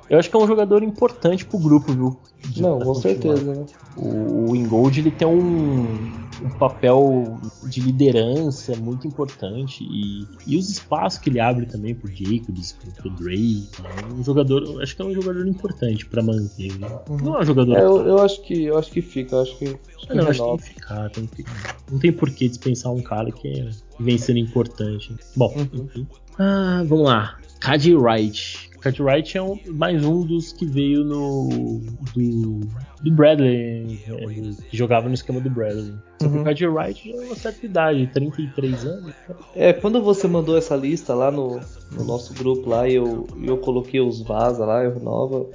eu 0.10 0.20
acho 0.20 0.30
que 0.30 0.36
é 0.36 0.40
um 0.40 0.48
jogador 0.48 0.84
importante 0.84 1.46
pro 1.46 1.58
grupo, 1.58 1.94
viu? 1.94 2.20
Não, 2.58 2.80
com 2.80 2.96
certeza. 2.96 3.56
Né? 3.56 3.66
O, 3.96 4.52
o 4.52 4.56
Ingold 4.56 5.00
ele 5.00 5.12
tem 5.12 5.28
um, 5.28 6.12
um, 6.44 6.50
papel 6.50 7.40
de 7.64 7.82
liderança 7.82 8.76
muito 8.76 9.08
importante 9.08 9.84
e, 9.84 10.28
e 10.46 10.58
os 10.58 10.70
espaços 10.70 11.20
que 11.20 11.30
ele 11.30 11.40
abre 11.40 11.66
também 11.66 11.94
pro 11.94 12.12
Jacobs, 12.12 12.74
pro, 12.74 12.92
pro 12.92 13.10
Drake. 13.12 13.70
É 13.84 14.14
um 14.14 14.24
jogador, 14.24 14.82
acho 14.82 14.96
que 14.96 15.02
é 15.02 15.06
um 15.06 15.14
jogador 15.14 15.48
importante 15.48 16.06
para 16.06 16.22
manter. 16.22 16.78
Né? 16.80 16.88
Uhum. 17.10 17.18
Não 17.18 17.38
é 17.38 17.42
um 17.42 17.46
jogador. 17.46 17.78
É, 17.78 17.82
eu, 17.82 18.08
eu, 18.08 18.20
acho 18.20 18.42
que 18.42 18.64
eu 18.64 18.78
acho 18.78 18.92
que 18.92 19.02
fica, 19.02 19.42
acho 19.42 19.58
que. 19.58 19.66
Acho 19.66 20.08
que 20.08 20.14
não, 20.14 20.28
acho 20.28 20.44
que 20.44 20.48
tem 20.48 20.58
que 20.58 20.64
ficar, 20.64 21.10
tem 21.10 21.28
que 21.28 21.36
ficar. 21.38 21.78
Não 21.92 22.00
tem 22.00 22.12
por 22.12 22.30
que 22.30 22.48
dispensar 22.48 22.92
um 22.92 23.02
cara 23.02 23.32
que, 23.32 23.48
é, 23.48 23.70
vem 24.00 24.18
sendo 24.18 24.40
importante. 24.40 25.16
Bom, 25.36 25.54
uhum. 25.56 25.86
enfim. 25.86 26.08
Ah, 26.40 26.84
vamos 26.86 27.06
lá. 27.06 27.38
Cady 27.60 27.96
Wright. 27.96 28.71
Cartwright 28.82 29.38
é 29.38 29.42
um, 29.42 29.60
mais 29.68 30.04
um 30.04 30.26
dos 30.26 30.52
que 30.52 30.66
veio 30.66 31.04
no 31.04 31.80
do, 32.16 32.60
do 33.04 33.12
Bradley, 33.12 34.00
é, 34.08 34.26
que 34.70 34.76
jogava 34.76 35.08
no 35.08 35.14
esquema 35.14 35.40
do 35.40 35.52
Bradley. 35.52 35.94
Só 36.20 36.28
que 36.28 36.36
uhum. 36.36 36.42
o 36.42 36.44
Cartwright 36.44 37.12
é 37.12 37.16
uma 37.16 37.36
certa 37.36 37.64
idade, 37.64 38.08
33 38.08 38.86
anos. 38.86 39.14
É, 39.56 39.72
quando 39.72 40.02
você 40.02 40.28
mandou 40.28 40.58
essa 40.58 40.76
lista 40.76 41.14
lá 41.14 41.30
no, 41.32 41.60
no 41.92 42.04
nosso 42.04 42.34
grupo 42.34 42.68
lá 42.68 42.88
e 42.90 42.96
eu, 42.96 43.28
eu 43.44 43.58
coloquei 43.60 44.02
os 44.02 44.22
vaza 44.24 44.66
lá, 44.66 44.84
eu 44.84 44.96
renova. 44.96 45.46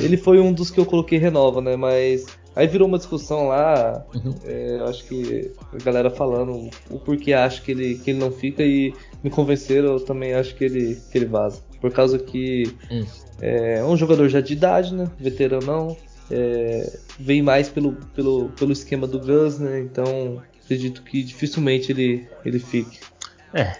Ele 0.00 0.16
foi 0.16 0.40
um 0.40 0.50
dos 0.50 0.70
que 0.70 0.80
eu 0.80 0.86
coloquei 0.86 1.18
renova, 1.18 1.60
né? 1.60 1.76
Mas 1.76 2.26
Aí 2.56 2.66
virou 2.66 2.88
uma 2.88 2.98
discussão 2.98 3.46
lá, 3.46 4.04
uhum. 4.12 4.34
é, 4.44 4.80
acho 4.88 5.04
que 5.04 5.52
a 5.72 5.82
galera 5.84 6.10
falando 6.10 6.68
o 6.90 6.98
porquê 6.98 7.32
acha 7.32 7.62
que 7.62 7.70
ele, 7.70 7.94
que 7.94 8.10
ele 8.10 8.18
não 8.18 8.32
fica 8.32 8.64
e 8.64 8.92
me 9.22 9.30
convenceram, 9.30 9.92
eu 9.92 10.00
também 10.00 10.34
acho 10.34 10.56
que 10.56 10.64
ele, 10.64 11.00
que 11.12 11.16
ele 11.16 11.26
vaza. 11.26 11.62
Por 11.80 11.90
causa 11.92 12.18
que 12.18 12.64
hum. 12.90 13.04
é 13.40 13.82
um 13.84 13.96
jogador 13.96 14.28
já 14.28 14.40
de 14.40 14.52
idade, 14.52 14.94
né? 14.94 15.10
Veterano 15.18 15.66
não. 15.66 15.96
É, 16.30 16.98
vem 17.18 17.42
mais 17.42 17.68
pelo, 17.68 17.92
pelo, 18.14 18.50
pelo 18.50 18.72
esquema 18.72 19.06
do 19.06 19.18
Gus, 19.18 19.58
né? 19.58 19.80
Então 19.80 20.42
acredito 20.62 21.02
que 21.02 21.22
dificilmente 21.22 21.90
ele, 21.90 22.28
ele 22.44 22.58
fique. 22.58 23.00
É, 23.52 23.76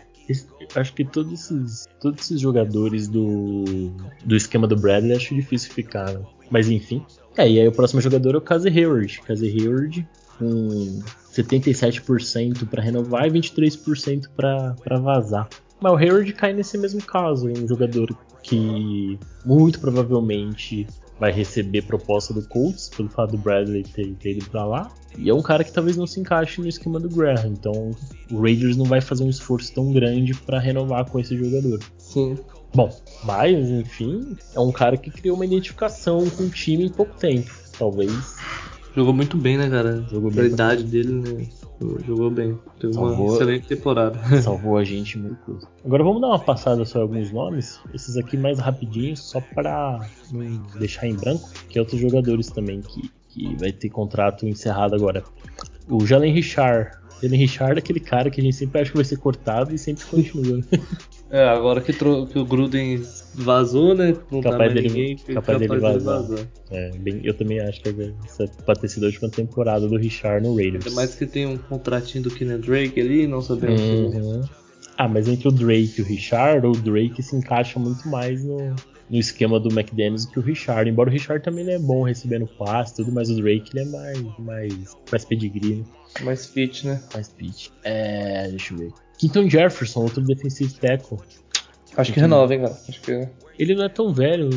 acho 0.75 0.93
que 0.93 1.05
todos 1.05 1.33
esses, 1.33 1.89
todos 2.01 2.25
esses 2.25 2.41
jogadores 2.41 3.09
do, 3.09 3.93
do 4.25 4.37
esquema 4.37 4.67
do 4.67 4.77
Bradley 4.77 5.17
acho 5.17 5.35
difícil 5.35 5.73
ficar. 5.73 6.13
Né? 6.13 6.25
Mas 6.51 6.69
enfim. 6.69 7.05
É, 7.37 7.49
e 7.49 7.61
aí 7.61 7.69
o 7.69 7.73
próximo 7.73 8.01
jogador 8.01 8.35
é 8.35 8.39
o 8.39 8.41
Casey 8.41 8.73
Hayward. 8.77 9.21
Casey 9.23 9.61
Hayward 9.61 10.09
com 10.39 11.03
77% 11.33 12.67
para 12.69 12.83
renovar 12.83 13.27
e 13.27 13.31
23% 13.31 14.29
para 14.35 14.99
vazar. 14.99 15.49
Mas 15.81 15.93
o 15.93 15.97
Hayward 15.97 16.33
cai 16.35 16.53
nesse 16.53 16.77
mesmo 16.77 17.03
caso, 17.03 17.49
um 17.49 17.67
jogador 17.67 18.15
que 18.43 19.19
muito 19.45 19.81
provavelmente 19.81 20.87
vai 21.19 21.31
receber 21.31 21.83
proposta 21.83 22.33
do 22.33 22.43
Colts, 22.49 22.89
pelo 22.89 23.09
fato 23.11 23.33
do 23.33 23.39
Bradley 23.39 23.83
ter, 23.83 24.15
ter 24.15 24.37
ido 24.37 24.49
para 24.51 24.65
lá. 24.65 24.91
E 25.19 25.29
é 25.29 25.35
um 25.35 25.43
cara 25.43 25.63
que 25.63 25.73
talvez 25.73 25.97
não 25.97 26.07
se 26.07 26.19
encaixe 26.19 26.61
no 26.61 26.69
esquema 26.69 26.99
do 26.99 27.09
Graham. 27.09 27.49
Então 27.49 27.91
o 28.31 28.41
Raiders 28.41 28.77
não 28.77 28.87
vai 28.87 29.01
fazer 29.01 29.25
um 29.25 29.29
esforço 29.29 29.73
tão 29.75 29.93
grande 29.93 30.35
para 30.35 30.59
renovar 30.59 31.09
com 31.11 31.19
esse 31.19 31.37
jogador. 31.37 31.81
Sim. 31.99 32.39
Bom, 32.75 32.89
mas 33.25 33.69
enfim, 33.69 34.37
é 34.55 34.61
um 34.61 34.73
cara 34.73 34.97
que 34.97 35.11
criou 35.11 35.37
uma 35.37 35.45
identificação 35.45 36.29
com 36.31 36.45
o 36.45 36.51
time 36.51 36.87
em 36.87 36.89
pouco 36.89 37.17
tempo. 37.19 37.51
Talvez 37.79 38.37
Jogou 38.95 39.15
muito 39.15 39.37
bem, 39.37 39.57
né, 39.57 39.69
cara? 39.69 40.03
Jogou 40.11 40.31
bem. 40.31 40.45
A 40.45 40.47
idade 40.49 40.85
dele, 40.85 41.13
né? 41.13 41.47
Jogou 42.07 42.31
bem. 42.31 42.59
Teve 42.79 42.93
salvou, 42.93 43.27
uma 43.27 43.35
excelente 43.35 43.67
temporada. 43.67 44.19
Salvou 44.43 44.77
a 44.77 44.85
gente 44.85 45.19
muito. 45.19 45.59
Agora 45.85 46.05
vamos 46.05 46.21
dar 46.21 46.29
uma 46.29 46.39
passada 46.39 46.85
sobre 46.85 47.03
alguns 47.03 47.33
nomes. 47.33 47.81
Esses 47.95 48.17
aqui 48.17 48.37
mais 48.37 48.59
rapidinho, 48.59 49.17
só 49.17 49.41
pra 49.41 50.07
não 50.31 50.63
deixar 50.79 51.07
em 51.07 51.15
branco, 51.15 51.49
que 51.69 51.79
é 51.79 51.81
outros 51.81 52.01
jogadores 52.01 52.49
também 52.49 52.83
que, 52.83 53.11
que 53.29 53.57
vai 53.57 53.73
ter 53.73 53.89
contrato 53.89 54.47
encerrado 54.47 54.95
agora. 54.95 55.25
O 55.89 56.05
Jalen 56.05 56.33
Richard. 56.33 56.91
Jalen 57.23 57.39
Richard 57.39 57.77
é 57.77 57.79
aquele 57.79 58.01
cara 58.01 58.31
que 58.31 58.41
a 58.41 58.45
gente 58.45 58.57
sempre 58.57 58.81
acha 58.81 58.91
que 58.91 58.97
vai 58.97 59.05
ser 59.05 59.17
cortado 59.17 59.75
e 59.75 59.79
sempre 59.79 60.05
continua. 60.05 60.61
É, 61.31 61.49
agora 61.49 61.81
que, 61.81 61.93
que 61.93 62.39
o 62.39 62.45
Gruden 62.45 63.03
vazou, 63.35 63.95
né? 63.95 64.17
Não 64.31 64.41
capaz 64.41 64.75
dele, 64.75 64.89
ninguém, 64.89 65.17
capaz, 65.17 65.35
capaz 65.35 65.59
dele 65.59 65.79
vazar. 65.79 66.23
vazar. 66.23 66.47
É, 66.71 66.91
bem, 66.99 67.21
eu 67.23 67.33
também 67.35 67.61
acho 67.61 67.81
que 67.81 68.15
essa 68.25 68.49
pode 68.67 68.81
ter 68.81 68.89
sido 68.89 69.05
a 69.05 69.07
última 69.07 69.29
temporada 69.29 69.87
do 69.87 69.97
Richard 69.97 70.47
no 70.47 70.57
Raiders. 70.57 70.87
Ainda 70.87 70.97
mais 70.97 71.15
que 71.15 71.27
tem 71.27 71.47
um 71.47 71.57
contratinho 71.57 72.25
do 72.25 72.31
Keenan 72.31 72.59
Drake 72.59 73.01
ali, 73.01 73.27
não 73.29 73.41
sabemos. 73.41 73.81
Uhum. 73.81 74.43
Ah, 74.99 75.09
mas 75.09 75.29
entre 75.29 75.49
o 75.49 75.53
Drake 75.53 75.95
e 75.99 76.03
o 76.03 76.05
Richard, 76.05 76.67
o 76.67 76.73
Drake 76.73 77.23
se 77.23 77.35
encaixa 77.35 77.79
muito 77.79 78.07
mais 78.09 78.45
no, 78.45 78.75
no 79.09 79.17
esquema 79.17 79.59
do 79.59 79.71
McDaniels 79.71 80.27
do 80.27 80.33
que 80.33 80.39
o 80.41 80.43
Richard. 80.43 80.91
Embora 80.91 81.09
o 81.09 81.13
Richard 81.13 81.43
também 81.45 81.67
é 81.71 81.79
bom 81.79 82.03
recebendo 82.03 82.47
passe 82.59 82.97
tudo, 82.97 83.13
mas 83.13 83.31
o 83.31 83.37
Drake 83.37 83.71
ele 83.73 83.89
é 83.89 83.91
mais, 83.91 84.39
mais, 84.39 84.97
mais 85.11 85.25
pedigree, 85.25 85.77
né? 85.77 85.85
Mais 86.23 86.47
fit, 86.47 86.87
né? 86.87 87.01
Mais 87.15 87.33
fit. 87.33 87.73
É, 87.85 88.49
deixa 88.49 88.75
eu 88.75 88.79
ver. 88.79 88.91
Quinton 89.21 89.51
Jefferson, 89.51 90.01
outro 90.01 90.23
defensive 90.23 90.73
tackle. 90.73 91.19
Acho 91.95 92.11
que 92.11 92.21
renova, 92.21 92.55
hein, 92.55 92.63
cara. 92.63 92.79
Acho 92.89 93.01
que... 93.03 93.29
Ele 93.59 93.75
não 93.75 93.85
é 93.85 93.89
tão 93.91 94.15
velho. 94.15 94.49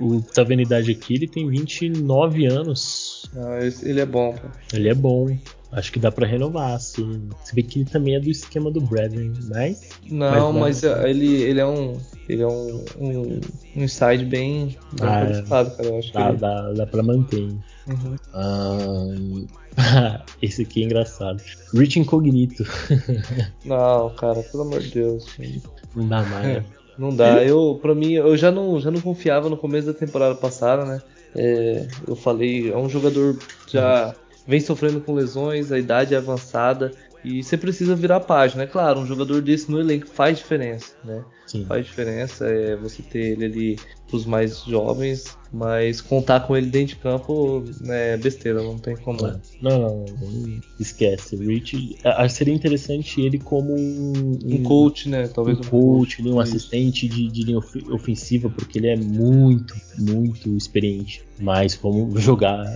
O, 0.00 0.22
tá 0.22 0.44
vendo 0.44 0.60
a 0.60 0.62
idade 0.62 0.92
aqui, 0.92 1.14
ele 1.14 1.26
tem 1.26 1.48
29 1.48 2.46
anos. 2.46 3.28
Ah, 3.34 3.58
ele 3.82 4.00
é 4.00 4.06
bom, 4.06 4.32
pô. 4.32 4.46
Ele 4.72 4.88
é 4.88 4.94
bom. 4.94 5.36
Acho 5.72 5.90
que 5.90 5.98
dá 5.98 6.12
para 6.12 6.26
renovar, 6.26 6.74
assim. 6.74 7.30
Se 7.44 7.54
vê 7.54 7.62
que 7.62 7.80
ele 7.80 7.88
também 7.88 8.14
é 8.14 8.20
do 8.20 8.30
esquema 8.30 8.70
do 8.70 8.80
Bradley, 8.80 9.32
mas. 9.48 9.88
Não, 10.10 10.52
mas, 10.52 10.82
mas 10.82 11.04
ele, 11.06 11.42
ele 11.42 11.60
é 11.60 11.66
um. 11.66 11.98
Ele 12.28 12.42
é 12.42 12.46
um, 12.46 12.84
um, 13.00 13.40
um 13.76 13.82
inside 13.82 14.24
bem, 14.26 14.76
bem 14.92 15.08
ah, 15.08 15.24
qualificado, 15.24 15.70
cara. 15.70 15.88
Eu 15.88 15.98
acho 15.98 16.12
dá, 16.12 16.22
que 16.24 16.28
ele... 16.28 16.36
dá, 16.36 16.72
dá 16.72 16.86
pra 16.86 17.02
manter. 17.02 17.48
Uhum. 17.86 18.16
Ah, 18.34 20.22
esse 20.42 20.62
aqui 20.62 20.82
é 20.82 20.84
engraçado. 20.84 21.42
Rich 21.74 21.98
Incognito. 21.98 22.64
não, 23.64 24.10
cara, 24.10 24.42
pelo 24.42 24.64
amor 24.64 24.80
de 24.80 24.90
Deus. 24.90 25.26
Não 25.96 26.06
dá 26.06 26.22
mais, 26.22 26.46
né? 26.46 26.64
Não 26.98 27.16
dá. 27.16 27.42
Eu, 27.42 27.78
pra 27.80 27.94
mim, 27.94 28.12
eu 28.12 28.36
já 28.36 28.50
não, 28.50 28.78
já 28.78 28.90
não 28.90 29.00
confiava 29.00 29.48
no 29.48 29.56
começo 29.56 29.86
da 29.86 29.94
temporada 29.94 30.34
passada, 30.34 30.84
né? 30.84 31.00
É, 31.34 31.88
eu 32.06 32.14
falei, 32.14 32.70
é 32.70 32.76
um 32.76 32.88
jogador 32.88 33.38
já 33.66 34.14
vem 34.46 34.60
sofrendo 34.60 35.00
com 35.00 35.14
lesões, 35.14 35.72
a 35.72 35.78
idade 35.78 36.14
é 36.14 36.18
avançada 36.18 36.92
e 37.24 37.42
você 37.42 37.56
precisa 37.56 37.94
virar 37.94 38.16
a 38.16 38.20
página. 38.20 38.64
É 38.64 38.66
claro, 38.66 39.00
um 39.00 39.06
jogador 39.06 39.40
desse 39.40 39.70
no 39.70 39.80
elenco 39.80 40.08
faz 40.08 40.38
diferença, 40.38 40.94
né? 41.04 41.24
Sim. 41.46 41.64
Faz 41.64 41.86
diferença 41.86 42.46
é 42.46 42.76
você 42.76 43.02
ter 43.02 43.32
ele 43.32 43.44
ali 43.44 43.78
pros 44.12 44.26
mais 44.26 44.62
jovens, 44.64 45.38
mas 45.50 46.02
contar 46.02 46.40
com 46.40 46.54
ele 46.54 46.66
dentro 46.66 46.96
de 46.96 46.96
campo 46.96 47.64
é 47.86 48.14
besteira, 48.18 48.62
não 48.62 48.78
tem 48.78 48.94
como. 48.94 49.22
Não, 49.22 49.40
não, 49.62 49.80
não, 49.80 50.04
não 50.04 50.60
esquece. 50.78 51.34
Rich, 51.34 51.96
acho 52.04 52.34
que 52.34 52.38
seria 52.38 52.52
interessante 52.52 53.22
ele 53.22 53.38
como 53.38 53.74
um, 53.74 54.38
um 54.44 54.62
coach, 54.62 55.08
né? 55.08 55.28
Talvez 55.28 55.56
um, 55.58 55.62
um 55.62 55.64
coach, 55.64 56.22
um 56.22 56.38
assistente 56.38 57.08
de, 57.08 57.28
de 57.28 57.44
linha 57.44 57.58
ofensiva, 57.90 58.50
porque 58.50 58.78
ele 58.78 58.88
é 58.88 58.96
muito, 58.96 59.74
muito 59.98 60.54
experiente. 60.54 61.24
Mas 61.40 61.74
como 61.74 62.14
jogar 62.20 62.66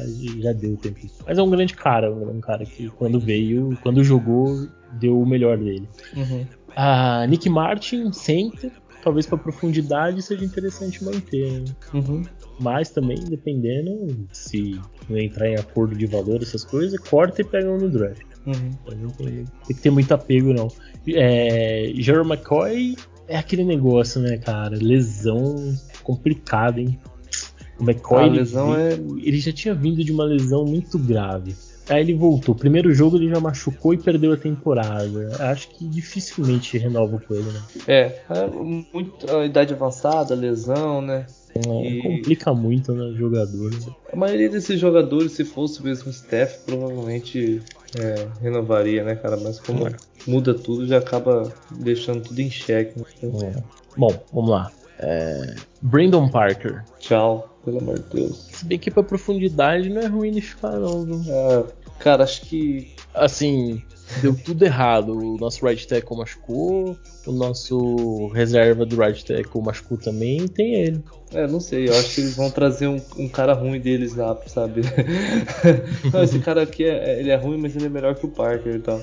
já 0.41 0.55
deu 0.55 0.75
tempo. 0.79 0.99
Mas 1.27 1.37
é 1.37 1.43
um 1.43 1.51
grande 1.51 1.75
cara, 1.75 2.11
um 2.11 2.41
cara 2.41 2.65
que 2.65 2.89
quando 2.89 3.21
veio, 3.21 3.77
quando 3.83 4.03
jogou, 4.03 4.67
deu 4.93 5.21
o 5.21 5.27
melhor 5.27 5.59
dele. 5.59 5.87
Uhum. 6.17 6.47
A 6.75 7.27
Nick 7.27 7.49
Martin, 7.49 8.11
center, 8.13 8.73
talvez 9.07 9.25
para 9.25 9.39
profundidade 9.39 10.21
seja 10.21 10.45
interessante 10.45 11.05
manter. 11.05 11.63
Uhum. 11.95 12.25
Mas 12.59 12.91
também, 12.91 13.17
dependendo, 13.17 14.27
se 14.33 14.81
não 15.09 15.17
entrar 15.17 15.49
em 15.49 15.55
acordo 15.55 15.95
de 15.95 16.07
valor, 16.07 16.43
essas 16.43 16.65
coisas, 16.65 16.99
corta 16.99 17.41
e 17.41 17.45
pega 17.45 17.71
um 17.71 17.79
no 17.79 17.89
draft. 17.89 18.27
Uhum. 18.45 18.71
Não 19.01 19.11
tem, 19.11 19.27
tem, 19.29 19.47
que 19.69 19.75
ter 19.75 19.91
muito 19.91 20.13
apego, 20.13 20.53
não. 20.53 20.67
É, 21.07 21.93
Jerry 21.95 22.27
McCoy 22.27 22.97
é 23.29 23.37
aquele 23.37 23.63
negócio, 23.63 24.21
né, 24.21 24.39
cara? 24.39 24.77
Lesão 24.77 25.55
complicada, 26.03 26.81
hein? 26.81 26.99
O 27.79 27.85
McCoy, 27.85 28.25
a 28.25 28.27
lesão 28.27 28.77
ele, 28.77 29.23
é... 29.23 29.29
ele 29.29 29.39
já 29.39 29.53
tinha 29.53 29.73
vindo 29.73 30.03
de 30.03 30.11
uma 30.11 30.25
lesão 30.25 30.65
muito 30.65 30.99
grave. 30.99 31.55
Aí 31.89 32.01
ele 32.01 32.15
voltou. 32.15 32.55
Primeiro 32.55 32.93
jogo 32.93 33.17
ele 33.17 33.29
já 33.29 33.41
machucou 33.41 33.95
e 33.95 33.99
perdeu 33.99 34.33
a 34.33 34.37
temporada. 34.37 35.37
Acho 35.51 35.69
que 35.69 35.87
dificilmente 35.87 36.77
renova 36.79 37.19
com 37.21 37.35
ele, 37.35 37.51
né? 37.51 37.63
É, 37.87 38.21
é 38.31 38.47
muito, 38.47 39.31
a 39.31 39.45
idade 39.45 39.73
avançada, 39.73 40.35
lesão, 40.35 41.01
né? 41.01 41.27
É, 41.55 41.89
e... 41.89 42.03
Complica 42.03 42.53
muito, 42.53 42.93
né, 42.93 43.17
jogador. 43.17 43.73
A 44.13 44.17
maioria 44.17 44.49
desses 44.49 44.79
jogadores, 44.79 45.33
se 45.33 45.45
fosse 45.45 45.81
o 45.81 45.85
mesmo 45.85 46.11
staff, 46.11 46.59
provavelmente 46.67 47.63
é, 47.99 48.27
renovaria, 48.43 49.05
né, 49.05 49.15
cara? 49.15 49.37
Mas 49.37 49.61
como 49.61 49.87
é. 49.87 49.93
muda 50.27 50.53
tudo, 50.55 50.87
já 50.87 50.99
acaba 50.99 51.53
deixando 51.71 52.23
tudo 52.23 52.41
em 52.41 52.51
xeque. 52.51 52.99
Né? 52.99 53.07
É. 53.57 53.63
Bom, 53.97 54.13
vamos 54.33 54.51
lá. 54.51 54.71
É... 54.99 55.55
Brandon 55.81 56.29
Parker. 56.29 56.83
Tchau, 56.99 57.56
pelo 57.67 57.79
amor 57.79 57.99
de 57.99 58.05
Deus. 58.15 58.47
Se 58.53 58.65
bem 58.65 58.79
que 58.79 58.91
pra 58.91 59.03
profundidade 59.03 59.91
não 59.91 60.01
é 60.01 60.07
ruim 60.07 60.31
de 60.31 60.41
ficar, 60.41 60.79
não, 60.79 61.05
viu? 61.05 61.21
É, 61.29 61.65
cara, 61.99 62.23
acho 62.23 62.43
que. 62.43 62.93
Assim, 63.13 63.83
deu 64.23 64.35
tudo 64.37 64.65
errado. 64.65 65.19
O 65.19 65.37
nosso 65.37 65.67
right 65.67 65.87
tackle 65.87 66.17
machucou, 66.17 66.97
o 67.27 67.33
nosso 67.33 68.29
reserva 68.29 68.87
do 68.87 68.97
right 68.97 69.25
tackle 69.25 69.61
machucou 69.61 69.99
também, 69.99 70.47
tem 70.47 70.75
ele. 70.75 71.03
É, 71.33 71.47
não 71.47 71.59
sei, 71.61 71.89
eu 71.89 71.95
acho 71.95 72.15
que 72.15 72.21
eles 72.21 72.37
vão 72.37 72.51
trazer 72.51 72.87
um, 72.87 73.01
um 73.19 73.29
cara 73.29 73.53
ruim 73.53 73.81
deles 73.81 74.15
lá, 74.15 74.37
sabe? 74.47 74.83
não, 76.13 76.23
esse 76.23 76.39
cara 76.39 76.63
aqui 76.63 76.85
é, 76.85 77.19
ele 77.19 77.31
é 77.31 77.37
ruim, 77.37 77.59
mas 77.59 77.75
ele 77.75 77.87
é 77.87 77.89
melhor 77.89 78.15
que 78.15 78.27
o 78.27 78.31
Parker 78.31 78.77
e 78.77 78.79
tal. 78.79 79.01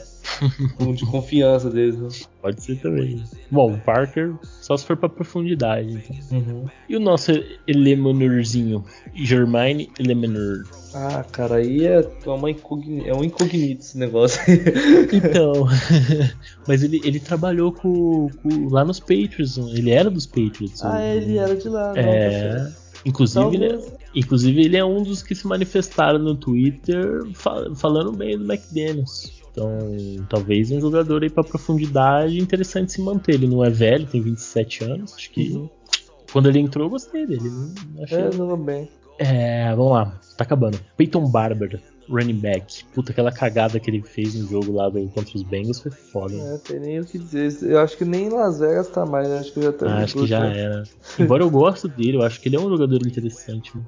um 0.80 0.94
de 0.94 1.06
confiança 1.06 1.70
deles. 1.70 1.98
Né? 1.98 2.10
Pode 2.42 2.62
ser 2.62 2.80
também. 2.80 3.24
Bom, 3.52 3.74
o 3.74 3.80
Parker 3.80 4.34
só 4.42 4.76
se 4.78 4.86
for 4.86 4.98
pra 4.98 5.10
profundidade. 5.10 6.04
Então. 6.10 6.38
Uhum. 6.38 6.66
E 6.90 6.96
o 6.96 7.00
nosso 7.00 7.32
Elemenorzinho? 7.68 8.84
Germaine 9.14 9.90
Elemenor. 10.00 10.64
Ah, 10.96 11.26
cara, 11.32 11.56
aí 11.56 11.86
é, 11.88 12.08
uma 12.26 12.52
incogn... 12.52 13.04
é 13.08 13.16
um 13.16 13.24
incognito 13.24 13.82
esse 13.82 13.98
negócio. 13.98 14.40
então, 15.12 15.68
mas 16.68 16.84
ele, 16.84 17.02
ele 17.04 17.20
trabalhou 17.20 17.72
com, 17.72 18.30
com, 18.30 18.70
lá 18.70 18.86
nos 18.86 19.00
Patriots, 19.00 19.58
ele 19.58 19.90
era 19.90 20.10
dos 20.10 20.28
Patriots. 20.28 20.84
Ah, 20.84 21.04
ele 21.04 21.38
era 21.38 21.56
de 21.56 21.68
lá. 21.68 21.94
É, 21.96 22.13
não, 22.14 22.74
inclusive, 23.06 23.56
ele, 23.56 23.66
é, 23.66 23.80
inclusive 24.16 24.62
ele 24.62 24.78
é 24.78 24.86
um 24.86 25.04
dos 25.04 25.24
que 25.24 25.36
se 25.36 25.48
manifestaram 25.48 26.20
no 26.20 26.36
Twitter 26.36 27.24
fal 27.34 27.76
falando 27.76 28.12
bem 28.12 28.38
do 28.38 28.52
McDaniels. 28.52 29.42
Então, 29.52 29.88
talvez 30.30 30.72
um 30.72 30.82
jogador 30.82 31.22
aí 31.22 31.30
para 31.30 31.44
profundidade 31.44 32.40
interessante 32.40 32.92
se 32.92 33.02
manter. 33.02 33.36
Ele 33.36 33.48
não 33.48 33.64
é 33.64 33.70
velho, 33.70 34.08
tem 34.08 34.20
27 34.20 34.84
anos. 34.84 35.14
Acho 35.14 35.30
que 35.30 35.52
uhum. 35.52 35.70
quando 36.32 36.50
ele 36.50 36.60
entrou 36.60 36.88
eu 36.88 36.90
gostei 36.90 37.28
dele. 37.28 37.50
Achei... 38.02 38.18
É, 38.18 38.32
jogou 38.32 38.58
bem. 38.58 38.90
É, 39.20 39.76
vamos 39.76 39.94
lá, 39.94 40.20
tá 40.36 40.44
acabando. 40.44 40.80
Peyton 40.98 41.30
Barber, 41.30 41.80
running 42.10 42.40
back. 42.40 42.86
Puta, 42.94 43.12
aquela 43.12 43.32
cagada 43.32 43.80
que 43.80 43.90
ele 43.90 44.02
fez 44.02 44.36
no 44.36 44.48
jogo 44.48 44.74
lá 44.74 44.90
contra 44.92 45.36
os 45.36 45.44
Bengals 45.44 45.80
foi 45.80 45.92
foda. 45.92 46.36
É, 46.36 46.58
tem 46.58 46.80
nem 46.80 47.00
o 47.00 47.06
que 47.06 47.18
dizer. 47.18 47.70
Eu 47.70 47.80
acho 47.80 47.98
que 47.98 48.06
nem 48.06 48.30
Las 48.30 48.60
Vegas 48.60 48.90
tá 48.90 49.06
mais, 49.06 49.28
né? 49.28 49.40
Acho 49.40 49.54
que 49.54 49.62
já 49.62 49.72
tá. 49.72 49.86
Ah, 49.88 50.04
acho 50.04 50.18
que 50.18 50.28
já 50.28 50.46
era. 50.46 50.84
Embora 51.20 51.44
eu 51.44 51.50
gosto 51.50 51.88
dele, 51.88 52.18
eu 52.18 52.22
acho 52.22 52.40
que 52.40 52.50
ele 52.50 52.56
é 52.56 52.60
um 52.60 52.70
jogador 52.70 53.06
interessante. 53.06 53.76
Mano. 53.76 53.88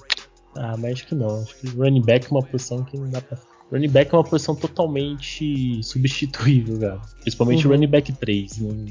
Ah, 0.55 0.75
mas 0.77 0.93
acho 0.93 1.07
que 1.07 1.15
não. 1.15 1.41
Acho 1.41 1.55
que 1.57 1.67
running 1.67 2.01
back 2.01 2.27
é 2.27 2.29
uma 2.31 2.43
posição 2.43 2.83
que 2.83 2.97
não 2.97 3.09
dá 3.09 3.21
pra 3.21 3.37
Running 3.71 3.89
back 3.89 4.13
é 4.13 4.17
uma 4.17 4.23
posição 4.23 4.55
totalmente 4.55 5.81
substituível, 5.83 6.79
cara. 6.79 7.01
Principalmente 7.21 7.65
uhum. 7.65 7.73
running 7.73 7.87
back 7.87 8.13
3. 8.13 8.59
Não 8.59 8.85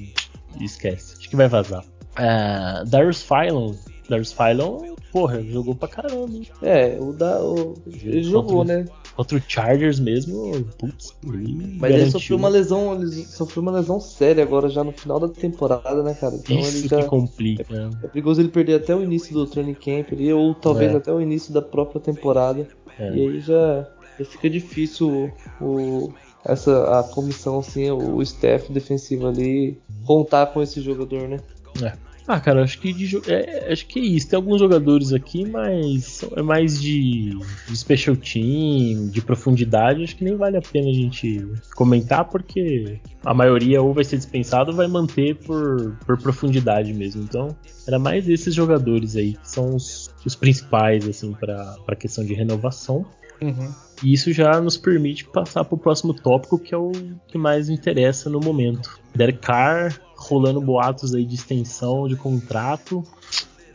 esquece. 0.61 1.16
Acho 1.18 1.31
que 1.31 1.37
vai 1.37 1.49
vazar. 1.49 1.85
Uh, 1.85 2.85
Darius 2.87 3.22
Phylon. 3.22 3.75
Darius 4.09 4.33
Phylon, 4.33 4.95
porra, 5.11 5.43
jogou 5.43 5.75
pra 5.75 5.89
caramba. 5.89 6.37
Hein? 6.37 6.47
É, 6.61 6.99
o 7.01 7.12
da. 7.12 7.41
O, 7.41 7.75
ele 7.87 8.22
jogou, 8.22 8.64
né? 8.64 8.85
Contra 9.16 9.38
o 9.38 9.42
Chargers 9.46 10.00
mesmo, 10.00 10.64
putz, 10.76 11.14
ele 11.24 11.76
Mas 11.78 11.92
garantiu. 11.92 12.02
ele 12.02 12.10
sofreu 12.10 12.36
uma 12.36 12.48
lesão, 12.48 13.00
ele 13.00 13.24
sofreu 13.24 13.62
uma 13.62 13.72
lesão 13.72 14.00
séria 14.00 14.42
agora 14.42 14.68
já 14.68 14.82
no 14.82 14.90
final 14.90 15.20
da 15.20 15.28
temporada, 15.28 16.02
né, 16.02 16.14
cara? 16.14 16.34
Então 16.34 16.58
Isso 16.58 16.78
ele 16.78 16.88
já, 16.88 17.02
que 17.02 17.08
complica. 17.08 17.64
É, 17.70 18.06
é, 18.06 18.08
perigoso 18.08 18.40
ele 18.40 18.48
perder 18.48 18.74
até 18.74 18.94
o 18.94 19.02
início 19.02 19.32
do 19.32 19.46
training 19.46 19.74
camp 19.74 20.12
ali, 20.12 20.32
ou 20.32 20.52
talvez 20.54 20.92
é. 20.92 20.96
até 20.96 21.12
o 21.12 21.20
início 21.20 21.52
da 21.54 21.62
própria 21.62 22.00
temporada. 22.00 22.66
É. 22.98 23.14
E 23.14 23.20
aí 23.20 23.40
já 23.40 23.88
fica 24.24 24.50
difícil 24.50 25.32
o, 25.60 25.64
o, 25.64 26.14
essa, 26.44 26.98
a 26.98 27.02
comissão, 27.04 27.60
assim, 27.60 27.90
o 27.90 28.20
staff 28.22 28.72
defensivo 28.72 29.28
ali 29.28 29.78
contar 30.04 30.46
com 30.46 30.60
esse 30.60 30.80
jogador, 30.80 31.28
né? 31.28 31.38
É. 31.82 31.92
Ah, 32.27 32.41
cara, 32.41 32.62
acho 32.62 32.79
que 32.79 32.93
de, 32.93 33.20
é, 33.31 33.70
acho 33.70 33.87
que 33.87 34.01
é 34.01 34.03
isso. 34.03 34.29
Tem 34.29 34.37
alguns 34.37 34.59
jogadores 34.59 35.12
aqui, 35.12 35.47
mas 35.47 36.25
é 36.35 36.43
mais 36.43 36.81
de, 36.81 37.39
de 37.68 37.77
special 37.77 38.16
team, 38.16 39.09
de 39.09 39.20
profundidade. 39.20 40.03
Acho 40.03 40.16
que 40.16 40.25
nem 40.25 40.35
vale 40.35 40.57
a 40.57 40.62
pena 40.62 40.89
a 40.89 40.93
gente 40.93 41.47
comentar, 41.75 42.25
porque 42.25 42.99
a 43.22 43.35
maioria 43.35 43.83
ou 43.83 43.93
vai 43.93 44.05
ser 44.05 44.16
dispensado 44.16 44.70
ou 44.70 44.77
vai 44.77 44.87
manter 44.87 45.37
por, 45.37 45.97
por 46.07 46.18
profundidade 46.18 46.95
mesmo. 46.95 47.22
Então, 47.22 47.55
era 47.87 47.99
mais 47.99 48.27
esses 48.27 48.55
jogadores 48.55 49.16
aí 49.16 49.35
que 49.35 49.49
são 49.49 49.75
os, 49.75 50.11
os 50.25 50.35
principais, 50.35 51.07
assim, 51.07 51.33
para 51.35 51.77
a 51.87 51.97
questão 51.97 52.25
de 52.25 52.33
renovação. 52.33 53.05
Uhum. 53.43 53.70
E 54.03 54.12
isso 54.12 54.33
já 54.33 54.61
nos 54.61 54.77
permite 54.77 55.25
passar 55.25 55.64
para 55.64 55.75
o 55.75 55.79
próximo 55.79 56.14
tópico, 56.14 56.59
que 56.59 56.75
é 56.75 56.79
o 56.79 56.91
que 57.29 57.37
mais 57.37 57.68
interessa 57.68 58.31
no 58.31 58.41
momento. 58.41 58.99
Derek 59.14 59.41
Carr, 59.41 60.01
rolando 60.25 60.61
boatos 60.61 61.14
aí 61.14 61.25
de 61.25 61.35
extensão 61.35 62.09
de 62.09 62.16
contrato. 62.16 63.05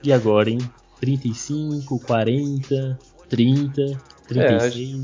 E 0.04 0.12
agora, 0.12 0.50
hein? 0.50 0.60
35, 1.00 2.00
40, 2.00 3.00
30, 3.30 4.02
36. 4.28 5.02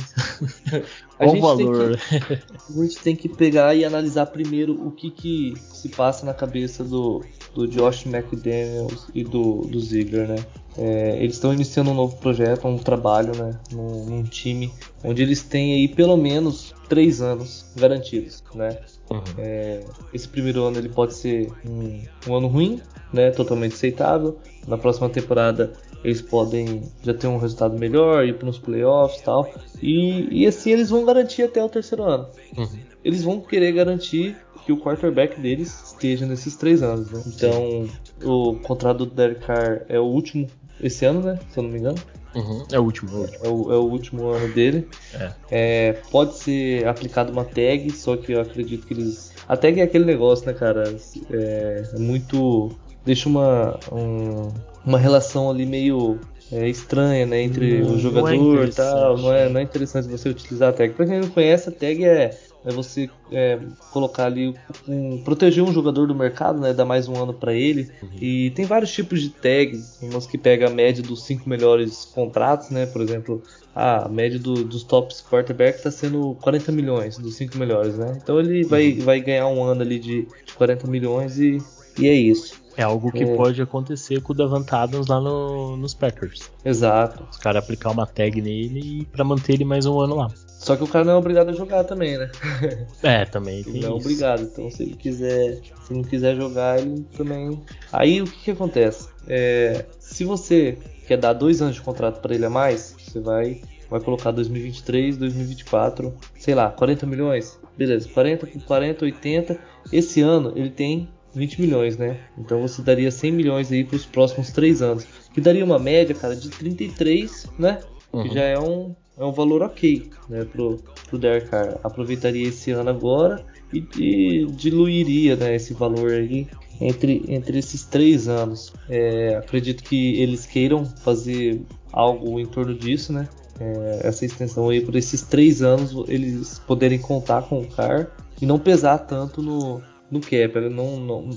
É, 0.71 0.83
Qual 1.17 1.35
o 1.35 1.41
valor? 1.41 1.97
Que, 1.97 2.33
a 2.79 2.83
gente 2.83 2.99
tem 2.99 3.15
que 3.15 3.29
pegar 3.29 3.73
e 3.73 3.83
analisar 3.83 4.27
primeiro 4.27 4.73
o 4.73 4.91
que, 4.91 5.09
que 5.09 5.53
se 5.73 5.89
passa 5.89 6.25
na 6.25 6.33
cabeça 6.33 6.83
do, 6.83 7.23
do 7.53 7.67
Josh 7.67 8.05
McDaniels 8.05 9.07
e 9.13 9.23
do, 9.23 9.61
do 9.61 9.79
Ziggler, 9.79 10.27
né? 10.27 10.45
É, 10.77 11.17
eles 11.23 11.35
estão 11.35 11.53
iniciando 11.53 11.91
um 11.91 11.93
novo 11.93 12.17
projeto, 12.17 12.67
um 12.67 12.77
trabalho, 12.77 13.33
né? 13.35 13.57
Num, 13.71 14.05
num, 14.05 14.23
time 14.23 14.71
onde 15.03 15.23
eles 15.23 15.41
têm 15.41 15.73
aí 15.73 15.87
pelo 15.87 16.17
menos 16.17 16.74
três 16.87 17.21
anos 17.21 17.71
garantidos, 17.75 18.43
né? 18.53 18.77
Uhum. 19.09 19.21
É, 19.37 19.83
esse 20.13 20.27
primeiro 20.27 20.63
ano 20.63 20.77
ele 20.77 20.89
pode 20.89 21.13
ser 21.13 21.51
um, 21.67 22.01
um 22.27 22.35
ano 22.35 22.47
ruim, 22.47 22.81
né? 23.13 23.31
Totalmente 23.31 23.73
aceitável. 23.73 24.37
Na 24.67 24.77
próxima 24.77 25.09
temporada 25.09 25.73
eles 26.03 26.21
podem 26.21 26.83
já 27.01 27.13
ter 27.13 27.27
um 27.27 27.37
resultado 27.37 27.77
melhor, 27.79 28.25
ir 28.25 28.37
para 28.37 28.49
os 28.49 28.59
playoffs 28.59 29.21
tal. 29.21 29.49
e 29.81 30.27
E 30.43 30.45
assim 30.45 30.71
eles 30.71 30.89
vão 30.89 31.03
garantir 31.03 31.43
até 31.43 31.63
o 31.63 31.69
terceiro 31.69 32.03
ano. 32.03 32.27
Uhum. 32.57 32.79
Eles 33.03 33.23
vão 33.23 33.41
querer 33.41 33.71
garantir 33.71 34.37
que 34.65 34.71
o 34.71 34.77
quarterback 34.77 35.39
deles 35.39 35.91
esteja 35.91 36.25
nesses 36.25 36.55
três 36.55 36.81
anos. 36.81 37.11
Né? 37.11 37.23
Então 37.27 37.89
o 38.23 38.55
contrato 38.59 38.99
do 38.99 39.05
Derek 39.07 39.41
Carr 39.41 39.85
é 39.87 39.99
o 39.99 40.05
último 40.05 40.47
esse 40.81 41.05
ano, 41.05 41.21
né? 41.21 41.39
Se 41.49 41.59
eu 41.59 41.63
não 41.63 41.71
me 41.71 41.79
engano. 41.79 41.97
Uhum, 42.35 42.65
é 42.69 42.77
o 42.77 42.83
último. 42.83 43.25
É 43.41 43.47
o, 43.47 43.49
é 43.49 43.49
o, 43.49 43.73
é 43.73 43.77
último 43.77 44.27
ano 44.29 44.53
dele. 44.53 44.87
É. 45.13 45.31
É, 45.49 45.93
pode 46.11 46.35
ser 46.35 46.85
aplicado 46.85 47.31
uma 47.31 47.45
tag, 47.45 47.89
só 47.91 48.17
que 48.17 48.33
eu 48.33 48.41
acredito 48.41 48.85
que 48.85 48.93
eles. 48.93 49.31
A 49.47 49.55
tag 49.55 49.79
é 49.79 49.83
aquele 49.83 50.05
negócio, 50.05 50.45
né, 50.45 50.53
cara? 50.53 50.93
É, 51.31 51.83
é 51.93 51.99
muito. 51.99 52.71
Deixa 53.05 53.29
uma. 53.29 53.79
Um, 53.91 54.51
uma 54.85 54.99
relação 54.99 55.49
ali 55.49 55.65
meio 55.65 56.19
é, 56.51 56.67
estranha, 56.67 57.25
né, 57.25 57.41
entre 57.41 57.81
não, 57.81 57.93
o 57.93 57.97
jogador 57.97 58.63
é 58.63 58.67
e 58.67 58.71
tal. 58.71 59.17
Não 59.17 59.33
é, 59.33 59.49
não 59.49 59.59
é 59.59 59.63
interessante 59.63 60.07
você 60.07 60.27
utilizar 60.29 60.69
a 60.69 60.73
tag. 60.73 60.93
Pra 60.93 61.05
quem 61.05 61.21
não 61.21 61.29
conhece, 61.29 61.69
a 61.69 61.71
tag 61.71 62.03
é, 62.03 62.37
é 62.65 62.71
você 62.71 63.09
é, 63.31 63.59
colocar 63.91 64.25
ali, 64.25 64.55
um, 64.87 65.21
proteger 65.23 65.63
um 65.63 65.71
jogador 65.71 66.07
do 66.07 66.15
mercado, 66.15 66.59
né, 66.59 66.73
dar 66.73 66.83
mais 66.83 67.07
um 67.07 67.15
ano 67.15 67.33
para 67.33 67.53
ele. 67.53 67.89
Uhum. 68.01 68.09
E 68.19 68.49
tem 68.51 68.65
vários 68.65 68.91
tipos 68.91 69.21
de 69.21 69.29
tags, 69.29 69.99
umas 70.01 70.25
que 70.25 70.37
pega 70.37 70.67
a 70.67 70.69
média 70.69 71.03
dos 71.03 71.23
cinco 71.23 71.47
melhores 71.47 72.05
contratos, 72.05 72.71
né, 72.71 72.87
por 72.87 73.01
exemplo, 73.01 73.43
a 73.75 74.09
média 74.09 74.39
do, 74.39 74.63
dos 74.63 74.83
tops 74.83 75.23
quarterback 75.29 75.77
está 75.77 75.91
sendo 75.91 76.35
40 76.41 76.71
milhões 76.71 77.17
dos 77.17 77.35
cinco 77.35 77.57
melhores, 77.57 77.97
né. 77.97 78.17
Então 78.21 78.39
ele 78.39 78.63
vai, 78.63 78.93
uhum. 78.93 79.01
vai 79.01 79.19
ganhar 79.21 79.47
um 79.47 79.63
ano 79.63 79.81
ali 79.81 79.99
de, 79.99 80.27
de 80.45 80.53
40 80.55 80.87
milhões 80.87 81.37
e, 81.37 81.61
e 81.99 82.07
é 82.07 82.13
isso. 82.13 82.65
É 82.77 82.83
algo 82.83 83.09
que 83.11 83.23
é. 83.23 83.35
pode 83.35 83.61
acontecer 83.61 84.21
com 84.21 84.33
o 84.33 84.35
Davant 84.35 84.69
Adams 84.73 85.07
lá 85.07 85.21
no, 85.21 85.77
nos 85.77 85.93
Packers. 85.93 86.51
Exato. 86.63 87.25
Os 87.31 87.37
caras 87.37 87.63
aplicar 87.63 87.91
uma 87.91 88.05
tag 88.05 88.41
nele 88.41 89.07
para 89.13 89.23
manter 89.23 89.53
ele 89.53 89.63
mais 89.63 89.85
um 89.85 89.97
ano 89.99 90.15
lá. 90.15 90.27
Só 90.65 90.75
que 90.75 90.83
o 90.83 90.87
cara 90.87 91.05
não 91.05 91.13
é 91.13 91.15
obrigado 91.15 91.49
a 91.49 91.53
jogar 91.53 91.83
também, 91.83 92.17
né? 92.17 92.27
É, 93.03 93.23
também 93.23 93.63
tem 93.63 93.81
Não 93.81 93.89
é 93.89 93.91
obrigado. 93.91 94.41
Então 94.41 94.71
se 94.71 94.81
ele 94.81 94.95
quiser, 94.95 95.59
se 95.85 95.93
não 95.93 96.01
quiser 96.01 96.35
jogar, 96.35 96.79
ele 96.79 97.05
também. 97.15 97.61
Aí 97.93 98.19
o 98.19 98.25
que, 98.25 98.45
que 98.45 98.51
acontece? 98.51 99.07
É, 99.27 99.85
se 99.99 100.23
você 100.23 100.75
quer 101.07 101.17
dar 101.17 101.33
dois 101.33 101.61
anos 101.61 101.75
de 101.75 101.81
contrato 101.83 102.19
para 102.19 102.33
ele 102.33 102.45
a 102.45 102.49
mais, 102.49 102.95
você 102.97 103.19
vai 103.19 103.61
vai 103.87 103.99
colocar 103.99 104.31
2023, 104.31 105.17
2024, 105.17 106.11
sei 106.39 106.55
lá, 106.55 106.71
40 106.71 107.05
milhões. 107.05 107.59
Beleza, 107.77 108.09
40 108.09 108.47
com 108.47 108.59
40, 108.59 109.05
80. 109.05 109.59
Esse 109.93 110.21
ano 110.21 110.51
ele 110.55 110.71
tem 110.71 111.07
20 111.35 111.61
milhões, 111.61 111.95
né? 111.95 112.21
Então 112.39 112.59
você 112.59 112.81
daria 112.81 113.11
100 113.11 113.31
milhões 113.31 113.71
aí 113.71 113.83
para 113.83 113.97
os 113.97 114.05
próximos 114.07 114.49
3 114.49 114.81
anos. 114.81 115.05
Que 115.31 115.39
daria 115.39 115.63
uma 115.63 115.77
média, 115.77 116.15
cara, 116.15 116.35
de 116.35 116.49
33, 116.49 117.51
né? 117.59 117.81
Uhum. 118.11 118.23
Que 118.23 118.33
já 118.33 118.41
é 118.41 118.57
um, 118.57 118.95
é 119.17 119.23
um 119.23 119.31
valor 119.31 119.61
ok, 119.61 120.09
né? 120.29 120.45
Pro, 120.45 120.77
pro 121.07 121.17
Derek 121.17 121.49
Carr. 121.49 121.79
Aproveitaria 121.83 122.47
esse 122.47 122.71
ano 122.71 122.89
agora 122.89 123.45
e, 123.73 123.85
e 123.97 124.45
diluiria 124.47 125.35
né, 125.35 125.55
esse 125.55 125.73
valor 125.73 126.11
aí 126.11 126.47
entre, 126.79 127.23
entre 127.27 127.57
esses 127.59 127.83
três 127.83 128.27
anos. 128.27 128.73
É, 128.89 129.35
acredito 129.35 129.83
que 129.83 130.21
eles 130.21 130.45
queiram 130.45 130.85
fazer 130.85 131.61
algo 131.91 132.39
em 132.39 132.45
torno 132.45 132.73
disso, 132.73 133.13
né? 133.13 133.27
É, 133.59 134.01
essa 134.03 134.25
extensão 134.25 134.67
aí 134.69 134.81
por 134.81 134.95
esses 134.95 135.21
três 135.21 135.61
anos 135.61 135.93
eles 136.09 136.59
poderem 136.59 136.99
contar 136.99 137.43
com 137.43 137.61
o 137.61 137.67
Carr 137.67 138.07
e 138.41 138.45
não 138.45 138.59
pesar 138.59 138.97
tanto 138.97 139.41
no, 139.41 139.81
no 140.09 140.19
cap. 140.19 140.55
Eu 140.55 140.69
não, 140.69 140.97
não, 140.99 141.29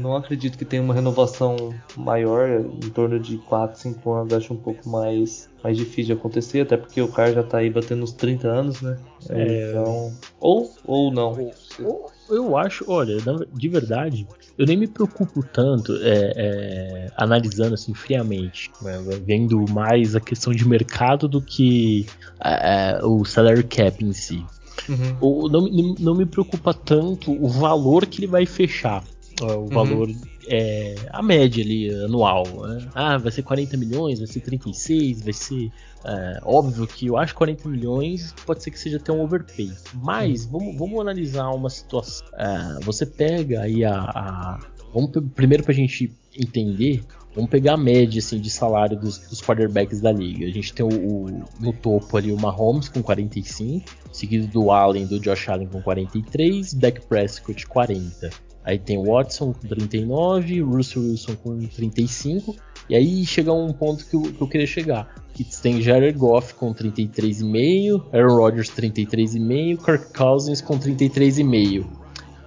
não 0.00 0.16
acredito 0.16 0.58
que 0.58 0.64
tenha 0.64 0.82
uma 0.82 0.94
renovação 0.94 1.56
maior, 1.96 2.48
em 2.48 2.90
torno 2.90 3.18
de 3.18 3.38
4, 3.38 3.78
5 3.78 4.12
anos, 4.12 4.32
acho 4.32 4.52
um 4.52 4.56
pouco 4.56 4.88
mais, 4.88 5.48
mais 5.62 5.76
difícil 5.76 6.06
de 6.06 6.12
acontecer, 6.12 6.60
até 6.60 6.76
porque 6.76 7.00
o 7.00 7.08
cara 7.08 7.32
já 7.32 7.42
tá 7.42 7.58
aí 7.58 7.70
batendo 7.70 8.02
uns 8.02 8.12
30 8.12 8.48
anos, 8.48 8.80
né? 8.80 8.98
É... 9.28 9.70
Então, 9.70 10.12
ou, 10.38 10.72
ou 10.84 11.12
não. 11.12 11.52
Ou, 11.80 12.10
eu 12.28 12.56
acho, 12.56 12.84
olha, 12.88 13.16
de 13.52 13.68
verdade, 13.68 14.26
eu 14.56 14.66
nem 14.66 14.76
me 14.76 14.86
preocupo 14.86 15.42
tanto 15.42 15.96
é, 15.96 16.32
é, 16.36 17.12
analisando 17.16 17.74
assim 17.74 17.92
friamente, 17.92 18.70
né, 18.82 18.98
vendo 19.24 19.64
mais 19.70 20.14
a 20.14 20.20
questão 20.20 20.52
de 20.52 20.66
mercado 20.66 21.28
do 21.28 21.40
que 21.40 22.06
é, 22.42 22.98
é 22.98 23.04
o 23.04 23.24
salary 23.24 23.64
cap 23.64 24.04
em 24.04 24.12
si. 24.12 24.44
Uhum. 24.88 25.16
O, 25.20 25.48
não, 25.48 25.68
não 25.98 26.14
me 26.14 26.24
preocupa 26.24 26.72
tanto 26.72 27.32
o 27.32 27.48
valor 27.48 28.06
que 28.06 28.20
ele 28.20 28.26
vai 28.26 28.46
fechar. 28.46 29.04
O 29.46 29.60
uhum. 29.60 29.68
valor 29.68 30.10
é 30.48 30.94
a 31.10 31.22
média 31.22 31.62
ali 31.62 31.92
anual. 32.04 32.44
Né? 32.66 32.88
Ah, 32.94 33.18
vai 33.18 33.30
ser 33.32 33.42
40 33.42 33.76
milhões, 33.76 34.18
vai 34.18 34.28
ser 34.28 34.40
36, 34.40 35.22
vai 35.22 35.32
ser. 35.32 35.70
É, 36.04 36.40
óbvio 36.42 36.86
que 36.86 37.06
eu 37.06 37.18
acho 37.18 37.34
40 37.34 37.68
milhões 37.68 38.34
pode 38.46 38.62
ser 38.62 38.70
que 38.70 38.78
seja 38.78 38.96
até 38.96 39.12
um 39.12 39.22
overpay. 39.22 39.72
Mas 39.94 40.44
uhum. 40.44 40.50
vamos, 40.50 40.78
vamos 40.78 41.00
analisar 41.00 41.48
uma 41.50 41.70
situação. 41.70 42.26
É, 42.34 42.84
você 42.84 43.06
pega 43.06 43.62
aí 43.62 43.84
a. 43.84 43.94
a 43.94 44.58
vamos 44.92 45.10
primeiro 45.34 45.62
pra 45.62 45.72
gente 45.72 46.12
entender 46.36 47.04
Vamos 47.34 47.48
pegar 47.48 47.74
a 47.74 47.76
média 47.76 48.18
assim, 48.18 48.40
de 48.40 48.50
salário 48.50 48.98
dos, 48.98 49.18
dos 49.18 49.40
quarterbacks 49.40 50.00
da 50.00 50.10
liga. 50.10 50.46
A 50.46 50.50
gente 50.50 50.72
tem 50.74 50.84
o, 50.84 50.88
o, 50.88 51.44
no 51.60 51.72
topo 51.72 52.16
ali 52.16 52.32
o 52.32 52.36
Mahomes 52.36 52.88
com 52.88 53.02
45, 53.02 53.88
seguido 54.12 54.48
do 54.48 54.70
Allen 54.70 55.06
do 55.06 55.20
Josh 55.20 55.48
Allen 55.48 55.68
com 55.68 55.80
43, 55.80 56.74
Dak 56.74 57.00
Prescott 57.06 57.66
40. 57.66 58.30
Aí 58.64 58.78
tem 58.78 58.98
o 58.98 59.04
Watson 59.04 59.52
com 59.52 59.68
39, 59.68 60.60
Russell 60.60 61.02
Wilson 61.02 61.36
com 61.36 61.58
35. 61.58 62.54
E 62.88 62.94
aí 62.94 63.24
chega 63.24 63.52
um 63.52 63.72
ponto 63.72 64.04
que 64.04 64.14
eu, 64.14 64.22
que 64.22 64.40
eu 64.40 64.48
queria 64.48 64.66
chegar. 64.66 65.14
Que 65.32 65.44
tem 65.44 65.80
Jared 65.80 66.18
Goff 66.18 66.54
com 66.54 66.74
33,5, 66.74 68.04
Aaron 68.12 68.36
Rodgers 68.36 68.68
33,5, 68.70 69.84
Kirk 69.84 70.12
Cousins 70.12 70.60
com 70.60 70.78
33,5. 70.78 71.86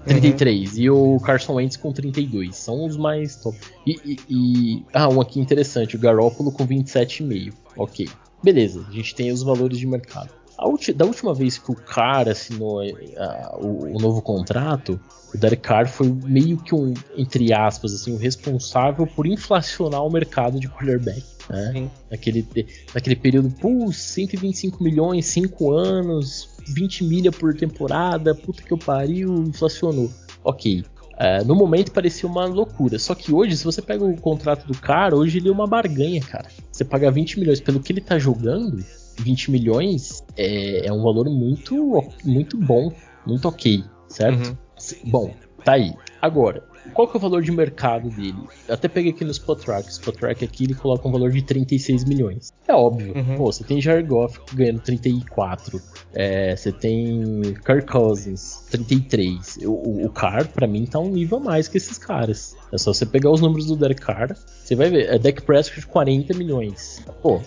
33 0.06 0.74
uhum. 0.74 0.80
e 0.80 0.90
o 0.90 1.20
Carson 1.22 1.54
Wentz 1.54 1.78
com 1.78 1.92
32. 1.92 2.56
São 2.56 2.86
os 2.86 2.98
mais 2.98 3.38
top. 3.38 3.58
E, 3.88 4.00
e, 4.04 4.20
e, 4.30 4.86
ah, 4.94 5.08
um 5.08 5.22
aqui 5.22 5.40
interessante, 5.40 5.96
o 5.96 6.00
Garoppolo 6.00 6.52
com 6.52 6.68
27,5. 6.68 7.54
Ok. 7.78 8.08
Beleza, 8.44 8.86
a 8.88 8.92
gente 8.92 9.16
tem 9.16 9.32
os 9.32 9.42
valores 9.42 9.78
de 9.78 9.88
mercado. 9.88 10.30
Ulti, 10.62 10.94
da 10.94 11.06
última 11.06 11.34
vez 11.34 11.58
que 11.58 11.72
o 11.72 11.76
cara 11.76 12.32
assinou 12.32 12.84
uh, 12.84 13.58
o, 13.60 13.96
o, 13.96 14.00
novo 14.00 14.22
contrato, 14.22 15.00
o 15.34 15.38
Derek 15.38 15.62
Carr 15.62 15.88
foi 15.88 16.08
meio 16.10 16.58
que 16.58 16.76
um, 16.76 16.94
entre 17.18 17.52
aspas, 17.54 17.94
assim, 17.94 18.14
o 18.14 18.18
responsável 18.18 19.08
por 19.08 19.26
inflacionar 19.26 20.04
o 20.04 20.12
mercado 20.12 20.60
de 20.60 20.68
quarterback. 20.70 21.24
Né? 21.50 21.90
Naquele, 22.10 22.48
naquele 22.94 23.16
período, 23.16 23.50
pô, 23.50 23.92
125 23.92 24.84
milhões, 24.84 25.26
5 25.26 25.72
anos, 25.72 26.50
20 26.68 27.04
milha 27.04 27.32
por 27.32 27.54
temporada, 27.56 28.36
puta 28.36 28.64
que 28.64 28.72
eu 28.72 28.78
pariu, 28.78 29.34
inflacionou. 29.44 30.10
Ok. 30.44 30.84
Uh, 31.14 31.46
no 31.46 31.56
momento 31.56 31.92
parecia 31.92 32.28
uma 32.28 32.46
loucura. 32.46 32.98
Só 32.98 33.14
que 33.14 33.34
hoje, 33.34 33.56
se 33.56 33.64
você 33.64 33.82
pega 33.82 34.04
o 34.04 34.16
contrato 34.18 34.66
do 34.66 34.78
cara, 34.78 35.16
hoje 35.16 35.38
ele 35.38 35.50
é 35.50 35.52
uma 35.52 35.68
barganha, 35.68 36.22
cara. 36.22 36.48
Você 36.72 36.84
paga 36.84 37.12
20 37.12 37.40
milhões 37.40 37.60
pelo 37.60 37.80
que 37.80 37.92
ele 37.92 38.02
tá 38.02 38.18
jogando, 38.18 38.84
20 39.18 39.52
milhões 39.52 40.24
é, 40.38 40.88
é 40.88 40.94
um 40.94 41.02
valor 41.02 41.30
muito, 41.30 42.04
muito 42.24 42.58
bom, 42.58 42.92
muito 43.26 43.48
ok, 43.48 43.84
certo? 44.08 44.50
Uhum. 44.50 44.58
Bom, 45.12 45.34
tá 45.64 45.74
aí. 45.74 45.94
Agora, 46.22 46.64
qual 46.94 47.08
que 47.08 47.16
é 47.16 47.18
o 47.18 47.22
valor 47.22 47.42
de 47.42 47.52
mercado 47.52 48.10
dele? 48.10 48.38
Eu 48.68 48.74
até 48.74 48.88
peguei 48.88 49.12
aqui 49.12 49.24
no 49.24 49.32
Spotrack. 49.32 49.90
Spotrack 49.90 50.44
aqui 50.44 50.66
ele 50.66 50.76
coloca 50.76 51.08
um 51.08 51.12
valor 51.12 51.32
de 51.32 51.42
36 51.42 52.04
milhões. 52.04 52.52
É 52.68 52.74
óbvio. 52.74 53.16
Uhum. 53.16 53.38
Pô, 53.38 53.52
você 53.52 53.64
tem 53.64 53.80
Jared 53.80 54.08
Goff 54.08 54.40
ganhando 54.54 54.82
34. 54.82 55.82
É, 56.14 56.56
você 56.56 56.72
tem 56.72 57.42
Kirk 57.66 57.86
Cousins, 57.86 58.66
33. 58.70 59.60
O, 59.64 59.72
o, 59.72 60.06
o 60.06 60.10
Carr, 60.10 60.48
pra 60.48 60.68
mim, 60.68 60.86
tá 60.86 61.00
um 61.00 61.10
nível 61.10 61.38
a 61.38 61.42
mais 61.42 61.68
que 61.68 61.78
esses 61.78 61.98
caras. 61.98 62.56
É 62.72 62.78
só 62.78 62.94
você 62.94 63.06
pegar 63.06 63.32
os 63.32 63.42
números 63.42 63.68
do 63.68 63.76
Derek 63.76 64.02
Carr. 64.02 64.36
Você 64.64 64.76
vai 64.76 64.90
ver. 64.90 65.10
É 65.10 65.18
Deck 65.18 65.42
Prescott 65.44 65.88
40 65.88 66.34
milhões. 66.36 67.04
Pô, 67.22 67.42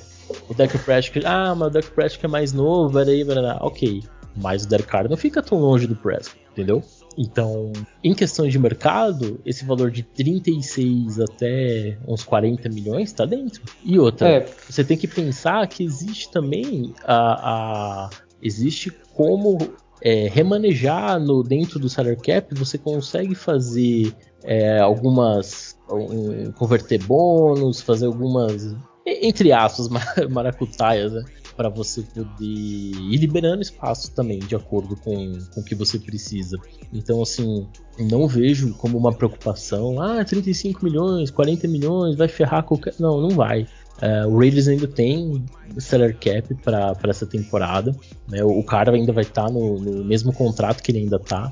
o 0.49 0.55
Deck 0.55 0.77
Prescott. 0.79 1.27
Ah, 1.27 1.55
mas 1.55 1.69
o 1.69 1.71
Deck 1.71 1.91
Prescott 1.91 2.25
é 2.25 2.29
mais 2.29 2.53
novo, 2.53 2.99
aí, 2.99 3.25
ok. 3.61 4.03
Mas 4.37 4.65
o 4.65 4.69
Derek 4.69 4.89
Carr 4.89 5.09
não 5.09 5.17
fica 5.17 5.43
tão 5.43 5.59
longe 5.59 5.87
do 5.87 5.97
Prescott, 5.97 6.39
entendeu? 6.53 6.83
Então, 7.17 7.73
em 8.05 8.15
questão 8.15 8.47
de 8.47 8.59
mercado, 8.59 9.41
esse 9.47 9.65
valor 9.65 9.91
de 9.91 10.03
36 10.03 11.19
até 11.19 11.97
uns 12.07 12.23
40 12.23 12.69
milhões 12.69 13.09
está 13.09 13.25
dentro. 13.25 13.63
E 13.83 13.99
outra, 13.99 14.29
é. 14.29 14.47
você 14.69 14.85
tem 14.85 14.99
que 14.99 15.09
pensar 15.09 15.67
que 15.67 15.83
existe 15.83 16.31
também 16.31 16.93
a, 17.05 18.07
a 18.07 18.11
existe 18.43 18.91
como 19.15 19.57
é, 20.03 20.29
remanejar 20.29 21.19
no 21.19 21.43
dentro 21.43 21.79
do 21.79 21.89
salary 21.89 22.17
cap, 22.17 22.55
você 22.55 22.77
consegue 22.77 23.35
fazer 23.35 24.15
é, 24.45 24.79
algumas 24.79 25.77
um, 25.91 26.53
converter 26.53 27.03
bônus, 27.03 27.81
fazer 27.81 28.07
algumas 28.07 28.77
entre 29.07 29.53
aspas 29.53 29.89
maracutaias, 30.29 31.13
né? 31.13 31.25
para 31.57 31.71
você 31.71 32.03
poder 32.03 32.45
ir 32.45 33.17
liberando 33.17 33.63
espaço 33.63 34.13
também, 34.13 34.39
de 34.39 34.55
acordo 34.55 34.95
com, 34.97 35.33
com 35.55 35.61
o 35.61 35.65
que 35.65 35.75
você 35.75 35.99
precisa. 35.99 36.59
Então, 36.93 37.23
assim, 37.23 37.67
não 37.99 38.29
vejo 38.29 38.75
como 38.75 38.99
uma 38.99 39.13
preocupação. 39.13 40.01
Ah, 40.01 40.23
35 40.23 40.85
milhões, 40.85 41.31
40 41.31 41.67
milhões, 41.67 42.15
vai 42.15 42.29
ferrar 42.29 42.63
qualquer. 42.63 42.95
Não, 43.01 43.21
não 43.21 43.31
vai. 43.31 43.67
Uh, 44.03 44.29
o 44.29 44.39
Raiders 44.39 44.69
ainda 44.69 44.87
tem 44.87 45.43
salary 45.79 46.13
cap 46.13 46.55
para 46.57 46.95
essa 47.09 47.27
temporada. 47.27 47.97
Né? 48.29 48.45
O 48.45 48.63
cara 48.63 48.93
ainda 48.93 49.13
vai 49.13 49.25
estar 49.25 49.47
tá 49.47 49.51
no, 49.51 49.79
no, 49.81 50.05
mesmo 50.05 50.35
contrato 50.35 50.83
que 50.83 50.93
ele 50.93 50.99
ainda 50.99 51.17
está. 51.17 51.51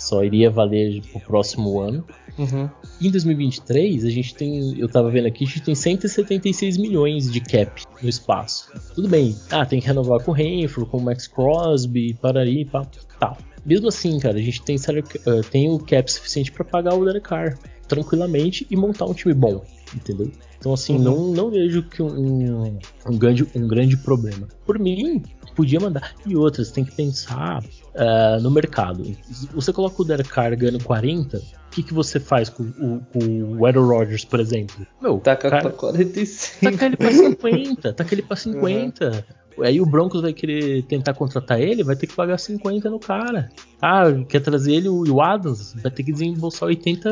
Só 0.00 0.24
iria 0.24 0.50
valer 0.50 1.02
o 1.14 1.20
próximo 1.20 1.78
ano. 1.78 2.04
Uhum. 2.38 2.70
Em 3.00 3.10
2023, 3.10 4.04
a 4.04 4.10
gente 4.10 4.34
tem, 4.34 4.78
eu 4.78 4.88
tava 4.88 5.10
vendo 5.10 5.26
aqui, 5.26 5.44
a 5.44 5.46
gente 5.46 5.62
tem 5.62 5.74
176 5.74 6.78
milhões 6.78 7.30
de 7.30 7.38
cap 7.40 7.82
no 8.02 8.08
espaço. 8.08 8.72
Tudo 8.94 9.08
bem, 9.08 9.36
ah, 9.50 9.66
tem 9.66 9.78
que 9.78 9.86
renovar 9.86 10.20
com 10.24 10.30
o 10.30 10.34
Renfro, 10.34 10.86
com 10.86 10.96
o 10.96 11.02
Max 11.02 11.26
Crosby, 11.26 12.14
parari, 12.14 12.64
pá, 12.64 12.86
tá. 13.18 13.36
Mesmo 13.64 13.88
assim, 13.88 14.18
cara, 14.18 14.38
a 14.38 14.42
gente 14.42 14.62
tem, 14.62 14.76
uh, 14.76 15.42
tem 15.50 15.68
o 15.68 15.78
cap 15.78 16.10
suficiente 16.10 16.50
para 16.50 16.64
pagar 16.64 16.94
o 16.94 17.04
Derek 17.04 17.28
Carr 17.28 17.58
tranquilamente 17.86 18.66
e 18.70 18.76
montar 18.76 19.04
um 19.04 19.12
time 19.12 19.34
bom, 19.34 19.62
entendeu? 19.94 20.30
Então, 20.58 20.72
assim, 20.72 20.96
uhum. 20.96 21.02
não, 21.02 21.26
não 21.32 21.50
vejo 21.50 21.82
que 21.82 22.02
um, 22.02 22.78
um, 23.06 23.18
grande, 23.18 23.46
um 23.54 23.68
grande 23.68 23.98
problema. 23.98 24.48
Por 24.64 24.78
mim, 24.78 25.22
podia 25.54 25.78
mandar. 25.78 26.14
E 26.26 26.36
outras, 26.36 26.70
tem 26.70 26.84
que 26.84 26.94
pensar 26.94 27.62
uh, 27.94 28.40
no 28.40 28.50
mercado. 28.50 29.04
Você 29.52 29.72
coloca 29.72 30.02
o 30.02 30.04
Derek 30.04 30.28
Carr 30.28 30.56
ganhando 30.56 30.82
40, 30.82 31.38
o 31.38 31.42
que, 31.70 31.82
que 31.82 31.94
você 31.94 32.18
faz 32.18 32.48
com 32.48 32.64
o, 32.64 33.00
com 33.12 33.58
o 33.58 33.66
Aaron 33.66 33.86
Rodgers, 33.86 34.24
por 34.24 34.40
exemplo? 34.40 34.86
Meu, 35.00 35.18
taca 35.18 35.50
cara, 35.50 35.62
pra 35.62 35.72
45. 35.72 36.72
Taca 36.72 36.86
ele 36.86 36.96
pra 36.96 37.12
50, 37.12 37.92
taca 37.92 38.14
ele 38.14 38.22
pra 38.22 38.36
50. 38.36 39.06
Uhum. 39.06 39.39
Aí 39.58 39.80
o 39.80 39.86
Broncos 39.86 40.20
vai 40.20 40.32
querer 40.32 40.82
tentar 40.84 41.14
contratar 41.14 41.60
ele, 41.60 41.82
vai 41.82 41.96
ter 41.96 42.06
que 42.06 42.14
pagar 42.14 42.38
50 42.38 42.88
no 42.88 42.98
cara. 42.98 43.50
Ah, 43.82 44.04
quer 44.28 44.40
trazer 44.40 44.74
ele 44.74 44.88
o 44.88 45.20
Adams, 45.20 45.74
vai 45.82 45.90
ter 45.90 46.02
que 46.02 46.12
desembolsar 46.12 46.68
80, 46.68 47.08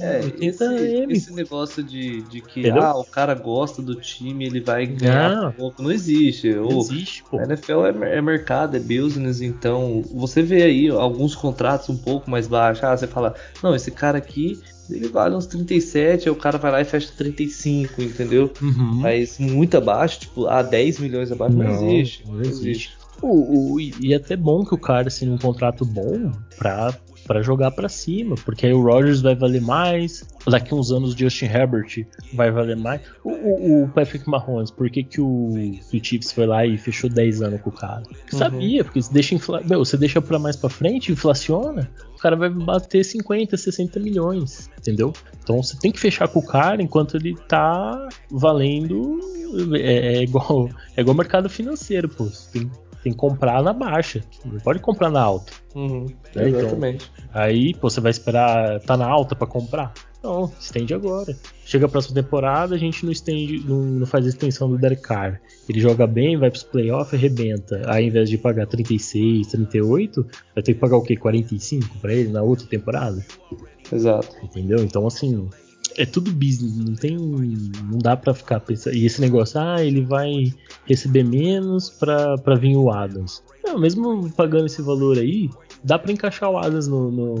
é, 0.00 0.20
80 0.24 0.46
esse, 0.46 0.64
M. 0.64 1.12
Esse 1.12 1.32
negócio 1.32 1.82
de, 1.82 2.22
de 2.22 2.40
que 2.40 2.68
ah, 2.70 2.96
o 2.96 3.04
cara 3.04 3.34
gosta 3.34 3.82
do 3.82 3.94
time, 3.94 4.46
ele 4.46 4.60
vai 4.60 4.86
ganhar 4.86 5.42
não, 5.42 5.52
pouco, 5.52 5.82
não 5.82 5.92
existe. 5.92 6.54
Não 6.54 6.68
o, 6.68 6.80
existe, 6.80 7.22
pô. 7.24 7.38
A 7.38 7.44
NFL 7.44 7.84
é, 7.86 8.16
é, 8.16 8.22
mercado, 8.22 8.76
é 8.76 8.80
business, 8.80 9.42
então 9.42 10.02
você 10.14 10.42
vê 10.42 10.62
aí 10.62 10.88
alguns 10.88 11.34
contratos 11.34 11.88
um 11.90 11.96
pouco 11.96 12.30
mais 12.30 12.46
baixos. 12.46 12.82
Ah, 12.82 12.96
você 12.96 13.06
fala, 13.06 13.34
não, 13.62 13.74
esse 13.74 13.90
cara 13.90 14.16
aqui 14.16 14.58
ele 14.90 15.08
vale 15.08 15.34
uns 15.34 15.46
37, 15.46 16.28
aí 16.28 16.32
o 16.32 16.36
cara 16.36 16.58
vai 16.58 16.70
lá 16.70 16.80
e 16.80 16.84
fecha 16.84 17.12
35, 17.16 18.02
entendeu? 18.02 18.50
Uhum. 18.60 18.94
Mas 18.94 19.38
muito 19.38 19.76
abaixo, 19.76 20.20
tipo, 20.20 20.46
a 20.46 20.58
ah, 20.58 20.62
10 20.62 20.98
milhões 20.98 21.32
abaixo 21.32 21.56
não, 21.56 21.64
não 21.64 21.90
existe. 21.90 22.24
Não 22.26 22.40
existe. 22.40 23.00
O, 23.22 23.74
o, 23.74 23.80
e 23.80 24.12
é 24.12 24.16
até 24.16 24.36
bom 24.36 24.64
que 24.64 24.74
o 24.74 24.78
cara 24.78 25.08
assine 25.08 25.30
um 25.30 25.38
contrato 25.38 25.84
bom 25.84 26.32
pra 26.56 26.94
para 27.30 27.42
jogar 27.42 27.70
para 27.70 27.88
cima, 27.88 28.34
porque 28.44 28.66
aí 28.66 28.72
o 28.72 28.82
Rodgers 28.82 29.20
vai 29.20 29.36
valer 29.36 29.62
mais, 29.62 30.26
daqui 30.48 30.74
uns 30.74 30.90
anos 30.90 31.14
o 31.14 31.16
Justin 31.16 31.44
Herbert 31.44 32.04
vai 32.34 32.50
valer 32.50 32.76
mais. 32.76 33.02
O, 33.22 33.30
o, 33.30 33.84
o 33.84 33.88
Patrick 33.88 34.28
Mahomes, 34.28 34.72
por 34.72 34.90
que, 34.90 35.04
que 35.04 35.20
o, 35.20 35.50
o 35.52 36.04
Chiefs 36.04 36.32
foi 36.32 36.44
lá 36.44 36.66
e 36.66 36.76
fechou 36.76 37.08
10 37.08 37.42
anos 37.42 37.60
com 37.60 37.70
o 37.70 37.72
cara? 37.72 38.02
Uhum. 38.32 38.36
Sabia, 38.36 38.82
porque 38.82 39.00
você 39.00 39.12
deixa, 39.12 39.36
infla... 39.36 39.62
Meu, 39.64 39.78
você 39.78 39.96
deixa 39.96 40.20
para 40.20 40.40
mais 40.40 40.56
para 40.56 40.68
frente, 40.68 41.12
inflaciona, 41.12 41.88
o 42.16 42.18
cara 42.18 42.34
vai 42.34 42.50
bater 42.50 43.04
50, 43.04 43.56
60 43.56 44.00
milhões, 44.00 44.68
entendeu? 44.76 45.12
Então 45.40 45.62
você 45.62 45.78
tem 45.78 45.92
que 45.92 46.00
fechar 46.00 46.26
com 46.26 46.40
o 46.40 46.44
cara 46.44 46.82
enquanto 46.82 47.16
ele 47.16 47.36
tá 47.46 48.08
valendo. 48.28 49.20
É, 49.76 50.16
é 50.16 50.22
igual 50.24 50.68
é 50.96 51.00
igual 51.00 51.16
mercado 51.16 51.48
financeiro, 51.48 52.08
pô. 52.08 52.24
Você 52.24 52.58
tem 52.58 52.70
tem 53.02 53.12
que 53.12 53.18
comprar 53.18 53.62
na 53.62 53.72
baixa. 53.72 54.22
Não 54.44 54.58
pode 54.58 54.80
comprar 54.80 55.10
na 55.10 55.20
alta. 55.20 55.52
Uhum, 55.74 56.06
né? 56.34 56.48
Exatamente. 56.48 57.10
Então, 57.16 57.42
aí 57.42 57.74
pô, 57.74 57.88
você 57.88 58.00
vai 58.00 58.10
esperar 58.10 58.80
tá 58.80 58.96
na 58.96 59.06
alta 59.06 59.34
para 59.34 59.46
comprar? 59.46 59.92
Não, 60.22 60.52
estende 60.60 60.92
agora. 60.92 61.34
Chega 61.64 61.86
a 61.86 61.88
próxima 61.88 62.22
temporada, 62.22 62.74
a 62.74 62.78
gente 62.78 63.04
não 63.06 63.12
estende, 63.12 63.64
não, 63.66 63.80
não 63.80 64.06
faz 64.06 64.26
a 64.26 64.28
extensão 64.28 64.68
do 64.68 64.76
Derek 64.76 65.00
Carr. 65.00 65.40
Ele 65.66 65.80
joga 65.80 66.06
bem, 66.06 66.36
vai 66.36 66.50
pros 66.50 66.62
playoffs, 66.62 67.14
arrebenta. 67.14 67.80
Aí, 67.86 68.04
ao 68.04 68.08
invés 68.08 68.28
de 68.28 68.36
pagar 68.36 68.66
36, 68.66 69.46
38, 69.46 70.26
vai 70.54 70.62
ter 70.62 70.74
que 70.74 70.80
pagar 70.80 70.98
o 70.98 71.02
quê? 71.02 71.16
45 71.16 71.98
para 71.98 72.12
ele 72.12 72.28
na 72.28 72.42
outra 72.42 72.66
temporada? 72.66 73.24
Exato. 73.90 74.36
Entendeu? 74.42 74.80
Então, 74.80 75.06
assim, 75.06 75.48
é 75.96 76.06
tudo 76.06 76.32
business, 76.32 76.76
não 76.76 76.94
tem. 76.94 77.16
Não 77.16 77.98
dá 77.98 78.16
pra 78.16 78.34
ficar 78.34 78.60
pensando. 78.60 78.94
E 78.94 79.06
esse 79.06 79.20
negócio, 79.20 79.60
ah, 79.60 79.84
ele 79.84 80.02
vai 80.02 80.52
receber 80.86 81.24
menos 81.24 81.90
pra, 81.90 82.36
pra 82.38 82.54
vir 82.54 82.76
o 82.76 82.90
Adams. 82.90 83.42
Não, 83.64 83.78
mesmo 83.78 84.30
pagando 84.32 84.66
esse 84.66 84.82
valor 84.82 85.18
aí, 85.18 85.50
dá 85.84 85.98
para 85.98 86.12
encaixar 86.12 86.50
o 86.50 86.58
Adams 86.58 86.88
no, 86.88 87.10
no, 87.10 87.36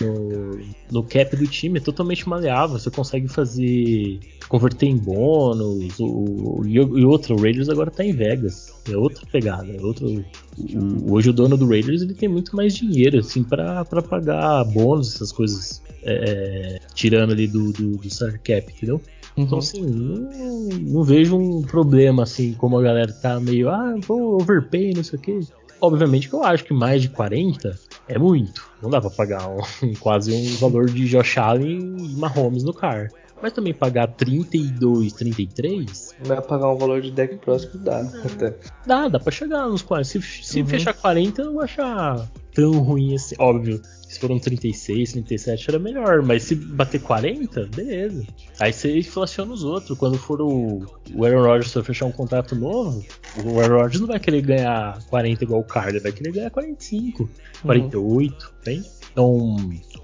no, 0.00 0.60
no, 0.90 1.02
cap 1.02 1.36
do 1.36 1.46
time, 1.46 1.78
é 1.78 1.82
totalmente 1.82 2.28
maleável. 2.28 2.78
Você 2.78 2.90
consegue 2.90 3.28
fazer. 3.28 4.18
converter 4.48 4.86
em 4.86 4.96
bônus. 4.96 5.98
O, 5.98 6.62
e, 6.66 6.74
e 6.74 7.04
outro, 7.04 7.36
o 7.36 7.40
Raiders 7.40 7.68
agora 7.68 7.90
tá 7.90 8.04
em 8.04 8.12
Vegas. 8.12 8.74
É 8.90 8.96
outra 8.96 9.24
pegada. 9.26 9.72
É 9.72 9.80
outro, 9.80 10.24
o, 10.58 11.14
hoje 11.14 11.30
o 11.30 11.32
dono 11.32 11.56
do 11.56 11.68
Raiders 11.68 12.02
ele 12.02 12.14
tem 12.14 12.28
muito 12.28 12.54
mais 12.56 12.74
dinheiro 12.74 13.18
assim 13.18 13.42
para 13.42 13.84
pagar 13.84 14.64
bônus, 14.64 15.14
essas 15.14 15.32
coisas 15.32 15.82
é, 16.02 16.80
tirando 16.96 17.32
ali 17.32 17.46
do, 17.46 17.72
do, 17.72 17.96
do 17.98 18.10
salary 18.10 18.38
cap, 18.38 18.72
entendeu? 18.72 19.00
Uhum. 19.36 19.44
Então, 19.44 19.58
assim, 19.58 19.82
não, 19.82 20.68
não, 20.80 21.04
vejo 21.04 21.36
um 21.36 21.62
problema, 21.62 22.22
assim, 22.22 22.54
como 22.54 22.78
a 22.78 22.82
galera 22.82 23.12
tá 23.12 23.38
meio, 23.38 23.68
ah, 23.68 23.94
vou 24.00 24.40
overpay, 24.40 24.94
não 24.94 25.04
sei 25.04 25.18
o 25.18 25.22
quê. 25.22 25.40
Obviamente 25.78 26.28
que 26.28 26.34
eu 26.34 26.42
acho 26.42 26.64
que 26.64 26.72
mais 26.72 27.02
de 27.02 27.10
40 27.10 27.78
é 28.08 28.18
muito. 28.18 28.66
Não 28.82 28.88
dá 28.88 28.98
pra 28.98 29.10
pagar 29.10 29.46
um, 29.46 29.58
quase 30.00 30.32
um 30.32 30.56
valor 30.56 30.86
de 30.86 31.06
Josh 31.06 31.36
Allen 31.36 31.96
e 31.98 32.16
Mahomes 32.16 32.64
no 32.64 32.72
car. 32.72 33.10
Mas 33.42 33.52
também 33.52 33.74
pagar 33.74 34.06
32, 34.06 35.12
33. 35.12 36.14
Vai 36.24 36.40
pagar 36.40 36.72
um 36.72 36.78
valor 36.78 37.02
de 37.02 37.10
deck 37.10 37.36
próximo, 37.36 37.78
dá. 37.84 38.00
Até. 38.00 38.56
Dá, 38.86 39.08
dá 39.08 39.20
pra 39.20 39.30
chegar 39.30 39.68
nos 39.68 39.82
40. 39.82 40.08
Se, 40.08 40.22
se 40.22 40.60
uhum. 40.62 40.66
fechar 40.66 40.94
40, 40.94 41.42
eu 41.42 41.44
não 41.44 41.52
vou 41.52 41.62
achar 41.62 42.26
tão 42.54 42.72
ruim 42.78 43.14
assim. 43.14 43.34
Óbvio, 43.38 43.82
se 44.16 44.20
foram 44.20 44.38
36, 44.38 45.12
37 45.12 45.70
era 45.70 45.78
melhor, 45.78 46.22
mas 46.22 46.42
se 46.44 46.54
bater 46.54 47.00
40, 47.00 47.68
beleza. 47.74 48.26
Aí 48.58 48.72
você 48.72 48.98
inflaciona 48.98 49.52
os 49.52 49.62
outros. 49.62 49.96
Quando 49.98 50.18
for 50.18 50.40
o, 50.40 50.84
o 51.14 51.24
Aaron 51.24 51.42
Rodgers 51.42 51.72
for 51.72 51.84
fechar 51.84 52.06
um 52.06 52.12
contrato 52.12 52.56
novo, 52.56 53.04
o 53.44 53.60
Aaron 53.60 53.82
Rodgers 53.82 54.00
não 54.00 54.08
vai 54.08 54.18
querer 54.18 54.42
ganhar 54.42 54.98
40 55.08 55.44
igual 55.44 55.60
o 55.60 55.64
Carter, 55.64 56.02
vai 56.02 56.12
querer 56.12 56.32
ganhar 56.32 56.50
45, 56.50 57.28
48, 57.62 58.44
uhum. 58.44 58.50
entende? 58.60 58.90
Então, 59.12 59.56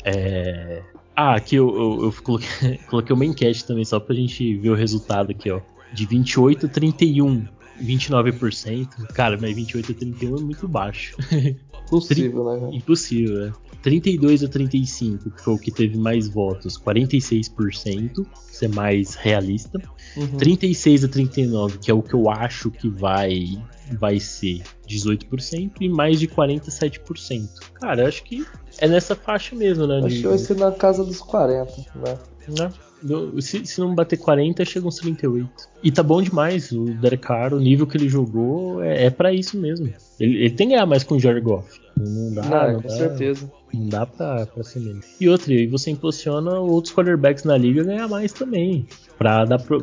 é, 0.05 0.83
ah, 1.17 1.35
aqui 1.35 1.57
eu, 1.57 1.69
eu, 1.75 2.05
eu 2.05 2.23
coloquei, 2.23 2.79
coloquei, 2.89 3.15
uma 3.15 3.25
enquete 3.25 3.65
também, 3.65 3.85
só 3.85 3.99
pra 3.99 4.15
gente 4.15 4.57
ver 4.57 4.71
o 4.71 4.75
resultado 4.75 5.31
aqui, 5.31 5.51
ó. 5.51 5.61
De 5.93 6.07
28 6.07 6.67
a 6.67 6.69
31, 6.69 7.47
29%. 7.81 9.07
Cara, 9.14 9.39
mas 9.41 9.55
28 9.55 9.93
a 9.93 9.95
31 9.95 10.37
é 10.37 10.41
muito 10.41 10.68
baixo. 10.68 11.16
Impossível, 11.87 12.45
né? 12.45 12.77
Impossível, 12.77 13.47
né? 13.47 13.53
32 13.83 14.45
a 14.45 14.49
35, 14.49 15.31
que 15.31 15.43
foi 15.43 15.55
o 15.55 15.59
que 15.59 15.70
teve 15.70 15.99
mais 15.99 16.29
votos, 16.29 16.79
46%, 16.79 18.25
ser 18.51 18.68
mais 18.68 19.14
realista. 19.16 19.79
Uhum. 20.16 20.37
36 20.39 21.05
a 21.05 21.09
39, 21.09 21.79
que 21.79 21.91
é 21.91 21.95
o 21.95 22.03
que 22.03 22.14
eu 22.14 22.31
acho 22.31 22.70
que 22.70 22.89
vai 22.89 23.61
vai 23.99 24.18
ser 24.18 24.62
18% 24.89 25.73
e 25.81 25.89
mais 25.89 26.18
de 26.18 26.29
47%. 26.29 27.49
Cara, 27.75 28.09
acho 28.09 28.23
que 28.23 28.47
é 28.79 28.89
nessa 28.89 29.14
faixa 29.14 29.55
mesmo, 29.55 29.87
né? 29.87 30.01
Acho 30.05 30.16
que 30.16 30.29
vai 30.29 30.39
ser 30.39 30.57
na 30.57 30.73
casa 30.73 31.05
dos 31.05 31.20
40, 31.20 31.73
né? 31.97 32.18
né? 32.59 32.73
Se, 33.40 33.64
se, 33.66 33.80
não 33.80 33.94
bater 33.94 34.16
40, 34.16 34.64
chega 34.64 34.86
uns 34.86 34.96
38. 34.96 35.50
E 35.82 35.90
tá 35.90 36.03
bom 36.03 36.22
demais. 36.22 36.70
O 36.72 36.84
Derek 36.84 37.22
Carr, 37.22 37.53
o 37.53 37.61
nível 37.61 37.86
que 37.86 37.96
ele 37.96 38.09
jogou 38.09 38.82
é, 38.82 39.07
é 39.07 39.11
para 39.11 39.32
isso 39.32 39.59
mesmo. 39.59 39.92
Ele, 40.20 40.44
ele, 40.44 40.50
tem 40.50 40.68
que 40.68 40.74
ganhar 40.74 40.86
mais 40.86 41.03
com 41.03 41.16
o 41.16 41.20
Jared 41.20 41.42
Goff. 41.42 41.80
Não 41.98 42.34
dá, 42.34 42.42
não, 42.42 42.72
não 42.74 42.82
com 42.82 42.88
dá, 42.88 42.94
certeza. 42.94 43.53
Não 43.74 43.88
dá 43.88 44.07
pra, 44.07 44.46
pra 44.46 44.62
ser 44.62 44.80
menos. 44.80 45.07
E 45.20 45.28
outra, 45.28 45.53
e 45.53 45.66
você 45.66 45.90
impulsiona 45.90 46.59
outros 46.61 46.94
quarterbacks 46.94 47.44
na 47.44 47.57
liga 47.57 47.82
a 47.82 47.84
ganhar 47.84 48.09
mais 48.09 48.32
também. 48.32 48.86
Pra 49.18 49.44
dar, 49.44 49.59
pro, 49.59 49.82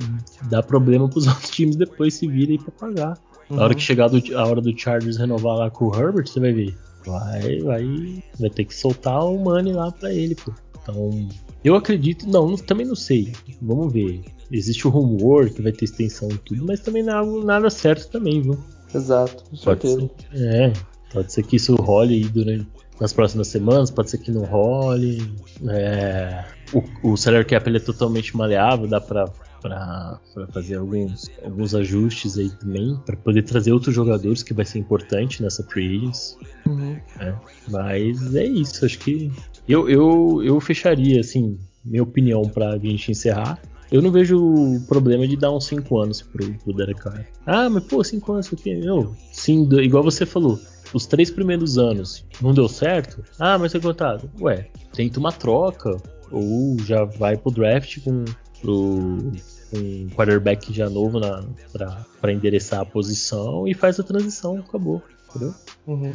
dar 0.49 0.63
problema 0.63 1.09
pros 1.09 1.25
outros 1.27 1.49
times 1.49 1.75
depois 1.75 2.13
se 2.13 2.27
virem 2.27 2.57
pra 2.57 2.71
pagar. 2.71 3.17
Uhum. 3.49 3.57
Na 3.57 3.63
hora 3.63 3.75
que 3.75 3.81
chegar 3.81 4.07
do, 4.07 4.21
a 4.37 4.45
hora 4.45 4.61
do 4.61 4.77
Chargers 4.77 5.17
renovar 5.17 5.57
lá 5.57 5.69
com 5.69 5.87
o 5.87 5.95
Herbert, 5.95 6.27
você 6.27 6.39
vai 6.39 6.53
ver. 6.53 6.75
Vai, 7.05 7.59
vai, 7.59 8.23
vai 8.39 8.49
ter 8.49 8.65
que 8.65 8.75
soltar 8.75 9.23
o 9.25 9.37
money 9.37 9.73
lá 9.73 9.91
pra 9.91 10.13
ele, 10.13 10.35
pô. 10.35 10.53
Então, 10.89 11.29
eu 11.63 11.75
acredito, 11.75 12.27
não, 12.27 12.55
também 12.55 12.85
não 12.85 12.95
sei. 12.95 13.33
Vamos 13.61 13.91
ver. 13.93 14.21
Existe 14.51 14.87
o 14.87 14.89
rumor 14.89 15.49
que 15.49 15.61
vai 15.61 15.71
ter 15.71 15.85
extensão 15.85 16.29
e 16.29 16.37
tudo, 16.37 16.65
mas 16.65 16.79
também 16.79 17.03
não 17.03 17.13
é 17.13 17.17
algo 17.17 17.43
nada 17.43 17.69
certo 17.69 18.09
também, 18.09 18.41
viu? 18.41 18.57
Exato, 18.93 19.43
com 19.43 19.55
certeza. 19.55 20.09
Ser, 20.31 20.43
é, 20.43 20.73
pode 21.13 21.31
ser 21.31 21.43
que 21.43 21.55
isso 21.57 21.75
role 21.75 22.15
aí 22.15 22.23
durante 22.23 22.67
nas 22.99 23.13
próximas 23.13 23.47
semanas, 23.47 23.89
pode 23.89 24.09
ser 24.09 24.17
que 24.17 24.31
não 24.31 24.43
role. 24.43 25.33
É, 25.69 26.43
o, 26.73 27.11
o 27.11 27.17
salary 27.17 27.45
cap 27.45 27.67
ele 27.69 27.77
é 27.77 27.81
totalmente 27.81 28.35
maleável, 28.35 28.87
dá 28.87 28.99
pra, 28.99 29.25
pra, 29.61 30.19
pra 30.33 30.47
fazer 30.47 30.75
alguns, 30.75 31.29
alguns 31.43 31.73
ajustes 31.73 32.37
aí 32.37 32.49
também, 32.49 32.97
para 33.05 33.15
poder 33.15 33.43
trazer 33.43 33.71
outros 33.71 33.95
jogadores, 33.95 34.43
que 34.43 34.53
vai 34.53 34.65
ser 34.65 34.79
importante 34.79 35.41
nessa 35.41 35.63
free 35.63 35.97
agents. 35.97 36.37
Uhum. 36.67 36.99
É, 37.19 37.35
mas 37.69 38.35
é 38.35 38.45
isso, 38.45 38.85
acho 38.85 38.99
que 38.99 39.31
eu, 39.69 39.87
eu, 39.87 40.43
eu 40.43 40.59
fecharia, 40.59 41.19
assim, 41.19 41.57
minha 41.85 42.01
opinião 42.01 42.41
pra 42.41 42.77
gente 42.79 43.11
encerrar. 43.11 43.61
Eu 43.91 44.01
não 44.01 44.11
vejo 44.11 44.81
problema 44.87 45.27
de 45.27 45.35
dar 45.35 45.51
uns 45.51 45.65
5 45.65 45.97
anos 45.97 46.21
pro, 46.21 46.53
pro 46.59 46.73
Derek 46.73 46.99
Carr. 46.99 47.25
Ah, 47.45 47.69
mas 47.69 47.83
pô, 47.83 48.03
5 48.03 48.33
anos, 48.33 48.51
aqui, 48.51 48.75
meu, 48.75 49.15
sim, 49.31 49.67
igual 49.81 50.03
você 50.03 50.25
falou, 50.25 50.59
os 50.93 51.05
três 51.05 51.31
primeiros 51.31 51.77
anos 51.77 52.25
não 52.41 52.53
deu 52.53 52.67
certo, 52.67 53.23
ah, 53.39 53.57
mas 53.57 53.73
é 53.73 53.79
contado. 53.79 54.29
Ué, 54.41 54.67
tenta 54.93 55.19
uma 55.19 55.31
troca, 55.31 55.97
ou 56.31 56.77
já 56.85 57.03
vai 57.03 57.35
pro 57.35 57.51
draft 57.51 57.99
com 58.03 58.25
pro, 58.61 59.31
um 59.73 60.09
quarterback 60.09 60.73
já 60.73 60.89
novo 60.89 61.19
na, 61.19 61.43
pra, 61.71 62.05
pra 62.19 62.31
endereçar 62.31 62.81
a 62.81 62.85
posição 62.85 63.67
e 63.67 63.73
faz 63.73 63.99
a 63.99 64.03
transição, 64.03 64.57
acabou. 64.57 65.01
Entendeu? 65.29 65.53
Uhum. 65.87 66.11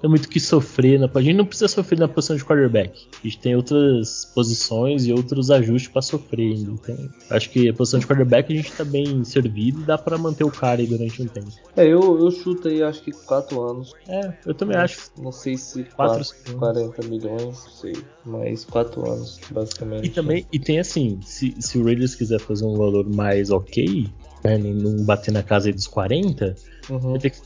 Tem 0.00 0.08
muito 0.08 0.28
que 0.28 0.40
sofrer. 0.40 0.98
Na, 0.98 1.10
a 1.12 1.20
gente 1.20 1.36
não 1.36 1.44
precisa 1.44 1.68
sofrer 1.68 1.98
na 1.98 2.08
posição 2.08 2.36
de 2.36 2.44
quarterback. 2.44 3.06
A 3.12 3.26
gente 3.26 3.38
tem 3.38 3.54
outras 3.54 4.24
posições 4.34 5.04
e 5.06 5.12
outros 5.12 5.50
ajustes 5.50 5.90
para 5.90 6.00
sofrer 6.00 6.52
ainda. 6.52 6.70
Então, 6.70 6.96
acho 7.30 7.50
que 7.50 7.68
a 7.68 7.74
posição 7.74 8.00
de 8.00 8.06
quarterback 8.06 8.52
a 8.52 8.56
gente 8.56 8.72
tá 8.72 8.84
bem 8.84 9.22
servido 9.24 9.82
e 9.82 9.84
dá 9.84 9.98
para 9.98 10.16
manter 10.16 10.44
o 10.44 10.50
cara 10.50 10.80
aí 10.80 10.86
durante 10.86 11.22
um 11.22 11.26
tempo. 11.26 11.50
É, 11.76 11.84
eu, 11.84 12.18
eu 12.18 12.30
chuto 12.30 12.68
aí 12.68 12.82
acho 12.82 13.02
que 13.02 13.12
4 13.12 13.62
anos. 13.62 13.92
É, 14.08 14.32
eu 14.46 14.54
também 14.54 14.76
acho. 14.76 15.10
Não 15.20 15.32
sei 15.32 15.56
se 15.56 15.84
4, 15.84 16.24
40 16.58 17.06
milhões, 17.06 17.42
não 17.42 17.52
sei. 17.52 17.96
Mas 18.24 18.64
4 18.64 19.10
anos, 19.10 19.38
basicamente. 19.50 20.06
E 20.06 20.10
também, 20.10 20.46
e 20.50 20.58
tem 20.58 20.78
assim, 20.78 21.20
se, 21.22 21.54
se 21.58 21.78
o 21.78 21.84
Raiders 21.84 22.14
quiser 22.14 22.40
fazer 22.40 22.64
um 22.64 22.76
valor 22.76 23.08
mais 23.08 23.50
ok, 23.50 24.08
né, 24.42 24.56
não 24.56 25.04
bater 25.04 25.30
na 25.30 25.42
casa 25.42 25.68
aí 25.68 25.72
dos 25.74 25.86
40, 25.86 26.54
uhum. 26.88 26.98
vai 26.98 27.18
ter 27.18 27.30
que 27.30 27.40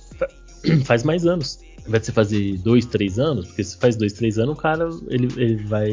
faz 0.84 1.02
mais 1.02 1.26
anos 1.26 1.58
de 1.86 2.06
você 2.06 2.12
fazer 2.12 2.58
dois, 2.58 2.86
três 2.86 3.18
anos, 3.18 3.46
porque 3.46 3.64
se 3.64 3.76
faz 3.76 3.96
dois, 3.96 4.12
três 4.12 4.38
anos, 4.38 4.56
o 4.56 4.60
cara 4.60 4.88
ele, 5.08 5.28
ele 5.36 5.56
vai, 5.64 5.92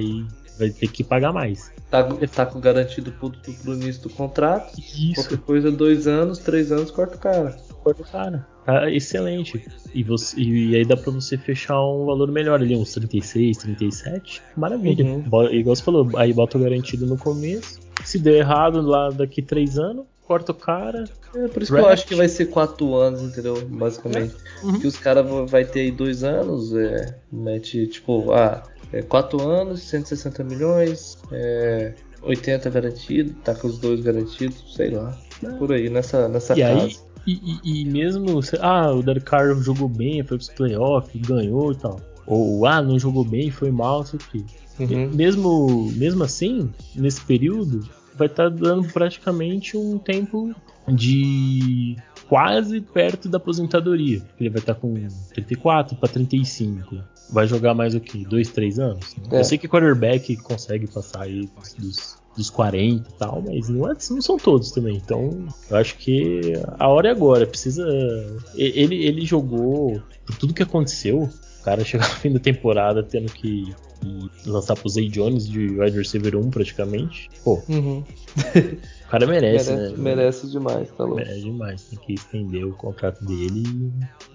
vai 0.58 0.70
ter 0.70 0.88
que 0.88 1.04
pagar 1.04 1.34
mais. 1.34 1.72
Tá, 1.90 2.04
tá 2.34 2.46
com 2.46 2.60
garantido 2.60 3.12
pro, 3.12 3.30
pro 3.30 3.74
início 3.74 4.04
do 4.04 4.10
contrato. 4.10 4.80
Isso. 4.80 5.16
Qualquer 5.16 5.38
coisa, 5.40 5.72
dois 5.72 6.08
anos, 6.08 6.40
três 6.40 6.72
anos, 6.72 6.90
corta 6.90 7.16
o 7.16 7.20
cara. 7.20 7.58
Corta 7.84 8.02
o 8.02 8.06
cara. 8.06 8.48
Tá 8.66 8.90
excelente. 8.90 9.66
E, 9.94 10.04
você, 10.04 10.40
e 10.40 10.76
aí 10.76 10.86
dá 10.86 10.96
pra 10.96 11.12
você 11.12 11.38
fechar 11.38 11.82
um 11.84 12.06
valor 12.06 12.32
melhor 12.32 12.62
ali, 12.62 12.76
uns 12.76 12.94
36, 12.94 13.58
37. 13.58 14.42
Maravilha. 14.56 15.04
Uhum. 15.04 15.26
Igual 15.52 15.76
você 15.76 15.84
falou, 15.84 16.10
aí 16.16 16.32
bota 16.32 16.58
o 16.58 16.62
garantido 16.62 17.06
no 17.06 17.18
começo. 17.18 17.80
Se 18.06 18.20
der 18.20 18.36
errado 18.36 18.82
lá 18.82 19.10
daqui 19.10 19.42
três 19.42 19.78
anos, 19.78 20.06
corta 20.32 20.54
o 20.54 20.56
cara. 20.56 21.04
É 21.36 21.48
por 21.50 21.62
isso 21.62 21.74
que 21.74 21.80
eu 21.80 21.88
acho 21.88 22.08
que 22.08 22.16
vai 22.16 22.30
ser 22.30 22.46
quatro 22.46 22.96
anos, 22.96 23.22
entendeu? 23.22 23.62
Basicamente. 23.68 24.34
É. 24.64 24.66
Uhum. 24.66 24.80
Que 24.80 24.88
os 24.88 24.98
caras 24.98 25.26
vai 25.52 25.66
ter 25.66 25.82
aí 25.82 25.92
dois 25.92 26.24
anos, 26.24 26.74
é, 26.74 27.18
mete 27.30 27.86
tipo, 27.88 28.32
ah, 28.32 28.64
é, 28.94 29.02
quatro 29.02 29.46
anos, 29.46 29.82
160 29.82 30.42
milhões, 30.46 31.18
é, 31.34 31.94
80 32.22 32.70
garantido, 32.70 33.34
tá 33.44 33.54
com 33.54 33.68
os 33.68 33.78
dois 33.78 34.00
garantidos, 34.00 34.74
sei 34.74 34.92
lá. 34.92 35.18
Por 35.60 35.74
aí, 35.74 35.90
nessa, 35.90 36.30
nessa 36.30 36.54
e 36.54 36.62
casa. 36.62 36.86
Aí, 36.86 36.96
e, 37.28 37.60
e, 37.64 37.82
e, 37.82 37.86
mesmo, 37.86 38.40
ah, 38.62 38.92
o 38.94 39.04
Derek 39.04 39.26
Carr 39.26 39.54
jogou 39.56 39.90
bem, 39.90 40.24
foi 40.24 40.38
pros 40.38 40.50
playoffs, 40.50 41.22
ganhou 41.22 41.74
e 41.74 41.76
tal. 41.76 42.00
Ou, 42.26 42.66
ah, 42.66 42.82
não 42.82 42.98
jogou 42.98 43.26
bem, 43.26 43.52
foi 43.52 43.70
mal, 43.70 44.04
isso 44.04 44.16
aqui. 44.16 44.46
Uhum. 44.80 45.10
Mesmo, 45.14 45.92
mesmo 45.96 46.24
assim, 46.24 46.72
nesse 46.96 47.22
período, 47.22 47.84
vai 48.16 48.28
estar 48.28 48.50
tá 48.50 48.56
dando 48.56 48.92
praticamente 48.92 49.78
um 49.78 49.98
tempo 49.98 50.54
de 50.88 51.96
quase 52.28 52.80
perto 52.82 53.28
da 53.28 53.38
aposentadoria. 53.38 54.22
Ele 54.40 54.50
vai 54.50 54.60
estar 54.60 54.74
tá 54.74 54.80
com 54.80 54.94
34 55.34 55.98
para 55.98 56.10
35. 56.10 57.04
Vai 57.30 57.48
jogar 57.48 57.74
mais 57.74 57.94
o 57.96 58.00
que? 58.00 58.26
2, 58.26 58.50
3 58.50 58.80
anos? 58.80 59.16
É. 59.32 59.40
Eu 59.40 59.44
sei 59.44 59.58
que 59.58 59.68
quarterback 59.68 60.36
consegue 60.38 60.88
passar 60.88 61.24
aí 61.24 61.50
dos, 61.78 62.18
dos 62.36 62.50
40 62.50 63.10
e 63.10 63.14
tal, 63.14 63.42
mas 63.42 63.70
não, 63.70 63.90
é, 63.90 63.94
não 64.10 64.22
são 64.22 64.38
todos 64.38 64.72
também. 64.72 64.96
Então, 64.96 65.46
eu 65.70 65.78
acho 65.78 65.98
que 65.98 66.54
a 66.80 66.88
hora 66.88 67.10
é 67.10 67.12
agora. 67.12 67.46
Precisa. 67.46 67.86
Ele, 68.56 68.96
ele 68.96 69.26
jogou 69.26 70.02
por 70.26 70.38
tudo 70.38 70.54
que 70.54 70.64
aconteceu. 70.64 71.30
O 71.60 71.64
cara 71.64 71.84
chegou 71.86 72.08
no 72.08 72.16
fim 72.16 72.32
da 72.32 72.40
temporada 72.40 73.04
tendo 73.04 73.32
que 73.32 73.74
e 74.06 74.50
lançar 74.50 74.76
pro 74.76 74.90
Zay 74.90 75.08
Jones 75.08 75.48
de 75.48 75.80
wide 75.80 75.98
receiver 75.98 76.36
1 76.36 76.50
praticamente. 76.50 77.30
Pô, 77.44 77.62
uhum. 77.70 78.00
o 78.00 79.10
cara 79.10 79.28
merece, 79.28 79.72
merece, 79.72 79.94
né? 79.94 79.94
Merece 79.98 80.48
demais, 80.50 80.92
tá 80.92 81.04
louco. 81.04 81.18
Merece 81.18 81.42
demais, 81.42 81.84
tem 81.84 82.00
que 82.00 82.14
estender 82.14 82.66
o 82.66 82.74
contrato 82.74 83.24
dele 83.26 83.64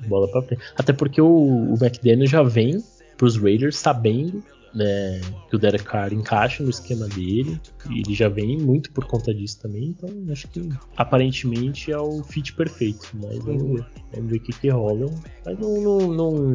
e 0.02 0.06
bola 0.06 0.28
pra 0.28 0.42
frente. 0.42 0.62
Até 0.76 0.92
porque 0.92 1.20
o, 1.20 1.28
o 1.28 1.74
McDaniel 1.80 2.26
já 2.26 2.42
vem 2.42 2.82
pros 3.16 3.36
Raiders 3.36 3.76
sabendo 3.76 4.42
né, 4.76 5.20
que 5.48 5.56
o 5.56 5.58
Derek 5.58 5.84
Carr 5.84 6.12
encaixa 6.12 6.62
no 6.62 6.68
esquema 6.68 7.08
dele 7.08 7.58
e 7.90 8.00
ele 8.00 8.14
já 8.14 8.28
vem 8.28 8.58
muito 8.58 8.92
por 8.92 9.06
conta 9.06 9.32
disso 9.32 9.58
também, 9.58 9.86
então 9.86 10.10
acho 10.30 10.46
que 10.48 10.68
aparentemente 10.94 11.90
é 11.90 11.98
o 11.98 12.22
fit 12.22 12.52
perfeito, 12.52 13.10
mas 13.14 13.38
vamos 13.38 13.62
uhum. 13.62 13.74
ver, 13.76 13.86
vamos 14.12 14.30
ver 14.30 14.36
o 14.36 14.40
que, 14.40 14.52
que 14.52 14.68
rola. 14.68 15.06
Mas 15.46 15.58
não, 15.58 15.80
não, 15.80 15.98
não, 16.12 16.54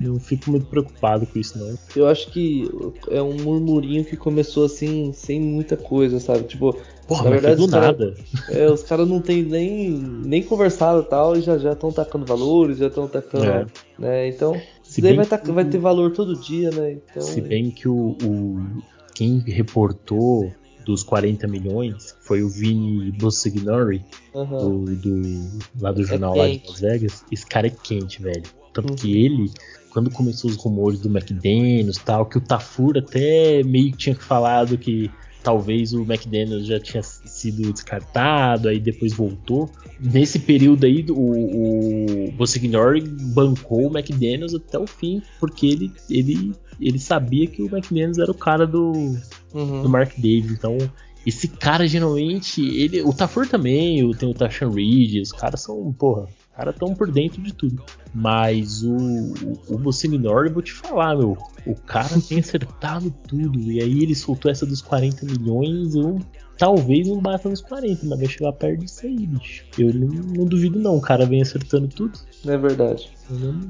não 0.00 0.18
fico 0.18 0.50
muito 0.50 0.66
preocupado 0.66 1.26
com 1.26 1.38
isso, 1.38 1.58
não. 1.58 1.78
Eu 1.94 2.08
acho 2.08 2.30
que 2.30 2.68
é 3.10 3.20
um 3.20 3.36
murmurinho 3.36 4.04
que 4.04 4.16
começou 4.16 4.64
assim, 4.64 5.12
sem 5.12 5.38
muita 5.40 5.76
coisa, 5.76 6.18
sabe? 6.18 6.44
Tipo, 6.44 6.74
Porra, 7.06 7.24
na 7.24 7.30
verdade, 7.30 7.56
do 7.56 7.68
cara, 7.68 7.86
nada. 7.86 8.14
É, 8.48 8.70
os 8.70 8.82
caras 8.82 9.06
não 9.06 9.20
tem 9.20 9.42
nem, 9.42 9.90
nem 9.90 10.42
conversado 10.42 11.02
e 11.02 11.04
tal, 11.04 11.36
e 11.36 11.42
já 11.42 11.56
estão 11.56 11.92
tacando 11.92 12.24
valores, 12.24 12.78
já 12.78 12.86
estão 12.86 13.06
tacando. 13.06 13.44
É. 13.44 13.66
Né? 13.98 14.28
Então, 14.28 14.58
se 14.82 15.02
daí 15.02 15.14
vai, 15.14 15.26
que... 15.26 15.52
vai 15.52 15.64
ter 15.64 15.78
valor 15.78 16.12
todo 16.12 16.34
dia, 16.34 16.70
né? 16.70 16.92
Então... 16.92 17.22
Se 17.22 17.40
bem 17.40 17.70
que 17.70 17.86
o, 17.86 18.16
o 18.24 18.82
quem 19.14 19.38
reportou 19.40 20.50
dos 20.84 21.02
40 21.02 21.46
milhões 21.46 22.16
foi 22.22 22.42
o 22.42 22.48
Vini 22.48 23.12
Bussignori, 23.12 24.02
uhum. 24.32 24.84
do, 24.84 24.96
do, 24.96 25.48
lá 25.80 25.92
do 25.92 26.00
é 26.00 26.04
jornal 26.04 26.34
é 26.36 26.38
lá 26.38 26.48
de 26.48 26.62
Las 26.66 26.80
Vegas. 26.80 27.24
Esse 27.30 27.46
cara 27.46 27.66
é 27.66 27.70
quente, 27.70 28.22
velho. 28.22 28.44
Tanto 28.72 28.90
uhum. 28.90 28.96
que 28.96 29.24
ele 29.24 29.50
quando 29.90 30.10
começou 30.10 30.50
os 30.50 30.56
rumores 30.56 31.00
do 31.00 31.08
McDaniels 31.08 31.98
tal, 31.98 32.26
que 32.26 32.38
o 32.38 32.40
Tafur 32.40 32.96
até 32.96 33.62
meio 33.62 33.92
que 33.92 33.98
tinha 33.98 34.14
falado 34.14 34.78
que 34.78 35.10
talvez 35.42 35.92
o 35.92 36.02
McDaniels 36.02 36.66
já 36.66 36.78
tinha 36.78 37.02
sido 37.02 37.72
descartado, 37.72 38.68
aí 38.68 38.78
depois 38.78 39.12
voltou. 39.12 39.70
Nesse 39.98 40.38
período 40.38 40.84
aí, 40.84 41.04
o, 41.08 42.28
o 42.28 42.32
Bosignori 42.32 43.02
bancou 43.02 43.88
o 43.88 43.98
McDaniels 43.98 44.54
até 44.54 44.78
o 44.78 44.86
fim, 44.86 45.22
porque 45.38 45.66
ele, 45.66 45.92
ele, 46.08 46.52
ele 46.80 46.98
sabia 46.98 47.46
que 47.46 47.62
o 47.62 47.66
McDaniels 47.66 48.18
era 48.18 48.30
o 48.30 48.34
cara 48.34 48.66
do, 48.66 48.92
uhum. 49.54 49.82
do 49.82 49.88
Mark 49.88 50.14
Davis. 50.16 50.50
Então, 50.50 50.76
esse 51.26 51.48
cara 51.48 51.86
geralmente, 51.86 52.62
ele, 52.62 53.02
o 53.02 53.12
Tafur 53.12 53.46
também, 53.46 54.10
tem 54.14 54.28
o 54.28 54.34
Tashan 54.34 54.70
Reed, 54.70 55.22
os 55.22 55.32
caras 55.32 55.60
são, 55.60 55.92
porra, 55.92 56.28
caras 56.60 56.74
estão 56.74 56.94
por 56.94 57.10
dentro 57.10 57.42
de 57.42 57.54
tudo. 57.54 57.82
Mas 58.14 58.82
o, 58.82 58.94
o, 58.94 59.74
o 59.74 59.78
Bolsonaro, 59.78 60.46
eu 60.46 60.52
vou 60.52 60.62
te 60.62 60.72
falar, 60.72 61.16
meu. 61.16 61.36
O 61.66 61.74
cara 61.74 62.20
tem 62.28 62.38
acertado 62.38 63.10
tudo. 63.26 63.58
E 63.72 63.80
aí 63.80 64.02
ele 64.02 64.14
soltou 64.14 64.50
essa 64.50 64.66
dos 64.66 64.82
40 64.82 65.24
milhões. 65.24 65.94
Eu 65.94 66.18
talvez 66.58 67.08
não 67.08 67.18
bata 67.18 67.48
nos 67.48 67.62
40, 67.62 68.06
mas 68.06 68.18
vai 68.18 68.28
chegar 68.28 68.52
perto 68.52 68.80
disso 68.80 69.06
aí, 69.06 69.26
bicho. 69.26 69.64
Eu 69.78 69.94
não, 69.94 70.08
não 70.08 70.44
duvido, 70.44 70.78
não. 70.78 70.98
O 70.98 71.00
cara 71.00 71.24
vem 71.24 71.40
acertando 71.40 71.88
tudo. 71.88 72.18
É 72.46 72.56
verdade. 72.58 73.10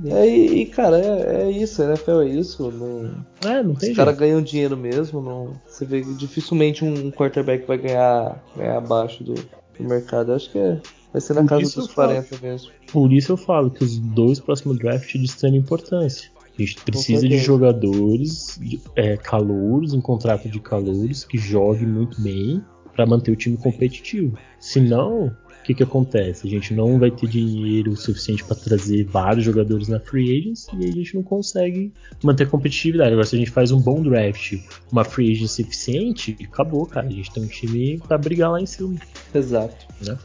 É, 0.06 0.26
e, 0.26 0.66
cara, 0.66 0.98
é, 0.98 1.42
é 1.42 1.50
isso, 1.50 1.82
a 1.82 1.86
NFL 1.86 2.22
é 2.22 2.28
isso. 2.28 2.70
Não, 2.70 3.24
é, 3.48 3.62
não 3.62 3.74
tem 3.74 3.90
Os 3.90 3.96
caras 3.96 4.16
ganham 4.16 4.42
dinheiro 4.42 4.76
mesmo. 4.76 5.20
Não, 5.20 5.52
você 5.66 5.84
vê 5.84 6.00
que 6.02 6.14
dificilmente 6.14 6.84
um 6.84 7.12
quarterback 7.12 7.66
vai 7.66 7.78
ganhar, 7.78 8.42
ganhar 8.56 8.78
abaixo 8.78 9.22
do, 9.22 9.34
do 9.34 9.84
mercado. 9.84 10.32
Eu 10.32 10.36
acho 10.36 10.50
que 10.50 10.58
é, 10.58 10.80
vai 11.12 11.20
ser 11.20 11.34
na 11.34 11.42
Por 11.42 11.48
casa 11.48 11.80
dos 11.80 11.92
40 11.92 12.22
falo, 12.22 12.42
mesmo. 12.42 12.70
Por 12.92 13.12
isso 13.12 13.32
eu 13.32 13.36
falo 13.36 13.70
que 13.70 13.84
os 13.84 13.98
dois 13.98 14.40
próximos 14.40 14.78
drafts 14.78 15.20
de 15.20 15.26
extrema 15.26 15.56
importância. 15.56 16.30
A 16.58 16.62
gente 16.62 16.76
precisa 16.82 17.26
de 17.26 17.38
jogadores 17.38 18.58
de, 18.60 18.80
é, 18.94 19.16
calouros, 19.16 19.94
em 19.94 20.00
contrato 20.00 20.48
de 20.48 20.60
calouros, 20.60 21.24
que 21.24 21.38
joguem 21.38 21.86
muito 21.86 22.20
bem 22.20 22.62
para 22.94 23.06
manter 23.06 23.30
o 23.30 23.36
time 23.36 23.56
competitivo. 23.56 24.36
Senão, 24.58 25.26
o 25.26 25.62
que, 25.62 25.72
que 25.74 25.82
acontece? 25.82 26.46
A 26.46 26.50
gente 26.50 26.74
não 26.74 26.98
vai 26.98 27.10
ter 27.10 27.28
dinheiro 27.28 27.96
suficiente 27.96 28.44
para 28.44 28.56
trazer 28.56 29.04
vários 29.04 29.44
jogadores 29.44 29.88
na 29.88 30.00
free 30.00 30.38
agents 30.38 30.66
e 30.78 30.84
a 30.86 30.92
gente 30.92 31.14
não 31.14 31.22
consegue 31.22 31.92
manter 32.22 32.48
competitividade. 32.48 33.12
Agora, 33.12 33.26
se 33.26 33.36
a 33.36 33.38
gente 33.38 33.50
faz 33.50 33.70
um 33.70 33.80
bom 33.80 34.02
draft, 34.02 34.58
uma 34.92 35.04
free 35.04 35.32
agent 35.32 35.58
eficiente, 35.60 36.36
acabou, 36.42 36.84
cara. 36.84 37.06
A 37.06 37.10
gente 37.10 37.32
tem 37.32 37.42
um 37.42 37.48
time 37.48 37.98
para 38.06 38.18
brigar 38.18 38.50
lá 38.50 38.60
em 38.60 38.66
cima. 38.66 38.96
Exato. 39.34 39.86
Né? 40.04 40.18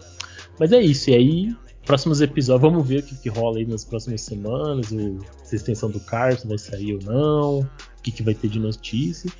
Mas 0.60 0.72
é 0.72 0.82
isso. 0.82 1.10
E 1.10 1.14
aí, 1.16 1.56
próximos 1.86 2.22
episódios, 2.22 2.70
vamos 2.70 2.88
ver 2.88 3.00
o 3.00 3.04
que, 3.04 3.16
que 3.16 3.30
rola 3.30 3.58
aí 3.58 3.66
nas 3.66 3.86
próximas 3.86 4.22
semanas. 4.22 4.92
O, 4.92 5.20
se 5.44 5.56
a 5.56 5.58
extensão 5.58 5.90
do 5.90 6.00
Carson 6.00 6.48
vai 6.48 6.58
sair 6.58 6.94
ou 6.96 7.02
não. 7.04 7.60
O 7.60 8.02
que, 8.02 8.12
que 8.12 8.24
vai 8.24 8.34
ter 8.34 8.48
de 8.48 8.60
notícia. 8.60 9.32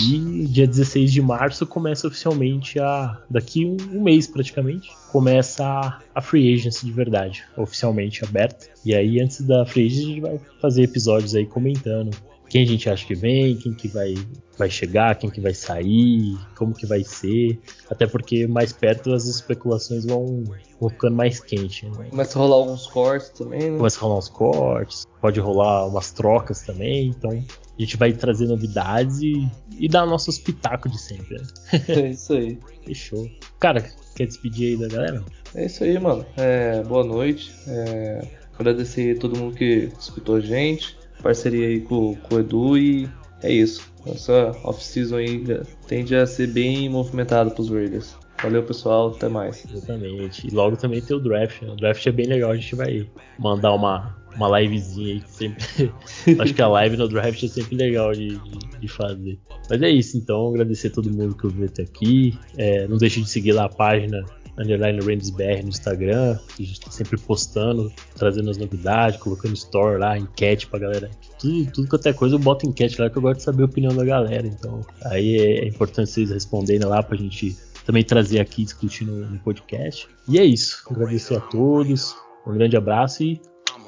E 0.00 0.46
dia 0.46 0.66
16 0.66 1.12
de 1.12 1.22
março 1.22 1.66
começa 1.66 2.06
oficialmente 2.06 2.78
a. 2.78 3.20
Daqui 3.30 3.64
um, 3.64 3.76
um 3.90 4.02
mês 4.02 4.26
praticamente. 4.26 4.90
Começa 5.10 5.64
a, 5.64 6.00
a, 6.14 6.20
Free 6.20 6.54
Agency 6.54 6.86
de 6.86 6.92
verdade. 6.92 7.44
Oficialmente 7.56 8.24
aberta. 8.24 8.68
E 8.84 8.94
aí, 8.94 9.20
antes 9.20 9.40
da 9.42 9.64
Free 9.64 9.86
Agency, 9.86 10.04
a 10.04 10.08
gente 10.08 10.20
vai 10.20 10.40
fazer 10.60 10.82
episódios 10.82 11.34
aí 11.34 11.46
comentando 11.46 12.10
quem 12.52 12.64
a 12.64 12.66
gente 12.66 12.90
acha 12.90 13.06
que 13.06 13.14
vem, 13.14 13.56
quem 13.56 13.72
que 13.72 13.88
vai, 13.88 14.14
vai 14.58 14.68
chegar, 14.68 15.16
quem 15.16 15.30
que 15.30 15.40
vai 15.40 15.54
sair, 15.54 16.36
como 16.54 16.74
que 16.74 16.84
vai 16.84 17.02
ser. 17.02 17.58
Até 17.88 18.06
porque 18.06 18.46
mais 18.46 18.74
perto 18.74 19.14
as 19.14 19.24
especulações 19.24 20.04
vão, 20.04 20.44
vão 20.78 20.90
ficando 20.90 21.16
mais 21.16 21.40
quentes. 21.40 21.88
Né? 21.88 22.08
Começa 22.10 22.38
a 22.38 22.42
rolar 22.42 22.56
alguns 22.56 22.86
cortes 22.86 23.30
também, 23.30 23.70
né? 23.70 23.78
Começa 23.78 23.98
a 23.98 24.02
rolar 24.02 24.18
uns 24.18 24.28
cortes, 24.28 25.06
pode 25.18 25.40
rolar 25.40 25.86
umas 25.86 26.10
trocas 26.12 26.60
também, 26.60 27.08
então 27.08 27.30
a 27.30 27.80
gente 27.80 27.96
vai 27.96 28.12
trazer 28.12 28.46
novidades 28.46 29.22
e, 29.22 29.50
e 29.78 29.88
dar 29.88 30.04
nossos 30.04 30.38
pitacos 30.38 30.92
de 30.92 31.00
sempre. 31.00 31.38
Né? 31.38 31.46
É 31.88 32.08
isso 32.10 32.34
aí. 32.34 32.58
Fechou. 32.84 33.30
Cara, 33.58 33.80
quer 34.14 34.26
despedir 34.26 34.74
aí 34.74 34.88
da 34.88 34.94
galera? 34.94 35.24
É 35.54 35.64
isso 35.64 35.84
aí, 35.84 35.98
mano. 35.98 36.26
É, 36.36 36.82
boa 36.82 37.02
noite. 37.02 37.50
É, 37.66 38.28
agradecer 38.58 39.16
a 39.16 39.18
todo 39.18 39.38
mundo 39.38 39.56
que 39.56 39.90
escutou 39.98 40.36
a 40.36 40.40
gente 40.40 41.00
parceria 41.22 41.68
aí 41.68 41.80
com, 41.80 42.14
com 42.16 42.34
o 42.34 42.40
Edu 42.40 42.78
e 42.78 43.08
é 43.42 43.52
isso. 43.52 43.92
Essa 44.06 44.52
off-season 44.64 45.16
aí 45.16 45.44
tende 45.86 46.14
a 46.14 46.26
ser 46.26 46.48
bem 46.48 46.88
movimentada 46.88 47.50
pros 47.50 47.70
Raiders. 47.70 48.16
Valeu, 48.42 48.62
pessoal. 48.64 49.10
Até 49.10 49.28
mais. 49.28 49.64
Exatamente. 49.64 50.46
E 50.46 50.50
logo 50.50 50.76
também 50.76 51.00
tem 51.00 51.16
o 51.16 51.20
draft. 51.20 51.62
Né? 51.62 51.70
O 51.70 51.76
draft 51.76 52.04
é 52.04 52.12
bem 52.12 52.26
legal. 52.26 52.50
A 52.50 52.56
gente 52.56 52.74
vai 52.74 53.08
mandar 53.38 53.72
uma, 53.72 54.16
uma 54.34 54.60
livezinha 54.60 55.14
aí. 55.14 55.22
Sempre... 55.26 55.92
Acho 56.42 56.54
que 56.54 56.62
a 56.62 56.68
live 56.68 56.96
no 56.96 57.08
draft 57.08 57.42
é 57.42 57.48
sempre 57.48 57.76
legal 57.76 58.12
de, 58.12 58.36
de, 58.36 58.80
de, 58.80 58.88
fazer. 58.88 59.38
Mas 59.70 59.80
é 59.80 59.90
isso. 59.90 60.16
Então, 60.16 60.48
agradecer 60.48 60.88
a 60.88 60.90
todo 60.90 61.10
mundo 61.10 61.36
que 61.36 61.46
ouviu 61.46 61.66
até 61.66 61.82
aqui. 61.82 62.36
É, 62.56 62.88
não 62.88 62.96
deixe 62.96 63.20
de 63.20 63.28
seguir 63.28 63.52
lá 63.52 63.66
a 63.66 63.68
página 63.68 64.24
underline 64.58 64.98
BR 64.98 65.62
no 65.62 65.68
Instagram, 65.68 66.38
a 66.58 66.62
gente 66.62 66.80
tá 66.80 66.90
sempre 66.90 67.18
postando, 67.18 67.92
trazendo 68.14 68.50
as 68.50 68.58
novidades, 68.58 69.18
colocando 69.18 69.54
store 69.54 69.98
lá, 69.98 70.18
enquete 70.18 70.66
pra 70.66 70.78
galera. 70.78 71.10
Tudo, 71.38 71.70
tudo 71.72 71.88
quanto 71.88 72.06
é 72.08 72.12
coisa 72.12 72.34
eu 72.34 72.38
boto 72.38 72.66
enquete 72.66 73.00
lá 73.00 73.08
que 73.08 73.16
eu 73.16 73.22
gosto 73.22 73.38
de 73.38 73.44
saber 73.44 73.62
a 73.62 73.66
opinião 73.66 73.94
da 73.94 74.04
galera. 74.04 74.46
Então 74.46 74.80
aí 75.06 75.36
é, 75.36 75.64
é 75.64 75.68
importante 75.68 76.10
vocês 76.10 76.30
responderem 76.30 76.86
lá 76.86 77.02
pra 77.02 77.16
gente 77.16 77.56
também 77.84 78.04
trazer 78.04 78.40
aqui 78.40 78.64
discutir 78.64 79.04
no, 79.04 79.38
podcast. 79.40 80.08
E 80.28 80.38
é 80.38 80.44
isso. 80.44 80.84
Agradecer 80.90 81.36
a 81.36 81.40
todos. 81.40 82.14
Um 82.46 82.54
grande 82.54 82.76
abraço 82.76 83.22
e 83.22 83.40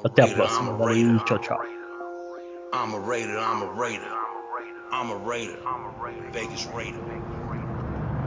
até 0.03 0.23
a 0.23 0.27
próxima. 0.27 0.73
Valeu, 0.73 1.19
tchau, 1.25 1.39
tchau. 1.39 1.59
I'm 2.73 2.93
a 2.93 2.99
raider, 2.99 3.37
I'm 3.37 3.63
a 3.63 3.73
raider. 3.73 4.25
I'm 4.91 5.11
a 5.11 5.17
raider. 5.17 5.57
Vegas 6.31 6.65
raider. 6.65 7.64